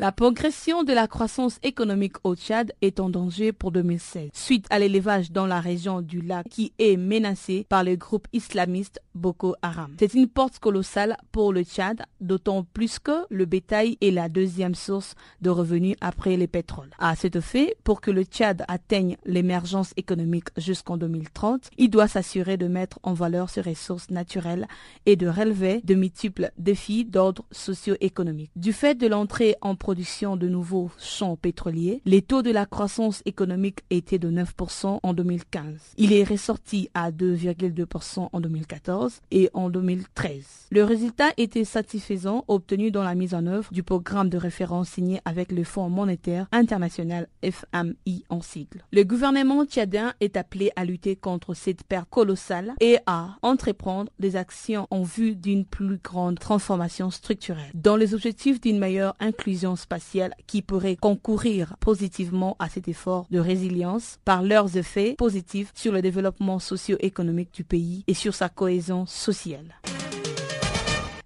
La 0.00 0.12
progression 0.12 0.82
de 0.82 0.94
la 0.94 1.06
croissance 1.06 1.58
économique 1.62 2.16
au 2.24 2.34
Tchad 2.34 2.72
est 2.80 3.00
en 3.00 3.10
danger 3.10 3.52
pour 3.52 3.70
2016, 3.70 4.30
suite 4.32 4.64
à 4.70 4.78
l'élevage 4.78 5.30
dans 5.30 5.44
la 5.44 5.60
région 5.60 6.00
du 6.00 6.22
lac 6.22 6.48
qui 6.48 6.72
est 6.78 6.96
menacé 6.96 7.66
par 7.68 7.84
le 7.84 7.96
groupe 7.96 8.26
islamiste 8.32 8.98
Boko 9.14 9.56
Haram. 9.60 9.94
C'est 9.98 10.14
une 10.14 10.26
porte 10.26 10.58
colossale 10.58 11.18
pour 11.32 11.52
le 11.52 11.64
Tchad, 11.64 12.02
d'autant 12.22 12.64
plus 12.64 12.98
que 12.98 13.26
le 13.28 13.44
bétail 13.44 13.98
est 14.00 14.10
la 14.10 14.30
deuxième 14.30 14.74
source 14.74 15.16
de 15.42 15.50
revenus 15.50 15.96
après 16.00 16.38
le 16.38 16.46
pétrole. 16.46 16.88
À 16.98 17.14
cet 17.14 17.38
fait, 17.40 17.76
pour 17.84 18.00
que 18.00 18.10
le 18.10 18.22
Tchad 18.22 18.64
atteigne 18.68 19.18
l'émergence 19.26 19.92
économique 19.98 20.48
jusqu'en 20.56 20.96
2030, 20.96 21.68
il 21.76 21.90
doit 21.90 22.08
s'assurer 22.08 22.56
de 22.56 22.68
mettre 22.68 22.98
en 23.02 23.12
valeur 23.12 23.50
ses 23.50 23.60
ressources 23.60 24.08
naturelles 24.08 24.66
et 25.04 25.16
de 25.16 25.28
relever 25.28 25.82
de 25.84 25.94
multiples 25.94 26.52
défis 26.56 27.04
d'ordre 27.04 27.44
socio-économique. 27.52 28.50
Du 28.56 28.72
fait 28.72 28.94
de 28.94 29.06
l'entrée 29.06 29.56
en 29.60 29.74
de 29.94 30.48
nouveaux 30.48 30.90
champs 30.98 31.36
pétroliers, 31.36 32.00
les 32.04 32.22
taux 32.22 32.42
de 32.42 32.50
la 32.50 32.64
croissance 32.64 33.22
économique 33.24 33.80
étaient 33.90 34.18
de 34.18 34.30
9% 34.30 35.00
en 35.02 35.14
2015. 35.14 35.94
Il 35.96 36.12
est 36.12 36.22
ressorti 36.22 36.88
à 36.94 37.10
2,2% 37.10 38.28
en 38.32 38.40
2014 38.40 39.20
et 39.32 39.50
en 39.52 39.68
2013. 39.68 40.68
Le 40.70 40.84
résultat 40.84 41.30
était 41.36 41.64
satisfaisant 41.64 42.44
obtenu 42.46 42.90
dans 42.90 43.02
la 43.02 43.14
mise 43.16 43.34
en 43.34 43.46
œuvre 43.46 43.72
du 43.72 43.82
programme 43.82 44.28
de 44.28 44.38
référence 44.38 44.90
signé 44.90 45.20
avec 45.24 45.50
le 45.50 45.64
Fonds 45.64 45.88
monétaire 45.90 46.46
international 46.52 47.26
FMI 47.42 48.24
en 48.28 48.40
sigle. 48.42 48.84
Le 48.92 49.02
gouvernement 49.02 49.64
tchadien 49.64 50.14
est 50.20 50.36
appelé 50.36 50.70
à 50.76 50.84
lutter 50.84 51.16
contre 51.16 51.54
cette 51.54 51.82
perte 51.84 52.08
colossale 52.10 52.74
et 52.80 52.98
à 53.06 53.36
entreprendre 53.42 54.12
des 54.20 54.36
actions 54.36 54.86
en 54.90 55.02
vue 55.02 55.34
d'une 55.34 55.64
plus 55.64 55.98
grande 55.98 56.38
transformation 56.38 57.10
structurelle. 57.10 57.70
Dans 57.74 57.96
les 57.96 58.14
objectifs 58.14 58.60
d'une 58.60 58.78
meilleure 58.78 59.16
inclusion 59.18 59.76
spatiale 59.80 60.34
qui 60.46 60.62
pourrait 60.62 60.96
concourir 60.96 61.76
positivement 61.80 62.56
à 62.58 62.68
cet 62.68 62.88
effort 62.88 63.26
de 63.30 63.38
résilience 63.38 64.18
par 64.24 64.42
leurs 64.42 64.76
effets 64.76 65.14
positifs 65.16 65.72
sur 65.74 65.92
le 65.92 66.02
développement 66.02 66.58
socio-économique 66.58 67.52
du 67.52 67.64
pays 67.64 68.04
et 68.06 68.14
sur 68.14 68.34
sa 68.34 68.48
cohésion 68.48 69.06
sociale. 69.06 69.74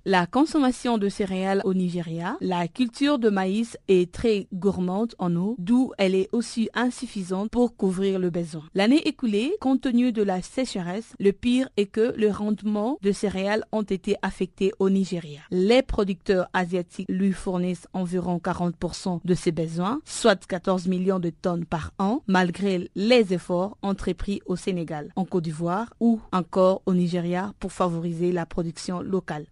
La 0.06 0.26
consommation 0.26 0.98
de 0.98 1.08
céréales 1.08 1.62
au 1.64 1.72
Nigeria, 1.72 2.36
la 2.42 2.68
culture 2.68 3.18
de 3.18 3.30
maïs 3.30 3.78
est 3.88 4.12
très 4.12 4.48
gourmande 4.52 5.14
en 5.18 5.34
eau, 5.34 5.56
d'où 5.58 5.92
elle 5.96 6.14
est 6.14 6.28
aussi 6.32 6.68
insuffisante 6.74 7.48
pour 7.50 7.74
couvrir 7.74 8.18
le 8.18 8.28
besoin. 8.28 8.64
L'année 8.74 9.00
écoulée, 9.08 9.56
compte 9.62 9.80
tenu 9.80 10.12
de 10.12 10.22
la 10.22 10.42
sécheresse, 10.42 11.14
le 11.18 11.32
pire 11.32 11.70
est 11.78 11.86
que 11.86 12.12
le 12.18 12.28
rendement 12.30 12.98
de 13.00 13.12
céréales 13.12 13.64
ont 13.72 13.80
été 13.82 14.16
affectés 14.20 14.72
au 14.78 14.90
Nigeria. 14.90 15.40
Les 15.50 15.80
producteurs 15.80 16.48
asiatiques 16.52 17.08
lui 17.08 17.32
fournissent 17.32 17.88
environ 17.94 18.36
40% 18.36 19.20
de 19.24 19.34
ses 19.34 19.52
besoins, 19.52 20.00
soit 20.04 20.44
14 20.44 20.86
millions 20.86 21.18
de 21.18 21.30
tonnes 21.30 21.64
par 21.64 21.92
an, 21.98 22.22
malgré 22.26 22.90
les 22.94 23.32
efforts 23.32 23.78
entrepris 23.80 24.42
au 24.44 24.56
Sénégal, 24.56 25.08
en 25.16 25.24
Côte 25.24 25.44
d'Ivoire 25.44 25.94
ou 25.98 26.20
encore 26.30 26.82
au 26.84 26.92
Nigeria 26.92 27.54
pour 27.58 27.72
favoriser 27.72 28.32
la 28.32 28.44
production 28.44 29.00
locale. 29.00 29.46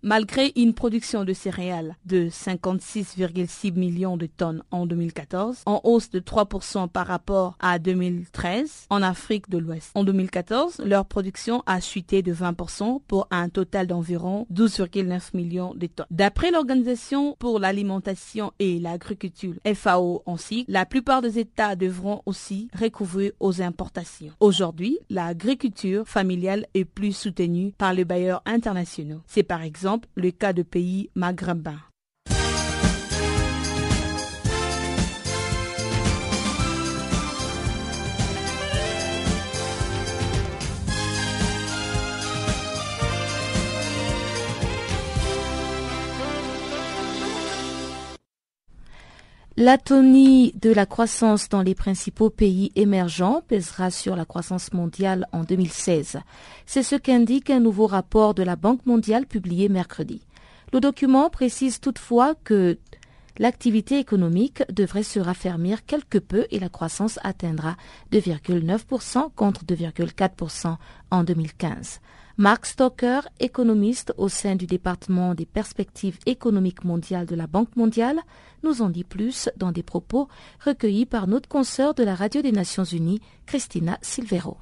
Une 0.57 0.75
production 0.75 1.25
de 1.25 1.33
céréales 1.33 1.97
de 2.07 2.29
56,6 2.29 3.73
millions 3.75 4.17
de 4.17 4.27
tonnes 4.27 4.63
en 4.71 4.87
2014, 4.87 5.63
en 5.67 5.81
hausse 5.85 6.11
de 6.11 6.21
3% 6.21 6.89
par 6.89 7.07
rapport 7.07 7.57
à 7.61 7.79
2013 7.79 8.87
en 8.91 9.03
Afrique 9.03 9.49
de 9.51 9.59
l'Ouest. 9.59 9.91
En 9.95 10.05
2014, 10.05 10.83
leur 10.85 11.07
production 11.07 11.63
a 11.67 11.81
chuté 11.81 12.23
de 12.23 12.33
20% 12.35 13.01
pour 13.07 13.29
un 13.31 13.49
total 13.49 13.87
d'environ 13.87 14.47
12,9 14.53 15.37
millions 15.37 15.75
de 15.75 15.87
tonnes. 15.87 16.07
D'après 16.11 16.51
l'Organisation 16.51 17.37
pour 17.39 17.59
l'alimentation 17.59 18.53
et 18.59 18.79
l'agriculture 18.79 19.55
FAO 19.75 20.23
en 20.27 20.37
cycle, 20.37 20.71
la 20.71 20.87
plupart 20.87 21.23
des 21.23 21.39
États 21.39 21.77
devront 21.77 22.23
aussi 22.27 22.69
recouvrir 22.79 23.33
aux 23.41 23.63
importations. 23.63 24.33
Aujourd'hui, 24.41 24.99
l'agriculture 25.11 26.07
familiale 26.07 26.67
est 26.75 26.85
plus 26.85 27.13
soutenue 27.13 27.73
par 27.79 27.95
les 27.95 28.05
bailleurs 28.05 28.43
internationaux. 28.47 29.21
C'est 29.27 29.43
par 29.43 29.63
exemple 29.63 30.09
le 30.17 30.32
cas 30.33 30.53
de 30.53 30.63
pays 30.63 31.11
maghrébins. 31.15 31.81
L'atonie 49.59 50.55
de 50.63 50.73
la 50.73 50.87
croissance 50.87 51.51
dans 51.51 51.61
les 51.61 51.75
principaux 51.75 52.31
pays 52.31 52.73
émergents 52.75 53.43
pèsera 53.49 53.91
sur 53.91 54.17
la 54.17 54.25
croissance 54.25 54.73
mondiale 54.73 55.27
en 55.31 55.45
2016. 55.45 56.21
C'est 56.65 56.83
ce 56.83 56.97
qu'indique 56.97 57.51
un 57.51 57.61
nouveau 57.61 57.87
rapport 57.87 58.33
de 58.33 58.43
la 58.43 58.57
Banque 58.57 58.87
mondiale 58.87 59.27
publié 59.27 59.69
mercredi. 59.69 60.23
Le 60.73 60.81
document 60.81 61.29
précise 61.29 61.81
toutefois 61.81 62.35
que 62.45 62.79
l'activité 63.37 63.99
économique 63.99 64.63
devrait 64.73 65.03
se 65.03 65.21
raffermir 65.21 65.85
quelque 65.85 66.17
peu 66.17 66.47
et 66.51 66.59
la 66.59 66.71
croissance 66.71 67.19
atteindra 67.23 67.77
2,9% 68.11 69.33
contre 69.37 69.67
2,4% 69.67 70.77
en 71.11 71.25
2015. 71.25 72.01
Mark 72.39 72.65
Stoker, 72.65 73.29
économiste 73.41 74.15
au 74.17 74.31
sein 74.31 74.57
du 74.57 74.67
département 74.67 75.35
des 75.35 75.45
perspectives 75.45 76.19
économiques 76.25 76.85
mondiales 76.85 77.27
de 77.27 77.37
la 77.37 77.47
Banque 77.47 77.77
mondiale, 77.77 78.21
nous 78.63 78.83
en 78.83 78.89
dit 78.89 79.05
plus 79.05 79.49
dans 79.57 79.73
des 79.73 79.83
propos 79.83 80.29
recueillis 80.65 81.07
par 81.07 81.27
notre 81.27 81.49
consoeur 81.49 81.95
de 81.95 82.05
la 82.05 82.15
Radio 82.15 82.43
des 82.43 82.53
Nations 82.53 82.85
Unies, 82.85 83.21
Christina 83.47 83.99
Silvero. 84.03 84.57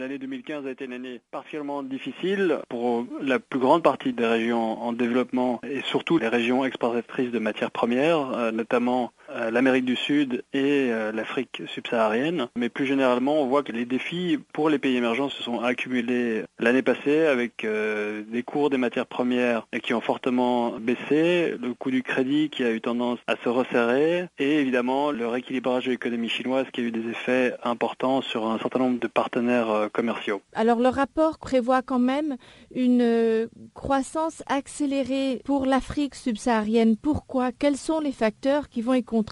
L'année 0.00 0.18
2015 0.18 0.66
a 0.66 0.72
été 0.72 0.86
une 0.86 0.92
année 0.92 1.20
particulièrement 1.30 1.84
difficile 1.84 2.58
pour 2.68 3.06
la 3.20 3.38
plus 3.38 3.60
grande 3.60 3.84
partie 3.84 4.12
des 4.12 4.26
régions 4.26 4.82
en 4.82 4.92
développement 4.92 5.60
et 5.62 5.82
surtout 5.82 6.18
les 6.18 6.26
régions 6.26 6.64
exportatrices 6.64 7.30
de 7.30 7.38
matières 7.38 7.70
premières, 7.70 8.52
notamment 8.52 9.12
l'Amérique 9.50 9.84
du 9.84 9.96
Sud 9.96 10.44
et 10.52 10.90
l'Afrique 11.12 11.62
subsaharienne. 11.66 12.48
Mais 12.56 12.68
plus 12.68 12.86
généralement, 12.86 13.42
on 13.42 13.46
voit 13.46 13.62
que 13.62 13.72
les 13.72 13.84
défis 13.84 14.38
pour 14.52 14.70
les 14.70 14.78
pays 14.78 14.96
émergents 14.96 15.28
se 15.28 15.42
sont 15.42 15.60
accumulés 15.60 16.44
l'année 16.58 16.82
passée 16.82 17.26
avec 17.26 17.66
des 17.66 18.42
cours 18.44 18.70
des 18.70 18.78
matières 18.78 19.06
premières 19.06 19.66
qui 19.82 19.94
ont 19.94 20.00
fortement 20.00 20.78
baissé, 20.78 21.54
le 21.60 21.74
coût 21.74 21.90
du 21.90 22.02
crédit 22.02 22.50
qui 22.50 22.62
a 22.62 22.70
eu 22.70 22.80
tendance 22.80 23.18
à 23.26 23.34
se 23.42 23.48
resserrer 23.48 24.26
et 24.38 24.60
évidemment 24.60 25.10
le 25.10 25.26
rééquilibrage 25.26 25.86
de 25.86 25.90
l'économie 25.90 26.28
chinoise 26.28 26.66
qui 26.72 26.80
a 26.80 26.84
eu 26.84 26.92
des 26.92 27.10
effets 27.10 27.54
importants 27.64 28.22
sur 28.22 28.46
un 28.46 28.58
certain 28.58 28.78
nombre 28.78 29.00
de 29.00 29.08
partenaires 29.08 29.24
partenaires 29.34 29.88
commerciaux. 29.92 30.42
Alors 30.52 30.78
le 30.78 30.88
rapport 30.88 31.38
prévoit 31.38 31.80
quand 31.80 31.98
même 31.98 32.36
une 32.74 33.48
croissance 33.72 34.42
accélérée 34.46 35.40
pour 35.44 35.64
l'Afrique 35.64 36.14
subsaharienne. 36.14 36.96
Pourquoi? 36.96 37.50
Quels 37.50 37.76
sont 37.76 38.00
les 38.00 38.12
facteurs 38.12 38.68
qui 38.68 38.82
vont 38.82 38.92
y 38.94 39.02
contribuer 39.02 39.23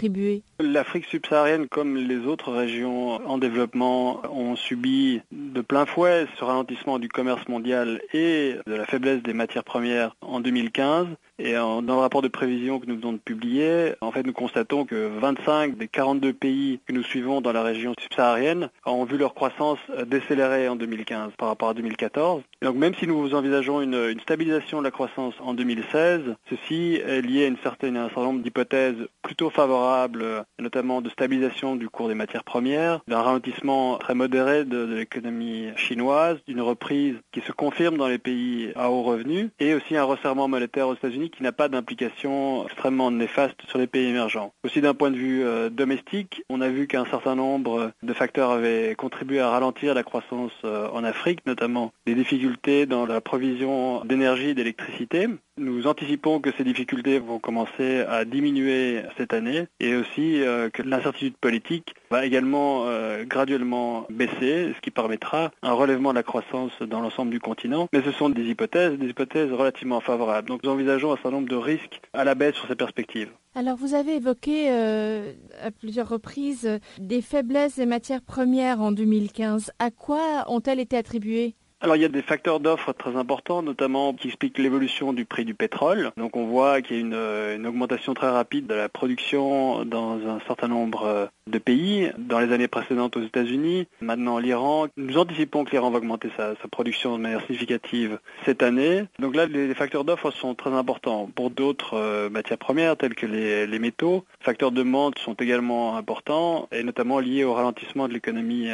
L'Afrique 0.60 1.04
subsaharienne, 1.06 1.68
comme 1.68 1.96
les 1.96 2.26
autres 2.26 2.52
régions 2.52 3.14
en 3.28 3.38
développement, 3.38 4.22
ont 4.32 4.56
subi 4.56 5.20
de 5.32 5.60
plein 5.60 5.86
fouet 5.86 6.26
ce 6.38 6.44
ralentissement 6.44 6.98
du 6.98 7.08
commerce 7.08 7.46
mondial 7.48 8.00
et 8.12 8.56
de 8.66 8.74
la 8.74 8.86
faiblesse 8.86 9.22
des 9.22 9.34
matières 9.34 9.64
premières 9.64 10.16
en 10.20 10.40
2015. 10.40 11.08
Et 11.44 11.54
dans 11.54 11.80
le 11.80 11.92
rapport 11.94 12.22
de 12.22 12.28
prévision 12.28 12.78
que 12.78 12.86
nous 12.86 12.94
venons 12.94 13.14
de 13.14 13.18
publier, 13.18 13.94
en 14.00 14.12
fait, 14.12 14.24
nous 14.24 14.32
constatons 14.32 14.84
que 14.84 15.08
25 15.18 15.76
des 15.76 15.88
42 15.88 16.32
pays 16.32 16.78
que 16.86 16.92
nous 16.92 17.02
suivons 17.02 17.40
dans 17.40 17.50
la 17.50 17.64
région 17.64 17.94
subsaharienne 18.00 18.68
ont 18.86 19.04
vu 19.04 19.18
leur 19.18 19.34
croissance 19.34 19.80
décélérer 20.06 20.68
en 20.68 20.76
2015 20.76 21.32
par 21.36 21.48
rapport 21.48 21.70
à 21.70 21.74
2014. 21.74 22.42
donc, 22.62 22.76
même 22.76 22.94
si 22.94 23.08
nous 23.08 23.34
envisageons 23.34 23.80
une, 23.80 24.20
stabilisation 24.20 24.78
de 24.78 24.84
la 24.84 24.92
croissance 24.92 25.34
en 25.40 25.52
2016, 25.54 26.20
ceci 26.48 27.00
est 27.04 27.22
lié 27.22 27.44
à 27.44 27.48
une 27.48 27.56
certaine, 27.56 27.96
un 27.96 28.06
certain 28.06 28.22
nombre 28.22 28.42
d'hypothèses 28.42 29.08
plutôt 29.22 29.50
favorables, 29.50 30.44
notamment 30.60 31.00
de 31.00 31.10
stabilisation 31.10 31.74
du 31.74 31.88
cours 31.88 32.06
des 32.06 32.14
matières 32.14 32.44
premières, 32.44 33.00
d'un 33.08 33.20
ralentissement 33.20 33.98
très 33.98 34.14
modéré 34.14 34.64
de, 34.64 34.86
de 34.86 34.94
l'économie 34.94 35.70
chinoise, 35.74 36.38
d'une 36.46 36.60
reprise 36.60 37.16
qui 37.32 37.40
se 37.40 37.50
confirme 37.50 37.96
dans 37.96 38.06
les 38.06 38.18
pays 38.18 38.70
à 38.76 38.90
haut 38.92 39.02
revenu, 39.02 39.50
et 39.58 39.74
aussi 39.74 39.96
un 39.96 40.04
resserrement 40.04 40.46
monétaire 40.46 40.86
aux 40.86 40.94
États-Unis 40.94 41.31
qui 41.32 41.42
n'a 41.42 41.52
pas 41.52 41.68
d'implication 41.68 42.64
extrêmement 42.66 43.10
néfaste 43.10 43.60
sur 43.68 43.78
les 43.78 43.86
pays 43.86 44.06
émergents. 44.06 44.52
Aussi 44.64 44.80
d'un 44.80 44.94
point 44.94 45.10
de 45.10 45.16
vue 45.16 45.44
euh, 45.44 45.70
domestique, 45.70 46.42
on 46.48 46.60
a 46.60 46.68
vu 46.68 46.86
qu'un 46.86 47.06
certain 47.06 47.34
nombre 47.34 47.92
de 48.02 48.12
facteurs 48.12 48.50
avaient 48.50 48.94
contribué 48.94 49.40
à 49.40 49.50
ralentir 49.50 49.94
la 49.94 50.02
croissance 50.02 50.52
euh, 50.64 50.88
en 50.92 51.04
Afrique, 51.04 51.44
notamment 51.46 51.92
des 52.06 52.14
difficultés 52.14 52.86
dans 52.86 53.06
la 53.06 53.20
provision 53.20 54.04
d'énergie 54.04 54.50
et 54.50 54.54
d'électricité. 54.54 55.28
Nous 55.58 55.86
anticipons 55.86 56.40
que 56.40 56.50
ces 56.56 56.64
difficultés 56.64 57.18
vont 57.18 57.38
commencer 57.38 58.00
à 58.08 58.24
diminuer 58.24 59.02
cette 59.16 59.34
année 59.34 59.66
et 59.80 59.94
aussi 59.94 60.42
euh, 60.42 60.70
que 60.70 60.82
l'incertitude 60.82 61.36
politique 61.36 61.94
va 62.12 62.26
également 62.26 62.84
graduellement 63.24 64.06
baisser, 64.10 64.72
ce 64.76 64.80
qui 64.82 64.90
permettra 64.90 65.50
un 65.62 65.72
relèvement 65.72 66.10
de 66.10 66.16
la 66.16 66.22
croissance 66.22 66.72
dans 66.82 67.00
l'ensemble 67.00 67.30
du 67.30 67.40
continent. 67.40 67.88
Mais 67.92 68.02
ce 68.02 68.12
sont 68.12 68.28
des 68.28 68.44
hypothèses, 68.44 68.98
des 68.98 69.08
hypothèses 69.08 69.50
relativement 69.50 70.00
favorables. 70.00 70.48
Donc 70.48 70.62
nous 70.62 70.70
envisageons 70.70 71.12
un 71.12 71.16
certain 71.16 71.30
nombre 71.30 71.48
de 71.48 71.56
risques 71.56 72.00
à 72.12 72.24
la 72.24 72.34
baisse 72.34 72.54
sur 72.54 72.68
ces 72.68 72.76
perspectives. 72.76 73.30
Alors 73.54 73.76
vous 73.76 73.94
avez 73.94 74.16
évoqué 74.16 74.70
euh, 74.70 75.32
à 75.62 75.70
plusieurs 75.70 76.08
reprises 76.08 76.68
des 76.98 77.20
faiblesses 77.20 77.76
des 77.76 77.86
matières 77.86 78.22
premières 78.22 78.80
en 78.80 78.92
2015. 78.92 79.72
À 79.78 79.90
quoi 79.90 80.44
ont-elles 80.48 80.80
été 80.80 80.96
attribuées? 80.96 81.54
Alors 81.82 81.96
il 81.96 82.02
y 82.02 82.04
a 82.04 82.08
des 82.08 82.22
facteurs 82.22 82.60
d'offres 82.60 82.92
très 82.92 83.16
importants, 83.16 83.60
notamment 83.60 84.14
qui 84.14 84.28
expliquent 84.28 84.58
l'évolution 84.58 85.12
du 85.12 85.24
prix 85.24 85.44
du 85.44 85.54
pétrole. 85.54 86.12
Donc 86.16 86.36
on 86.36 86.46
voit 86.46 86.80
qu'il 86.80 86.96
y 86.96 86.98
a 87.00 87.02
une, 87.02 87.14
euh, 87.14 87.58
augmentation 87.64 88.14
très 88.14 88.30
rapide 88.30 88.68
de 88.68 88.74
la 88.74 88.88
production 88.88 89.84
dans 89.84 90.14
un 90.14 90.38
certain 90.46 90.68
nombre 90.68 91.04
euh, 91.04 91.26
de 91.48 91.58
pays. 91.58 92.10
Dans 92.18 92.38
les 92.38 92.52
années 92.52 92.68
précédentes 92.68 93.16
aux 93.16 93.22
États-Unis, 93.22 93.88
maintenant 94.00 94.38
l'Iran. 94.38 94.86
Nous 94.96 95.18
anticipons 95.18 95.64
que 95.64 95.72
l'Iran 95.72 95.90
va 95.90 95.98
augmenter 95.98 96.30
sa, 96.36 96.54
production 96.70 97.16
de 97.16 97.22
manière 97.22 97.44
significative 97.46 98.18
cette 98.44 98.62
année. 98.62 99.04
Donc 99.18 99.34
là, 99.34 99.46
les, 99.46 99.74
facteurs 99.74 100.04
d'offres 100.04 100.30
sont 100.30 100.54
très 100.54 100.70
importants. 100.70 101.28
Pour 101.34 101.50
d'autres 101.50 101.94
euh, 101.94 102.30
matières 102.30 102.58
premières, 102.58 102.96
telles 102.96 103.14
que 103.14 103.26
les, 103.26 103.78
métaux, 103.80 104.24
facteurs 104.40 104.70
de 104.70 104.82
demande 104.82 105.18
sont 105.18 105.34
également 105.34 105.96
importants, 105.96 106.68
et 106.72 106.84
notamment 106.84 107.18
liés 107.18 107.44
au 107.44 107.54
ralentissement 107.54 108.06
de 108.06 108.12
l'économie 108.12 108.68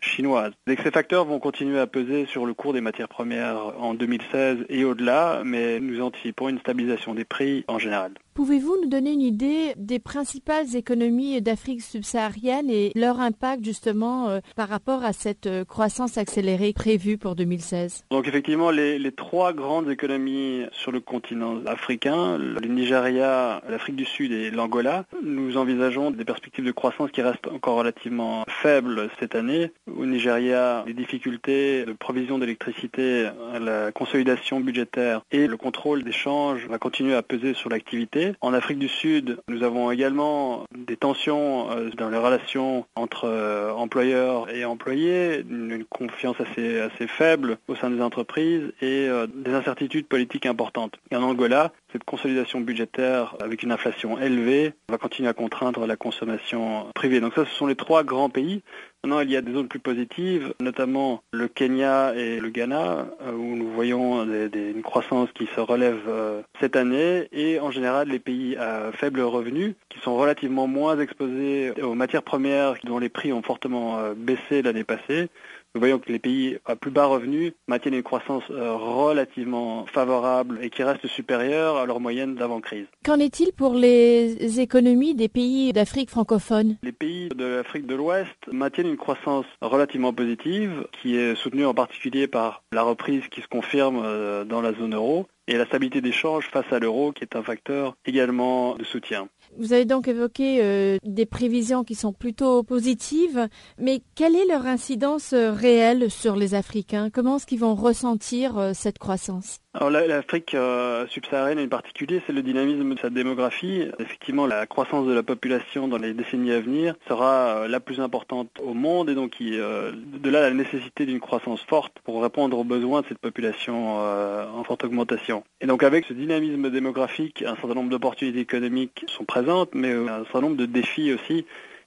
chinoise. 0.00 0.52
Et 0.68 0.76
ces 0.76 0.90
facteurs 0.90 1.24
vont 1.24 1.38
continuer 1.38 1.78
à 1.78 1.86
peser 1.86 2.26
sur 2.26 2.46
le 2.46 2.51
cours 2.54 2.72
des 2.72 2.80
matières 2.80 3.08
premières 3.08 3.56
en 3.78 3.94
2016 3.94 4.66
et 4.68 4.84
au-delà, 4.84 5.42
mais 5.44 5.80
nous 5.80 6.00
anticipons 6.02 6.48
une 6.48 6.58
stabilisation 6.58 7.14
des 7.14 7.24
prix 7.24 7.64
en 7.68 7.78
général. 7.78 8.12
Pouvez-vous 8.34 8.78
nous 8.82 8.88
donner 8.88 9.12
une 9.12 9.20
idée 9.20 9.74
des 9.76 9.98
principales 9.98 10.74
économies 10.74 11.42
d'Afrique 11.42 11.82
subsaharienne 11.82 12.70
et 12.70 12.90
leur 12.94 13.20
impact 13.20 13.62
justement 13.62 14.30
euh, 14.30 14.40
par 14.56 14.70
rapport 14.70 15.04
à 15.04 15.12
cette 15.12 15.46
euh, 15.46 15.66
croissance 15.66 16.16
accélérée 16.16 16.72
prévue 16.72 17.18
pour 17.18 17.34
2016 17.34 18.04
Donc 18.10 18.26
effectivement, 18.26 18.70
les, 18.70 19.12
trois 19.12 19.52
grandes 19.52 19.90
économies 19.90 20.64
sur 20.72 20.92
le 20.92 21.00
continent 21.00 21.58
africain, 21.66 22.38
le 22.38 22.66
Nigeria, 22.66 23.62
l'Afrique 23.68 23.96
du 23.96 24.06
Sud 24.06 24.32
et 24.32 24.50
l'Angola, 24.50 25.04
nous 25.22 25.58
envisageons 25.58 26.10
des 26.10 26.24
perspectives 26.24 26.64
de 26.64 26.72
croissance 26.72 27.10
qui 27.10 27.20
restent 27.20 27.48
encore 27.48 27.76
relativement 27.76 28.44
faibles 28.48 29.10
cette 29.20 29.34
année. 29.34 29.72
Au 29.94 30.06
Nigeria, 30.06 30.84
les 30.86 30.94
difficultés 30.94 31.84
de 31.84 31.92
provision 31.92 32.38
d'électricité, 32.38 33.28
la 33.60 33.92
consolidation 33.92 34.60
budgétaire 34.60 35.20
et 35.30 35.46
le 35.46 35.58
contrôle 35.58 36.02
des 36.02 36.12
changes 36.12 36.66
va 36.66 36.78
continuer 36.78 37.14
à 37.14 37.22
peser 37.22 37.52
sur 37.52 37.68
l'activité 37.68 38.21
en 38.40 38.54
Afrique 38.54 38.78
du 38.78 38.88
Sud, 38.88 39.38
nous 39.48 39.62
avons 39.62 39.90
également 39.90 40.64
des 40.76 40.96
tensions 40.96 41.70
euh, 41.70 41.90
dans 41.96 42.10
les 42.10 42.18
relations 42.18 42.86
entre 42.94 43.24
euh, 43.24 43.72
employeurs 43.72 44.50
et 44.50 44.64
employés, 44.64 45.44
une 45.48 45.84
confiance 45.84 46.36
assez, 46.40 46.80
assez 46.80 47.06
faible 47.06 47.58
au 47.68 47.74
sein 47.74 47.90
des 47.90 48.00
entreprises 48.00 48.72
et 48.80 49.08
euh, 49.08 49.26
des 49.34 49.52
incertitudes 49.52 50.06
politiques 50.06 50.46
importantes. 50.46 50.94
Et 51.10 51.16
en 51.16 51.22
Angola, 51.22 51.72
cette 51.92 52.04
consolidation 52.04 52.60
budgétaire 52.60 53.36
avec 53.40 53.62
une 53.62 53.72
inflation 53.72 54.18
élevée 54.18 54.72
va 54.88 54.98
continuer 54.98 55.28
à 55.28 55.34
contraindre 55.34 55.86
la 55.86 55.96
consommation 55.96 56.86
privée. 56.94 57.20
Donc 57.20 57.34
ça, 57.34 57.44
ce 57.44 57.54
sont 57.54 57.66
les 57.66 57.76
trois 57.76 58.04
grands 58.04 58.30
pays. 58.30 58.62
Maintenant, 59.04 59.18
il 59.18 59.32
y 59.32 59.36
a 59.36 59.42
des 59.42 59.52
zones 59.52 59.66
plus 59.66 59.80
positives, 59.80 60.54
notamment 60.60 61.24
le 61.32 61.48
Kenya 61.48 62.14
et 62.14 62.38
le 62.38 62.50
Ghana, 62.50 63.08
euh, 63.22 63.32
où 63.32 63.56
nous 63.56 63.68
voyons 63.72 64.22
une 64.24 64.82
croissance 64.82 65.28
qui 65.34 65.48
se 65.56 65.60
relève 65.60 65.98
euh, 66.06 66.40
cette 66.60 66.76
année, 66.76 67.26
et 67.32 67.58
en 67.58 67.72
général 67.72 68.08
les 68.08 68.20
pays 68.20 68.56
à 68.56 68.92
faible 68.92 69.20
revenu, 69.22 69.74
qui 69.88 69.98
sont 69.98 70.16
relativement 70.16 70.68
moins 70.68 71.00
exposés 71.00 71.72
aux 71.82 71.94
matières 71.94 72.22
premières 72.22 72.74
dont 72.84 73.00
les 73.00 73.08
prix 73.08 73.32
ont 73.32 73.42
fortement 73.42 73.98
euh, 73.98 74.14
baissé 74.16 74.62
l'année 74.62 74.84
passée, 74.84 75.30
nous 75.74 75.80
voyons 75.80 75.98
que 75.98 76.12
les 76.12 76.18
pays 76.18 76.58
à 76.66 76.76
plus 76.76 76.90
bas 76.90 77.06
revenus 77.06 77.52
maintiennent 77.66 77.94
une 77.94 78.02
croissance 78.02 78.44
euh, 78.50 78.74
relativement 78.74 79.86
favorable 79.86 80.58
et 80.60 80.68
qui 80.68 80.82
reste 80.82 81.06
supérieure 81.06 81.76
à 81.76 81.86
leur 81.86 81.98
moyenne 81.98 82.34
d'avant-crise. 82.34 82.86
Qu'en 83.04 83.18
est-il 83.18 83.52
pour 83.52 83.74
les 83.74 84.60
économies 84.60 85.14
des 85.14 85.28
pays 85.28 85.72
d'Afrique 85.72 86.10
francophone? 86.10 86.76
Les 86.82 86.92
pays 86.92 87.30
de 87.30 87.44
l'Afrique 87.44 87.86
de 87.86 87.94
l'Ouest 87.94 88.36
maintiennent 88.50 88.88
une 88.88 88.98
croissance 88.98 89.46
relativement 89.62 90.12
positive 90.12 90.86
qui 91.00 91.16
est 91.16 91.34
soutenue 91.36 91.64
en 91.64 91.74
particulier 91.74 92.26
par 92.26 92.62
la 92.72 92.82
reprise 92.82 93.22
qui 93.30 93.40
se 93.40 93.48
confirme 93.48 94.02
euh, 94.04 94.44
dans 94.44 94.60
la 94.60 94.74
zone 94.74 94.94
euro 94.94 95.26
et 95.48 95.56
la 95.56 95.66
stabilité 95.66 96.00
des 96.00 96.12
changes 96.12 96.46
face 96.46 96.70
à 96.70 96.78
l'euro 96.78 97.12
qui 97.12 97.24
est 97.24 97.34
un 97.34 97.42
facteur 97.42 97.96
également 98.04 98.74
de 98.76 98.84
soutien. 98.84 99.28
Vous 99.58 99.72
avez 99.72 99.84
donc 99.84 100.08
évoqué 100.08 100.62
euh, 100.62 100.96
des 101.04 101.26
prévisions 101.26 101.84
qui 101.84 101.94
sont 101.94 102.12
plutôt 102.12 102.62
positives, 102.62 103.48
mais 103.78 104.02
quelle 104.14 104.34
est 104.34 104.46
leur 104.46 104.66
incidence 104.66 105.34
euh, 105.34 105.52
réelle 105.52 106.10
sur 106.10 106.36
les 106.36 106.54
Africains? 106.54 107.10
Comment 107.10 107.36
est-ce 107.36 107.46
qu'ils 107.46 107.60
vont 107.60 107.74
ressentir 107.74 108.56
euh, 108.56 108.72
cette 108.74 108.98
croissance? 108.98 109.61
Alors 109.74 109.88
l'Afrique 109.88 110.54
euh, 110.54 111.06
subsaharienne 111.06 111.58
en 111.58 111.68
particulier, 111.68 112.20
c'est 112.26 112.34
le 112.34 112.42
dynamisme 112.42 112.94
de 112.94 112.98
sa 112.98 113.08
démographie. 113.08 113.88
Effectivement, 113.98 114.46
la 114.46 114.66
croissance 114.66 115.06
de 115.06 115.14
la 115.14 115.22
population 115.22 115.88
dans 115.88 115.96
les 115.96 116.12
décennies 116.12 116.52
à 116.52 116.60
venir 116.60 116.94
sera 117.08 117.62
euh, 117.62 117.68
la 117.68 117.80
plus 117.80 117.98
importante 117.98 118.50
au 118.62 118.74
monde 118.74 119.08
et 119.08 119.14
donc 119.14 119.36
euh, 119.40 119.92
de 119.94 120.28
là 120.28 120.42
la 120.42 120.50
nécessité 120.50 121.06
d'une 121.06 121.20
croissance 121.20 121.62
forte 121.62 121.94
pour 122.04 122.22
répondre 122.22 122.58
aux 122.58 122.64
besoins 122.64 123.00
de 123.00 123.06
cette 123.06 123.18
population 123.18 123.96
en 123.96 124.64
forte 124.64 124.84
augmentation. 124.84 125.42
Et 125.62 125.66
donc 125.66 125.82
avec 125.82 126.04
ce 126.04 126.12
dynamisme 126.12 126.68
démographique, 126.68 127.42
un 127.42 127.56
certain 127.56 127.74
nombre 127.74 127.88
d'opportunités 127.88 128.40
économiques 128.40 129.04
sont 129.06 129.24
présentes, 129.24 129.70
mais 129.74 129.92
un 129.92 130.24
certain 130.24 130.42
nombre 130.42 130.56
de 130.56 130.66
défis 130.66 131.12
aussi 131.14 131.46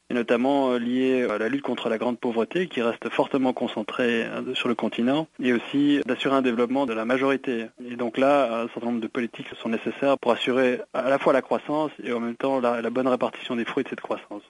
et 0.09 0.13
notamment 0.13 0.71
euh, 0.71 0.79
lié 0.79 1.27
à 1.29 1.37
la 1.37 1.49
lutte 1.49 1.61
contre 1.61 1.89
la 1.89 1.97
grande 1.97 2.19
pauvreté 2.19 2.67
qui 2.67 2.81
reste 2.81 3.09
fortement 3.09 3.53
concentrée 3.53 4.23
euh, 4.25 4.53
sur 4.53 4.67
le 4.67 4.75
continent 4.75 5.27
et 5.41 5.53
aussi 5.53 6.01
d'assurer 6.05 6.35
un 6.35 6.41
développement 6.41 6.85
de 6.85 6.93
la 6.93 7.05
majorité. 7.05 7.67
Et 7.89 7.95
donc 7.95 8.17
là, 8.17 8.61
un 8.61 8.67
certain 8.67 8.87
nombre 8.87 9.01
de 9.01 9.07
politiques 9.07 9.47
sont 9.61 9.69
nécessaires 9.69 10.17
pour 10.17 10.31
assurer 10.31 10.81
à 10.93 11.09
la 11.09 11.19
fois 11.19 11.33
la 11.33 11.41
croissance 11.41 11.91
et 12.03 12.11
en 12.13 12.19
même 12.19 12.35
temps 12.35 12.59
la, 12.59 12.81
la 12.81 12.89
bonne 12.89 13.07
répartition 13.07 13.55
des 13.55 13.65
fruits 13.65 13.83
de 13.83 13.89
cette 13.89 14.01
croissance. 14.01 14.43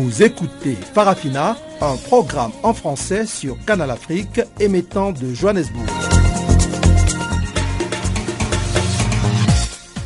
Vous 0.00 0.22
écoutez 0.22 0.74
Farafina, 0.74 1.56
un 1.80 1.96
programme 1.96 2.52
en 2.62 2.72
français 2.72 3.26
sur 3.26 3.56
Canal 3.66 3.90
Afrique 3.90 4.40
émettant 4.60 5.10
de 5.10 5.34
Johannesburg. 5.34 6.17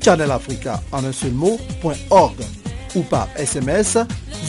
channelafrica 0.00 0.80
en 0.92 1.04
un 1.04 1.12
seul 1.12 1.32
mot.org 1.32 2.36
ou 2.94 3.02
par 3.02 3.28
SMS 3.36 3.98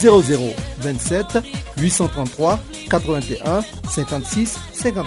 0027 0.00 1.38
833 1.78 2.58
81 2.90 3.60
56 3.88 4.58
59. 4.72 5.06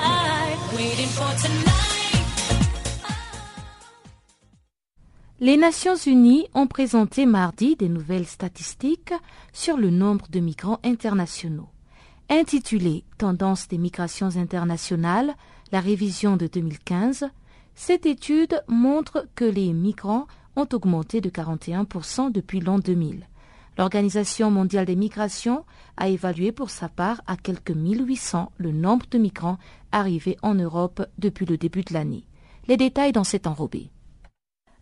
Les 5.41 5.57
Nations 5.57 5.97
Unies 5.97 6.47
ont 6.53 6.65
présenté 6.65 7.25
mardi 7.25 7.75
des 7.75 7.89
nouvelles 7.89 8.25
statistiques 8.25 9.13
sur 9.51 9.75
le 9.75 9.89
nombre 9.89 10.27
de 10.29 10.39
migrants 10.39 10.79
internationaux. 10.83 11.67
Intitulée 12.29 13.03
Tendance 13.17 13.67
des 13.67 13.77
migrations 13.77 14.37
internationales, 14.37 15.35
la 15.73 15.81
révision 15.81 16.37
de 16.37 16.47
2015, 16.47 17.29
cette 17.75 18.05
étude 18.05 18.63
montre 18.67 19.27
que 19.35 19.45
les 19.45 19.73
migrants 19.73 20.27
ont 20.55 20.67
augmenté 20.73 21.21
de 21.21 21.29
41% 21.29 22.31
depuis 22.31 22.61
l'an 22.61 22.79
2000. 22.79 23.27
L'Organisation 23.77 24.49
mondiale 24.49 24.85
des 24.85 24.95
migrations 24.95 25.65
a 25.97 26.07
évalué 26.07 26.53
pour 26.53 26.69
sa 26.69 26.87
part 26.87 27.21
à 27.27 27.35
quelques 27.35 27.71
1800 27.71 28.51
le 28.57 28.71
nombre 28.71 29.05
de 29.11 29.17
migrants 29.17 29.57
arrivés 29.91 30.37
en 30.41 30.55
Europe 30.55 31.05
depuis 31.17 31.45
le 31.45 31.57
début 31.57 31.83
de 31.83 31.93
l'année. 31.93 32.25
Les 32.67 32.77
détails 32.77 33.11
dans 33.11 33.25
cet 33.25 33.47
enrobé. 33.47 33.91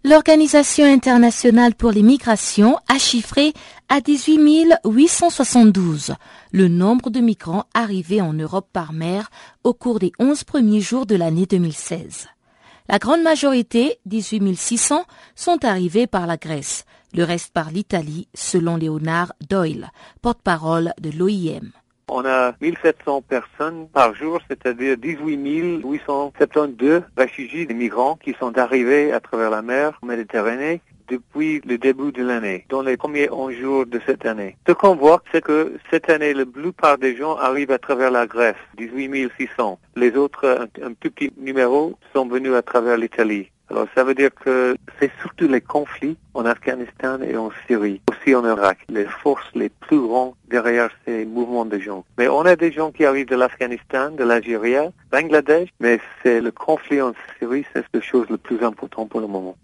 L'Organisation 0.05 0.85
internationale 0.85 1.75
pour 1.75 1.91
les 1.91 2.03
migrations 2.03 2.77
a 2.89 2.99
chiffré 2.99 3.53
à 3.87 4.01
18 4.01 4.73
872 4.85 6.13
le 6.51 6.67
nombre 6.67 7.09
de 7.09 7.21
migrants 7.21 7.65
arrivés 7.73 8.21
en 8.21 8.33
Europe 8.33 8.67
par 8.73 8.91
mer 8.91 9.31
au 9.63 9.73
cours 9.73 9.99
des 9.99 10.11
11 10.19 10.43
premiers 10.43 10.81
jours 10.81 11.05
de 11.05 11.15
l'année 11.15 11.45
2016. 11.45 12.27
La 12.89 12.99
grande 12.99 13.21
majorité, 13.21 13.97
18 14.05 14.55
600, 14.55 15.05
sont 15.35 15.63
arrivés 15.63 16.05
par 16.05 16.27
la 16.27 16.35
Grèce, 16.35 16.85
le 17.13 17.23
reste 17.23 17.53
par 17.53 17.71
l'Italie, 17.71 18.27
selon 18.33 18.75
Léonard 18.75 19.31
Doyle, 19.49 19.89
porte-parole 20.21 20.91
de 20.99 21.09
l'OIM. 21.17 21.71
On 22.09 22.25
a 22.25 22.53
1700 22.59 23.21
personnes 23.21 23.87
par 23.87 24.13
jour, 24.13 24.39
c'est-à-dire 24.49 24.97
18 24.97 25.81
872 25.81 27.03
réfugiés 27.15 27.65
et 27.69 27.73
migrants 27.73 28.17
qui 28.21 28.35
sont 28.37 28.57
arrivés 28.57 29.13
à 29.13 29.21
travers 29.21 29.49
la 29.49 29.61
mer 29.61 29.97
Méditerranée 30.03 30.81
depuis 31.07 31.61
le 31.65 31.77
début 31.77 32.11
de 32.11 32.23
l'année, 32.23 32.65
dans 32.69 32.81
les 32.81 32.97
premiers 32.97 33.29
11 33.29 33.53
jours 33.53 33.85
de 33.85 33.99
cette 34.05 34.25
année. 34.25 34.57
Ce 34.67 34.73
qu'on 34.73 34.95
voit, 34.95 35.21
c'est 35.31 35.43
que 35.43 35.73
cette 35.91 36.09
année, 36.09 36.33
la 36.33 36.45
plupart 36.45 36.97
des 36.97 37.15
gens 37.15 37.35
arrivent 37.37 37.71
à 37.71 37.79
travers 37.79 38.11
la 38.11 38.27
Grèce, 38.27 38.55
18 38.77 39.31
600. 39.37 39.79
Les 39.95 40.15
autres, 40.15 40.47
un, 40.47 40.85
un 40.85 40.93
petit 40.93 41.31
numéro, 41.37 41.97
sont 42.13 42.27
venus 42.27 42.53
à 42.53 42.61
travers 42.61 42.97
l'Italie. 42.97 43.49
Alors 43.69 43.87
ça 43.95 44.03
veut 44.03 44.13
dire 44.13 44.29
que 44.35 44.75
c'est 44.99 45.11
surtout 45.21 45.47
les 45.47 45.61
conflits 45.61 46.15
en 46.35 46.45
Afghanistan 46.45 47.19
et 47.21 47.35
en 47.37 47.49
Syrie, 47.65 48.01
aussi 48.11 48.35
en 48.35 48.45
Irak, 48.45 48.77
les 48.87 49.05
forces 49.05 49.49
les 49.55 49.69
plus 49.69 49.99
grandes 49.99 50.33
derrière 50.47 50.89
ces 51.05 51.25
mouvements 51.25 51.65
de 51.65 51.79
gens. 51.79 52.05
Mais 52.17 52.27
on 52.27 52.41
a 52.41 52.55
des 52.55 52.71
gens 52.71 52.91
qui 52.91 53.03
arrivent 53.03 53.29
de 53.29 53.35
l'Afghanistan, 53.35 54.11
de 54.11 54.23
l'Algérie, 54.23 54.75
Bangladesh, 55.11 55.69
mais 55.79 55.99
c'est 56.21 56.41
le 56.41 56.51
conflit 56.51 57.01
en 57.01 57.13
Syrie, 57.39 57.65
c'est 57.73 57.83
la 57.93 58.01
chose 58.01 58.27
le 58.29 58.37
plus 58.37 58.63
important 58.63 59.07
pour 59.07 59.21
le 59.21 59.27
moment. 59.27 59.55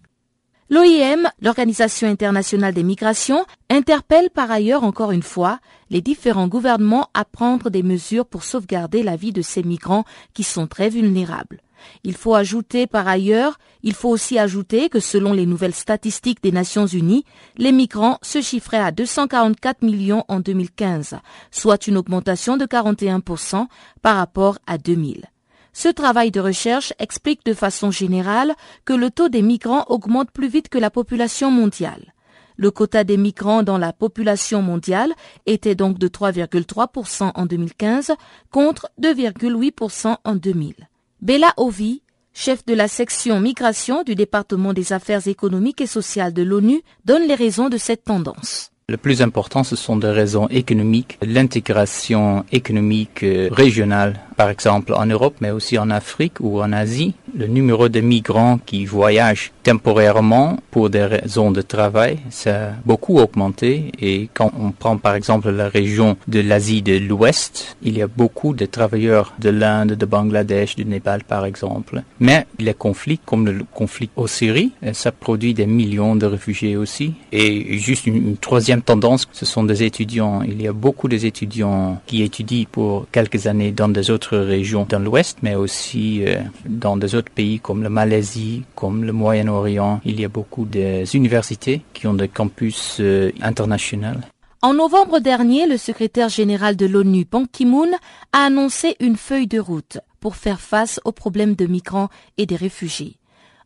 L'OIM, 0.71 1.27
l'Organisation 1.41 2.07
internationale 2.07 2.75
des 2.75 2.83
migrations, 2.83 3.43
interpelle 3.71 4.29
par 4.29 4.51
ailleurs 4.51 4.83
encore 4.83 5.11
une 5.11 5.23
fois 5.23 5.59
les 5.89 5.99
différents 5.99 6.47
gouvernements 6.47 7.09
à 7.15 7.25
prendre 7.25 7.71
des 7.71 7.81
mesures 7.81 8.27
pour 8.27 8.43
sauvegarder 8.43 9.01
la 9.01 9.15
vie 9.15 9.31
de 9.31 9.41
ces 9.41 9.63
migrants 9.63 10.05
qui 10.35 10.43
sont 10.43 10.67
très 10.67 10.89
vulnérables. 10.89 11.61
Il 12.03 12.13
faut 12.13 12.35
ajouter 12.35 12.85
par 12.85 13.07
ailleurs, 13.07 13.57
il 13.81 13.95
faut 13.95 14.09
aussi 14.09 14.37
ajouter 14.37 14.89
que 14.89 14.99
selon 14.99 15.33
les 15.33 15.47
nouvelles 15.47 15.73
statistiques 15.73 16.43
des 16.43 16.51
Nations 16.51 16.85
Unies, 16.85 17.25
les 17.57 17.71
migrants 17.71 18.19
se 18.21 18.39
chiffraient 18.39 18.77
à 18.77 18.91
244 18.91 19.81
millions 19.81 20.23
en 20.27 20.39
2015, 20.39 21.15
soit 21.49 21.87
une 21.87 21.97
augmentation 21.97 22.57
de 22.57 22.65
41% 22.65 23.65
par 24.03 24.17
rapport 24.17 24.59
à 24.67 24.77
2000. 24.77 25.25
Ce 25.73 25.87
travail 25.87 26.31
de 26.31 26.39
recherche 26.39 26.93
explique 26.99 27.45
de 27.45 27.53
façon 27.53 27.91
générale 27.91 28.53
que 28.85 28.93
le 28.93 29.11
taux 29.11 29.29
des 29.29 29.41
migrants 29.41 29.85
augmente 29.89 30.31
plus 30.31 30.47
vite 30.47 30.69
que 30.69 30.77
la 30.77 30.89
population 30.89 31.51
mondiale. 31.51 32.13
Le 32.57 32.71
quota 32.71 33.05
des 33.05 33.15
migrants 33.15 33.63
dans 33.63 33.77
la 33.77 33.93
population 33.93 34.61
mondiale 34.61 35.13
était 35.45 35.75
donc 35.75 35.97
de 35.97 36.09
3,3% 36.09 37.31
en 37.33 37.45
2015 37.45 38.11
contre 38.51 38.89
2,8% 39.01 40.17
en 40.23 40.35
2000. 40.35 40.73
Bella 41.21 41.53
Ovi, 41.55 42.01
chef 42.33 42.65
de 42.65 42.73
la 42.73 42.89
section 42.89 43.39
migration 43.39 44.03
du 44.03 44.15
département 44.15 44.73
des 44.73 44.91
affaires 44.91 45.25
économiques 45.27 45.79
et 45.79 45.87
sociales 45.87 46.33
de 46.33 46.43
l'ONU, 46.43 46.81
donne 47.05 47.27
les 47.27 47.35
raisons 47.35 47.69
de 47.69 47.77
cette 47.77 48.03
tendance. 48.03 48.71
Le 48.89 48.97
plus 48.97 49.21
important, 49.21 49.63
ce 49.63 49.75
sont 49.75 49.97
des 49.97 50.09
raisons 50.09 50.47
économiques, 50.47 51.19
l'intégration 51.21 52.43
économique 52.51 53.23
euh, 53.23 53.47
régionale, 53.51 54.19
par 54.39 54.49
exemple 54.49 54.93
en 54.93 55.05
Europe, 55.05 55.35
mais 55.41 55.51
aussi 55.51 55.77
en 55.77 55.89
Afrique 55.89 56.35
ou 56.39 56.61
en 56.61 56.71
Asie. 56.71 57.13
Le 57.37 57.47
numéro 57.47 57.89
de 57.89 57.99
migrants 57.99 58.57
qui 58.65 58.85
voyagent 58.85 59.51
temporairement 59.63 60.57
pour 60.71 60.89
des 60.89 61.03
raisons 61.03 61.51
de 61.51 61.61
travail, 61.61 62.19
ça 62.29 62.69
a 62.69 62.71
beaucoup 62.85 63.19
augmenté. 63.19 63.91
Et 63.99 64.29
quand 64.33 64.53
on 64.57 64.71
prend 64.71 64.95
par 64.95 65.15
exemple 65.15 65.49
la 65.49 65.67
région 65.67 66.15
de 66.29 66.39
l'Asie 66.39 66.81
de 66.81 66.97
l'Ouest, 66.97 67.75
il 67.81 67.97
y 67.97 68.01
a 68.01 68.07
beaucoup 68.07 68.53
de 68.53 68.65
travailleurs 68.65 69.33
de 69.39 69.49
l'Inde, 69.49 69.91
de 69.91 70.05
Bangladesh, 70.05 70.77
du 70.77 70.85
Népal 70.85 71.25
par 71.25 71.43
exemple. 71.43 72.01
Mais 72.21 72.47
les 72.59 72.73
conflits, 72.73 73.19
comme 73.25 73.45
le 73.45 73.65
conflit 73.73 74.09
au 74.15 74.25
Syrie, 74.27 74.71
euh, 74.85 74.93
ça 74.93 75.11
produit 75.11 75.53
des 75.53 75.67
millions 75.67 76.15
de 76.15 76.25
réfugiés 76.25 76.77
aussi. 76.77 77.13
Et 77.33 77.77
juste 77.77 78.07
une, 78.07 78.15
une 78.15 78.37
troisième 78.37 78.83
tendance, 78.83 79.27
ce 79.33 79.45
sont 79.45 79.65
des 79.65 79.83
étudiants. 79.83 80.43
Il 80.43 80.61
y 80.61 80.67
a 80.69 80.73
beaucoup 80.73 81.09
d'étudiants 81.09 82.01
qui 82.07 82.23
étudient 82.23 82.63
pour 82.71 83.05
quelques 83.11 83.45
années 83.45 83.73
dans 83.73 83.89
des 83.89 84.09
autres 84.09 84.28
régions 84.35 84.85
dans 84.87 84.99
l'Ouest, 84.99 85.39
mais 85.41 85.55
aussi 85.55 86.23
euh, 86.25 86.41
dans 86.65 86.97
des 86.97 87.15
autres 87.15 87.31
pays 87.31 87.59
comme 87.59 87.83
la 87.83 87.89
Malaisie, 87.89 88.63
comme 88.75 89.03
le 89.03 89.11
Moyen-Orient. 89.11 90.01
Il 90.05 90.19
y 90.19 90.25
a 90.25 90.29
beaucoup 90.29 90.65
d'universités 90.65 91.81
qui 91.93 92.07
ont 92.07 92.13
des 92.13 92.27
campus 92.27 92.97
euh, 92.99 93.31
internationaux. 93.41 94.19
En 94.61 94.73
novembre 94.73 95.19
dernier, 95.19 95.67
le 95.67 95.77
secrétaire 95.77 96.27
général 96.27 96.75
de 96.75 96.85
l'ONU, 96.85 97.25
Ban 97.29 97.45
Ki-moon, 97.45 97.91
a 98.33 98.45
annoncé 98.45 98.97
une 98.99 99.15
feuille 99.15 99.47
de 99.47 99.59
route 99.59 99.99
pour 100.19 100.35
faire 100.35 100.59
face 100.59 100.99
aux 101.05 101.13
problèmes 101.13 101.55
de 101.55 101.65
migrants 101.65 102.09
et 102.37 102.45
des 102.45 102.57
réfugiés. 102.57 103.15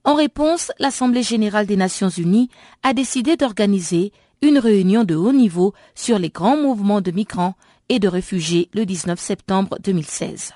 En 0.04 0.16
réponse, 0.16 0.72
l'Assemblée 0.80 1.24
générale 1.24 1.66
des 1.66 1.78
Nations 1.78 2.10
unies 2.10 2.50
a 2.84 2.94
décidé 2.94 3.38
d'organiser 3.38 4.12
une 4.44 4.60
réunion 4.60 5.04
de 5.04 5.16
haut 5.16 5.32
niveau 5.32 5.74
sur 5.96 6.20
les 6.20 6.30
grands 6.30 6.58
mouvements 6.58 7.02
de 7.02 7.12
migrants 7.12 7.56
et 7.90 8.00
de 8.00 8.08
réfugiés 8.08 8.70
le 8.74 8.86
19 8.86 9.20
septembre 9.20 9.78
2016. 9.84 10.54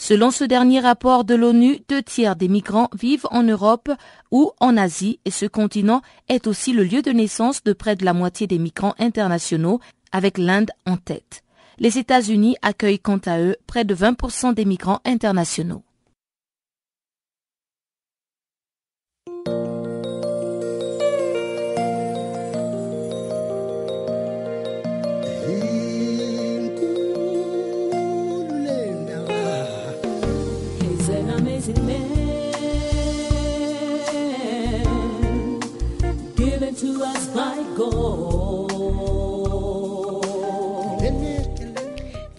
Selon 0.00 0.30
ce 0.30 0.44
dernier 0.44 0.78
rapport 0.78 1.24
de 1.24 1.34
l'ONU, 1.34 1.80
deux 1.88 2.02
tiers 2.02 2.36
des 2.36 2.46
migrants 2.46 2.88
vivent 2.94 3.26
en 3.32 3.42
Europe 3.42 3.90
ou 4.30 4.52
en 4.60 4.76
Asie 4.76 5.18
et 5.24 5.32
ce 5.32 5.44
continent 5.44 6.02
est 6.28 6.46
aussi 6.46 6.72
le 6.72 6.84
lieu 6.84 7.02
de 7.02 7.10
naissance 7.10 7.64
de 7.64 7.72
près 7.72 7.96
de 7.96 8.04
la 8.04 8.14
moitié 8.14 8.46
des 8.46 8.58
migrants 8.58 8.94
internationaux, 9.00 9.80
avec 10.12 10.38
l'Inde 10.38 10.70
en 10.86 10.96
tête. 10.96 11.42
Les 11.78 11.98
États-Unis 11.98 12.56
accueillent 12.62 13.00
quant 13.00 13.20
à 13.26 13.40
eux 13.40 13.56
près 13.66 13.84
de 13.84 13.94
20% 13.94 14.54
des 14.54 14.64
migrants 14.64 15.00
internationaux. 15.04 15.82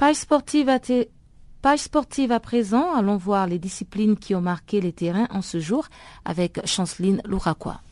Page 0.00 0.16
sportive 0.16 0.70
à, 2.32 2.40
présent, 2.40 2.94
allons 2.94 3.18
voir 3.18 3.46
les 3.46 3.58
disciplines 3.58 4.16
qui 4.16 4.34
ont 4.34 4.40
marqué 4.40 4.80
les 4.80 4.94
terrains 4.94 5.28
en 5.30 5.42
ce 5.42 5.60
jour 5.60 5.88
avec 6.24 6.66
Chanceline 6.66 7.20
Louraquois. 7.26 7.82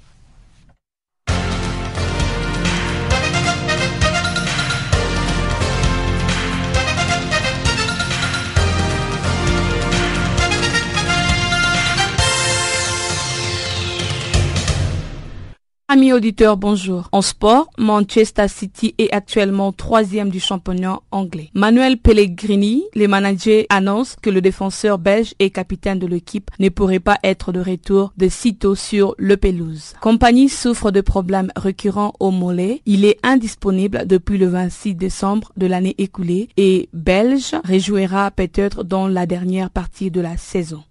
Amis 15.91 16.13
auditeurs, 16.13 16.59
bonjour. 16.59 17.09
En 17.13 17.23
sport, 17.23 17.71
Manchester 17.79 18.47
City 18.47 18.95
est 18.99 19.11
actuellement 19.11 19.73
troisième 19.73 20.29
du 20.29 20.39
championnat 20.39 21.01
anglais. 21.11 21.49
Manuel 21.55 21.97
Pellegrini, 21.97 22.85
les 22.95 23.09
managers 23.09 23.65
annoncent 23.71 24.17
que 24.21 24.29
le 24.29 24.43
défenseur 24.43 24.99
belge 24.99 25.33
et 25.39 25.49
capitaine 25.49 25.99
de 25.99 26.07
l'équipe 26.07 26.51
ne 26.59 26.69
pourrait 26.69 27.01
pas 27.01 27.17
être 27.25 27.53
de 27.53 27.61
retour 27.61 28.13
de 28.19 28.29
sitôt 28.29 28.75
sur 28.75 29.15
le 29.17 29.39
pelouse. 29.39 29.95
Compagnie 30.03 30.51
souffre 30.51 30.91
de 30.91 31.01
problèmes 31.01 31.51
récurrents 31.57 32.13
au 32.21 32.33
mollet. 32.33 32.83
Il 32.85 33.07
est 33.07 33.19
indisponible 33.23 34.07
depuis 34.07 34.37
le 34.37 34.49
26 34.49 34.95
décembre 34.95 35.53
de 35.57 35.67
l'année 35.67 35.95
écoulée 35.97 36.51
et 36.59 36.91
belge 36.93 37.53
rejouera 37.67 38.31
peut-être 38.31 38.85
dans 38.85 39.09
la 39.09 39.25
dernière 39.25 39.71
partie 39.71 40.11
de 40.11 40.21
la 40.21 40.37
saison. 40.37 40.83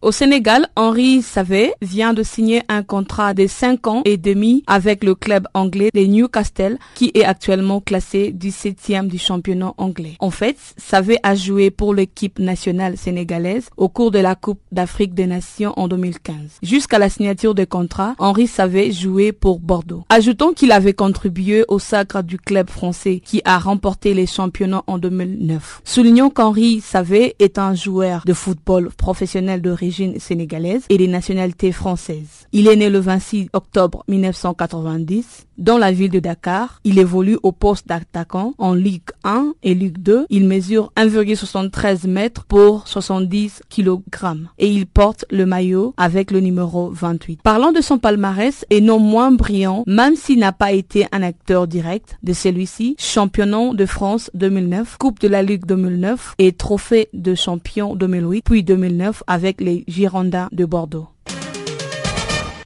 Au 0.00 0.12
Sénégal, 0.12 0.68
Henri 0.76 1.22
Savé 1.22 1.72
vient 1.82 2.14
de 2.14 2.22
signer 2.22 2.62
un 2.68 2.84
contrat 2.84 3.34
de 3.34 3.48
5 3.48 3.86
ans 3.88 4.02
et 4.04 4.16
demi 4.16 4.62
avec 4.68 5.02
le 5.02 5.16
club 5.16 5.48
anglais 5.54 5.90
de 5.92 6.00
Newcastle 6.02 6.78
qui 6.94 7.10
est 7.14 7.24
actuellement 7.24 7.80
classé 7.80 8.32
17e 8.32 9.08
du 9.08 9.18
championnat 9.18 9.74
anglais. 9.76 10.14
En 10.20 10.30
fait, 10.30 10.56
Savé 10.76 11.18
a 11.24 11.34
joué 11.34 11.72
pour 11.72 11.94
l'équipe 11.94 12.38
nationale 12.38 12.96
sénégalaise 12.96 13.70
au 13.76 13.88
cours 13.88 14.12
de 14.12 14.20
la 14.20 14.36
Coupe 14.36 14.60
d'Afrique 14.70 15.14
des 15.14 15.26
Nations 15.26 15.72
en 15.76 15.88
2015. 15.88 16.34
Jusqu'à 16.62 17.00
la 17.00 17.08
signature 17.08 17.56
de 17.56 17.64
contrat, 17.64 18.14
Henri 18.20 18.46
Savé 18.46 18.92
jouait 18.92 19.32
pour 19.32 19.58
Bordeaux. 19.58 20.04
Ajoutons 20.10 20.52
qu'il 20.52 20.70
avait 20.70 20.94
contribué 20.94 21.64
au 21.66 21.80
sacre 21.80 22.22
du 22.22 22.38
club 22.38 22.70
français 22.70 23.20
qui 23.24 23.42
a 23.44 23.58
remporté 23.58 24.14
les 24.14 24.26
championnats 24.26 24.84
en 24.86 24.98
2009. 24.98 25.82
Soulignons 25.82 26.30
qu'Henri 26.30 26.80
Savé 26.80 27.34
est 27.40 27.58
un 27.58 27.74
joueur 27.74 28.22
de 28.24 28.32
football 28.32 28.90
professionnel 28.96 29.60
de 29.60 29.70
sénégalaise 30.18 30.84
et 30.88 30.98
des 30.98 31.08
nationalités 31.08 31.72
françaises. 31.72 32.46
Il 32.52 32.66
est 32.68 32.76
né 32.76 32.88
le 32.90 32.98
26 32.98 33.48
octobre 33.52 34.04
1990 34.08 35.46
dans 35.58 35.76
la 35.78 35.92
ville 35.92 36.10
de 36.10 36.20
Dakar. 36.20 36.80
Il 36.84 36.98
évolue 36.98 37.38
au 37.42 37.52
poste 37.52 37.88
d'attaquant 37.88 38.54
en 38.58 38.74
Ligue 38.74 39.10
1 39.24 39.54
et 39.62 39.74
Ligue 39.74 39.98
2. 39.98 40.26
Il 40.30 40.46
mesure 40.46 40.92
1,73 40.96 42.08
mètres 42.08 42.44
pour 42.44 42.86
70 42.88 43.62
kg 43.68 44.00
et 44.58 44.68
il 44.68 44.86
porte 44.86 45.24
le 45.30 45.46
maillot 45.46 45.94
avec 45.96 46.30
le 46.30 46.40
numéro 46.40 46.90
28. 46.90 47.42
Parlant 47.42 47.72
de 47.72 47.80
son 47.80 47.98
palmarès 47.98 48.64
et 48.70 48.80
non 48.80 48.98
moins 48.98 49.32
brillant, 49.32 49.82
même 49.86 50.16
s'il 50.16 50.38
n'a 50.38 50.52
pas 50.52 50.72
été 50.72 51.06
un 51.12 51.22
acteur 51.22 51.66
direct 51.66 52.18
de 52.22 52.32
celui-ci, 52.32 52.96
championnat 52.98 53.48
de 53.74 53.86
France 53.86 54.30
2009, 54.34 54.96
Coupe 54.98 55.20
de 55.20 55.28
la 55.28 55.42
Ligue 55.42 55.64
2009 55.66 56.34
et 56.38 56.52
trophée 56.52 57.08
de 57.12 57.34
champion 57.34 57.94
2008 57.96 58.38
puis 58.44 58.62
2009 58.62 59.22
avec 59.26 59.60
les 59.60 59.77
De 59.86 60.64
Bordeaux. 60.64 61.08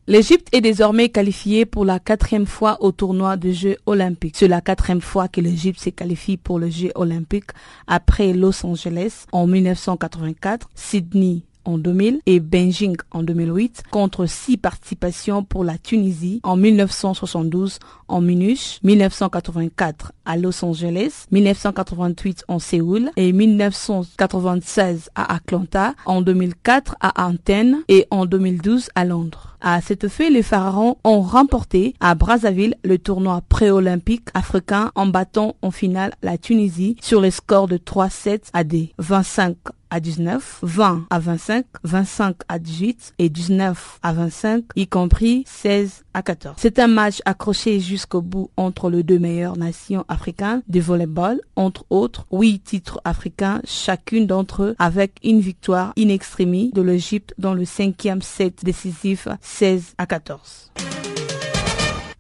L'Égypte 0.09 0.49
est 0.53 0.61
désormais 0.61 1.11
qualifiée 1.11 1.65
pour 1.65 1.85
la 1.85 2.01
quatrième 2.01 2.47
fois 2.47 2.77
au 2.83 2.91
tournoi 2.91 3.37
des 3.37 3.53
Jeux 3.53 3.77
olympiques. 3.87 4.35
C'est 4.37 4.49
la 4.49 4.61
quatrième 4.61 5.01
fois 5.01 5.29
que 5.29 5.41
l'Égypte 5.41 5.79
s'est 5.79 5.93
qualifiée 5.93 6.37
pour 6.37 6.59
les 6.59 6.73
Jeux 6.73 6.91
olympiques 6.97 7.51
après 7.87 8.33
Los 8.33 8.67
Angeles 8.67 9.27
en 9.31 9.47
1984, 9.47 10.69
Sydney 10.75 11.43
en 11.65 11.79
2000 11.79 12.21
et 12.27 12.41
Beijing 12.41 12.97
en 13.11 13.23
2008 13.23 13.85
contre 13.91 14.27
six 14.27 14.57
participations 14.57 15.45
pour 15.45 15.65
la 15.65 15.79
Tunisie 15.79 16.41
en 16.43 16.57
1972 16.57 17.79
en 18.09 18.21
Munich, 18.21 18.79
1984 18.83 20.13
à 20.25 20.37
Los 20.37 20.65
Angeles, 20.65 21.27
1988 21.31 22.45
en 22.49 22.59
Séoul 22.59 23.11
et 23.17 23.33
1996 23.33 25.11
à 25.15 25.35
Atlanta, 25.35 25.95
en 26.07 26.21
2004 26.21 26.97
à 27.01 27.27
Athènes 27.27 27.83
et 27.89 28.07
en 28.11 28.27
2012 28.27 28.91
à 28.95 29.05
Londres. 29.05 29.57
À 29.61 29.81
cet 29.81 30.05
effet, 30.05 30.29
les 30.29 30.43
Pharaons 30.43 30.97
ont 31.05 31.21
remporté 31.21 31.95
à 32.01 32.17
Brazzaville 32.17 32.75
le 32.85 32.99
tournoi 32.99 33.43
pré-olympique 33.49 34.29
africain 34.35 34.91
en 34.97 35.07
battant 35.07 35.55
en 35.63 35.71
finale 35.71 36.13
la 36.23 36.37
Tunisie 36.37 36.97
sur 37.01 37.21
les 37.21 37.31
scores 37.31 37.69
de 37.69 37.77
3-7 37.77 38.41
à 38.53 38.65
des 38.65 38.93
25 38.99 39.57
à 39.93 40.01
19, 40.01 40.61
20 40.63 41.07
à 41.11 41.19
25, 41.19 41.67
25 41.85 42.37
à 42.49 42.59
18 42.59 43.15
et 43.19 43.29
19 43.29 43.99
à 44.03 44.13
25, 44.15 44.65
y 44.75 44.87
compris 44.87 45.45
16 45.47 46.05
à 46.15 46.23
14. 46.23 46.57
C'est 46.59 46.79
un 46.79 46.87
match 46.87 47.21
accroché 47.27 47.79
jusqu'au 47.79 48.23
bout 48.23 48.51
entre 48.57 48.89
les 48.89 49.03
deux 49.03 49.19
meilleures 49.19 49.59
nations 49.59 50.07
africaines 50.09 50.63
de 50.67 50.81
volleyball, 50.81 51.43
entre 51.57 51.85
autres 51.91 52.27
huit 52.33 52.61
titres 52.61 53.03
africains, 53.05 53.61
chacune 53.65 54.27
d'entre 54.27 54.63
eux 54.63 54.77
avec 54.79 55.19
une 55.23 55.41
victoire 55.41 55.93
in 55.99 56.09
extremis 56.09 56.71
de 56.73 56.81
l'Égypte 56.81 57.35
dans 57.37 57.53
le 57.53 57.67
cinquième 57.67 58.23
set 58.23 58.65
décisif 58.65 59.29
16 59.43 59.95
à 59.99 60.07
14. 60.07 60.73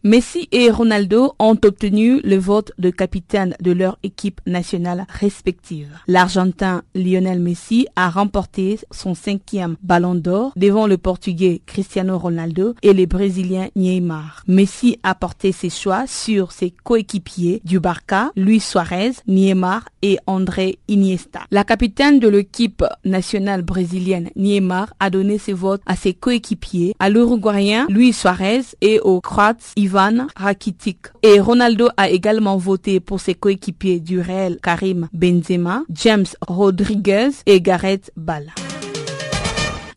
Messi 0.04 0.48
et 0.50 0.68
Ronaldo 0.68 1.34
ont 1.38 1.56
obtenu 1.64 2.20
le 2.24 2.36
vote 2.36 2.72
de 2.76 2.90
capitaine 2.90 3.54
de 3.60 3.70
leur 3.70 4.00
équipe 4.02 4.40
nationale 4.48 5.06
respective. 5.08 5.96
L'Argentin 6.08 6.82
Lionel 6.96 7.38
Messi 7.38 7.86
a 7.94 8.10
remporté 8.10 8.80
son 8.90 9.14
cinquième 9.14 9.76
ballon 9.80 10.16
d'or 10.16 10.54
devant 10.56 10.88
le 10.88 10.98
Portugais 10.98 11.62
Cristiano 11.66 12.18
Ronaldo 12.18 12.74
et 12.82 12.94
le 12.94 13.06
Brésilien 13.06 13.68
Neymar. 13.76 14.42
Messi 14.48 14.98
a 15.04 15.14
porté 15.14 15.52
ses 15.52 15.70
choix 15.70 16.08
sur 16.08 16.50
ses 16.50 16.72
coéquipiers 16.72 17.62
du 17.64 17.78
Barca, 17.78 18.32
Luis 18.34 18.58
Suarez, 18.58 19.12
Neymar 19.28 19.88
et 20.02 20.18
André 20.26 20.80
Iniesta. 20.88 21.42
La 21.52 21.62
capitaine 21.62 22.18
de 22.18 22.26
l'équipe 22.26 22.84
nationale 23.04 23.62
brésilienne 23.62 24.30
Neymar 24.34 24.94
a 24.98 25.10
donné 25.10 25.38
ses 25.38 25.52
votes 25.52 25.82
à 25.86 25.94
ses 25.94 26.12
coéquipiers, 26.12 26.96
à 26.98 27.08
l'Uruguayen 27.08 27.86
Luis 27.88 28.12
Suarez 28.12 28.62
et 28.80 28.98
au 28.98 29.20
Croate 29.20 29.62
Ivan 29.76 29.91
Rakitic. 30.36 30.98
Et 31.22 31.40
Ronaldo 31.40 31.88
a 31.96 32.08
également 32.08 32.56
voté 32.56 33.00
pour 33.00 33.20
ses 33.20 33.34
coéquipiers 33.34 34.00
du 34.00 34.20
Real 34.20 34.58
Karim 34.62 35.08
Benzema, 35.12 35.82
James 35.90 36.26
Rodriguez 36.46 37.30
et 37.46 37.60
Gareth 37.60 38.10
Bale. 38.16 38.52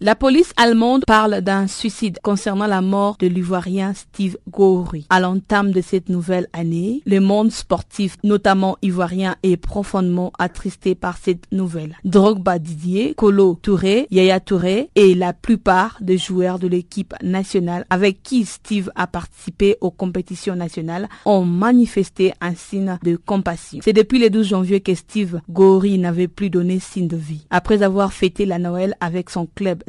La 0.01 0.13
police 0.13 0.51
allemande 0.57 1.05
parle 1.07 1.39
d'un 1.39 1.67
suicide 1.67 2.19
concernant 2.21 2.67
la 2.67 2.81
mort 2.81 3.15
de 3.17 3.27
l'ivoirien 3.27 3.93
Steve 3.93 4.37
Goury. 4.49 5.05
À 5.09 5.21
l'entame 5.21 5.71
de 5.71 5.79
cette 5.79 6.09
nouvelle 6.09 6.47
année, 6.51 7.01
le 7.05 7.21
monde 7.21 7.49
sportif, 7.49 8.17
notamment 8.21 8.75
ivoirien, 8.81 9.37
est 9.41 9.55
profondément 9.55 10.33
attristé 10.37 10.95
par 10.95 11.17
cette 11.17 11.49
nouvelle. 11.53 11.95
Drogba 12.03 12.59
Didier, 12.59 13.13
Kolo 13.15 13.57
Touré, 13.61 14.07
Yaya 14.11 14.41
Touré 14.41 14.89
et 14.95 15.15
la 15.15 15.31
plupart 15.31 15.97
des 16.01 16.17
joueurs 16.17 16.59
de 16.59 16.67
l'équipe 16.67 17.13
nationale 17.23 17.85
avec 17.89 18.21
qui 18.21 18.43
Steve 18.43 18.91
a 18.95 19.07
participé 19.07 19.77
aux 19.79 19.91
compétitions 19.91 20.57
nationales 20.57 21.07
ont 21.23 21.45
manifesté 21.45 22.33
un 22.41 22.53
signe 22.53 22.97
de 23.01 23.15
compassion. 23.15 23.79
C'est 23.81 23.93
depuis 23.93 24.19
le 24.19 24.29
12 24.29 24.45
janvier 24.45 24.81
que 24.81 24.93
Steve 24.93 25.39
Goury 25.49 25.97
n'avait 25.99 26.27
plus 26.27 26.49
donné 26.49 26.79
signe 26.79 27.07
de 27.07 27.15
vie. 27.15 27.47
Après 27.49 27.81
avoir 27.81 28.11
fêté 28.11 28.45
la 28.45 28.59
Noël 28.59 28.95
avec 28.99 29.29
son 29.29 29.47
club 29.55 29.83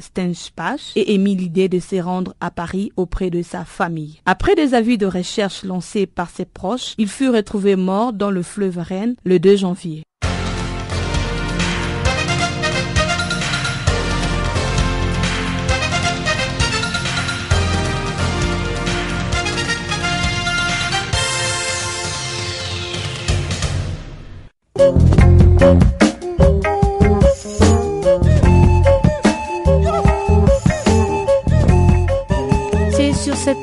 Et 0.96 1.14
émis 1.14 1.36
l'idée 1.36 1.68
de 1.68 1.78
se 1.78 1.96
rendre 1.96 2.34
à 2.40 2.50
Paris 2.50 2.92
auprès 2.96 3.30
de 3.30 3.42
sa 3.42 3.64
famille. 3.64 4.20
Après 4.26 4.54
des 4.54 4.74
avis 4.74 4.98
de 4.98 5.06
recherche 5.06 5.64
lancés 5.64 6.06
par 6.06 6.30
ses 6.30 6.44
proches, 6.44 6.94
il 6.98 7.08
fut 7.08 7.28
retrouvé 7.28 7.76
mort 7.76 8.12
dans 8.12 8.30
le 8.30 8.42
fleuve 8.42 8.78
Rennes 8.78 9.16
le 9.24 9.38
2 9.38 9.56
janvier. 9.56 10.02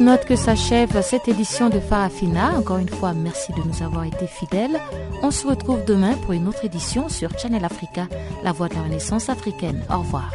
Note 0.03 0.25
que 0.25 0.35
s'achève 0.35 1.01
cette 1.01 1.27
édition 1.29 1.69
de 1.69 1.79
Farafina. 1.79 2.57
Encore 2.57 2.77
une 2.77 2.89
fois, 2.89 3.13
merci 3.13 3.53
de 3.53 3.61
nous 3.65 3.83
avoir 3.83 4.03
été 4.03 4.27
fidèles. 4.27 4.79
On 5.21 5.31
se 5.31 5.47
retrouve 5.47 5.85
demain 5.85 6.13
pour 6.13 6.33
une 6.33 6.47
autre 6.47 6.65
édition 6.65 7.07
sur 7.07 7.37
Channel 7.39 7.63
Africa, 7.63 8.07
la 8.43 8.51
voix 8.51 8.67
de 8.67 8.75
la 8.75 8.83
Renaissance 8.83 9.29
africaine. 9.29 9.81
Au 9.89 9.99
revoir. 9.99 10.29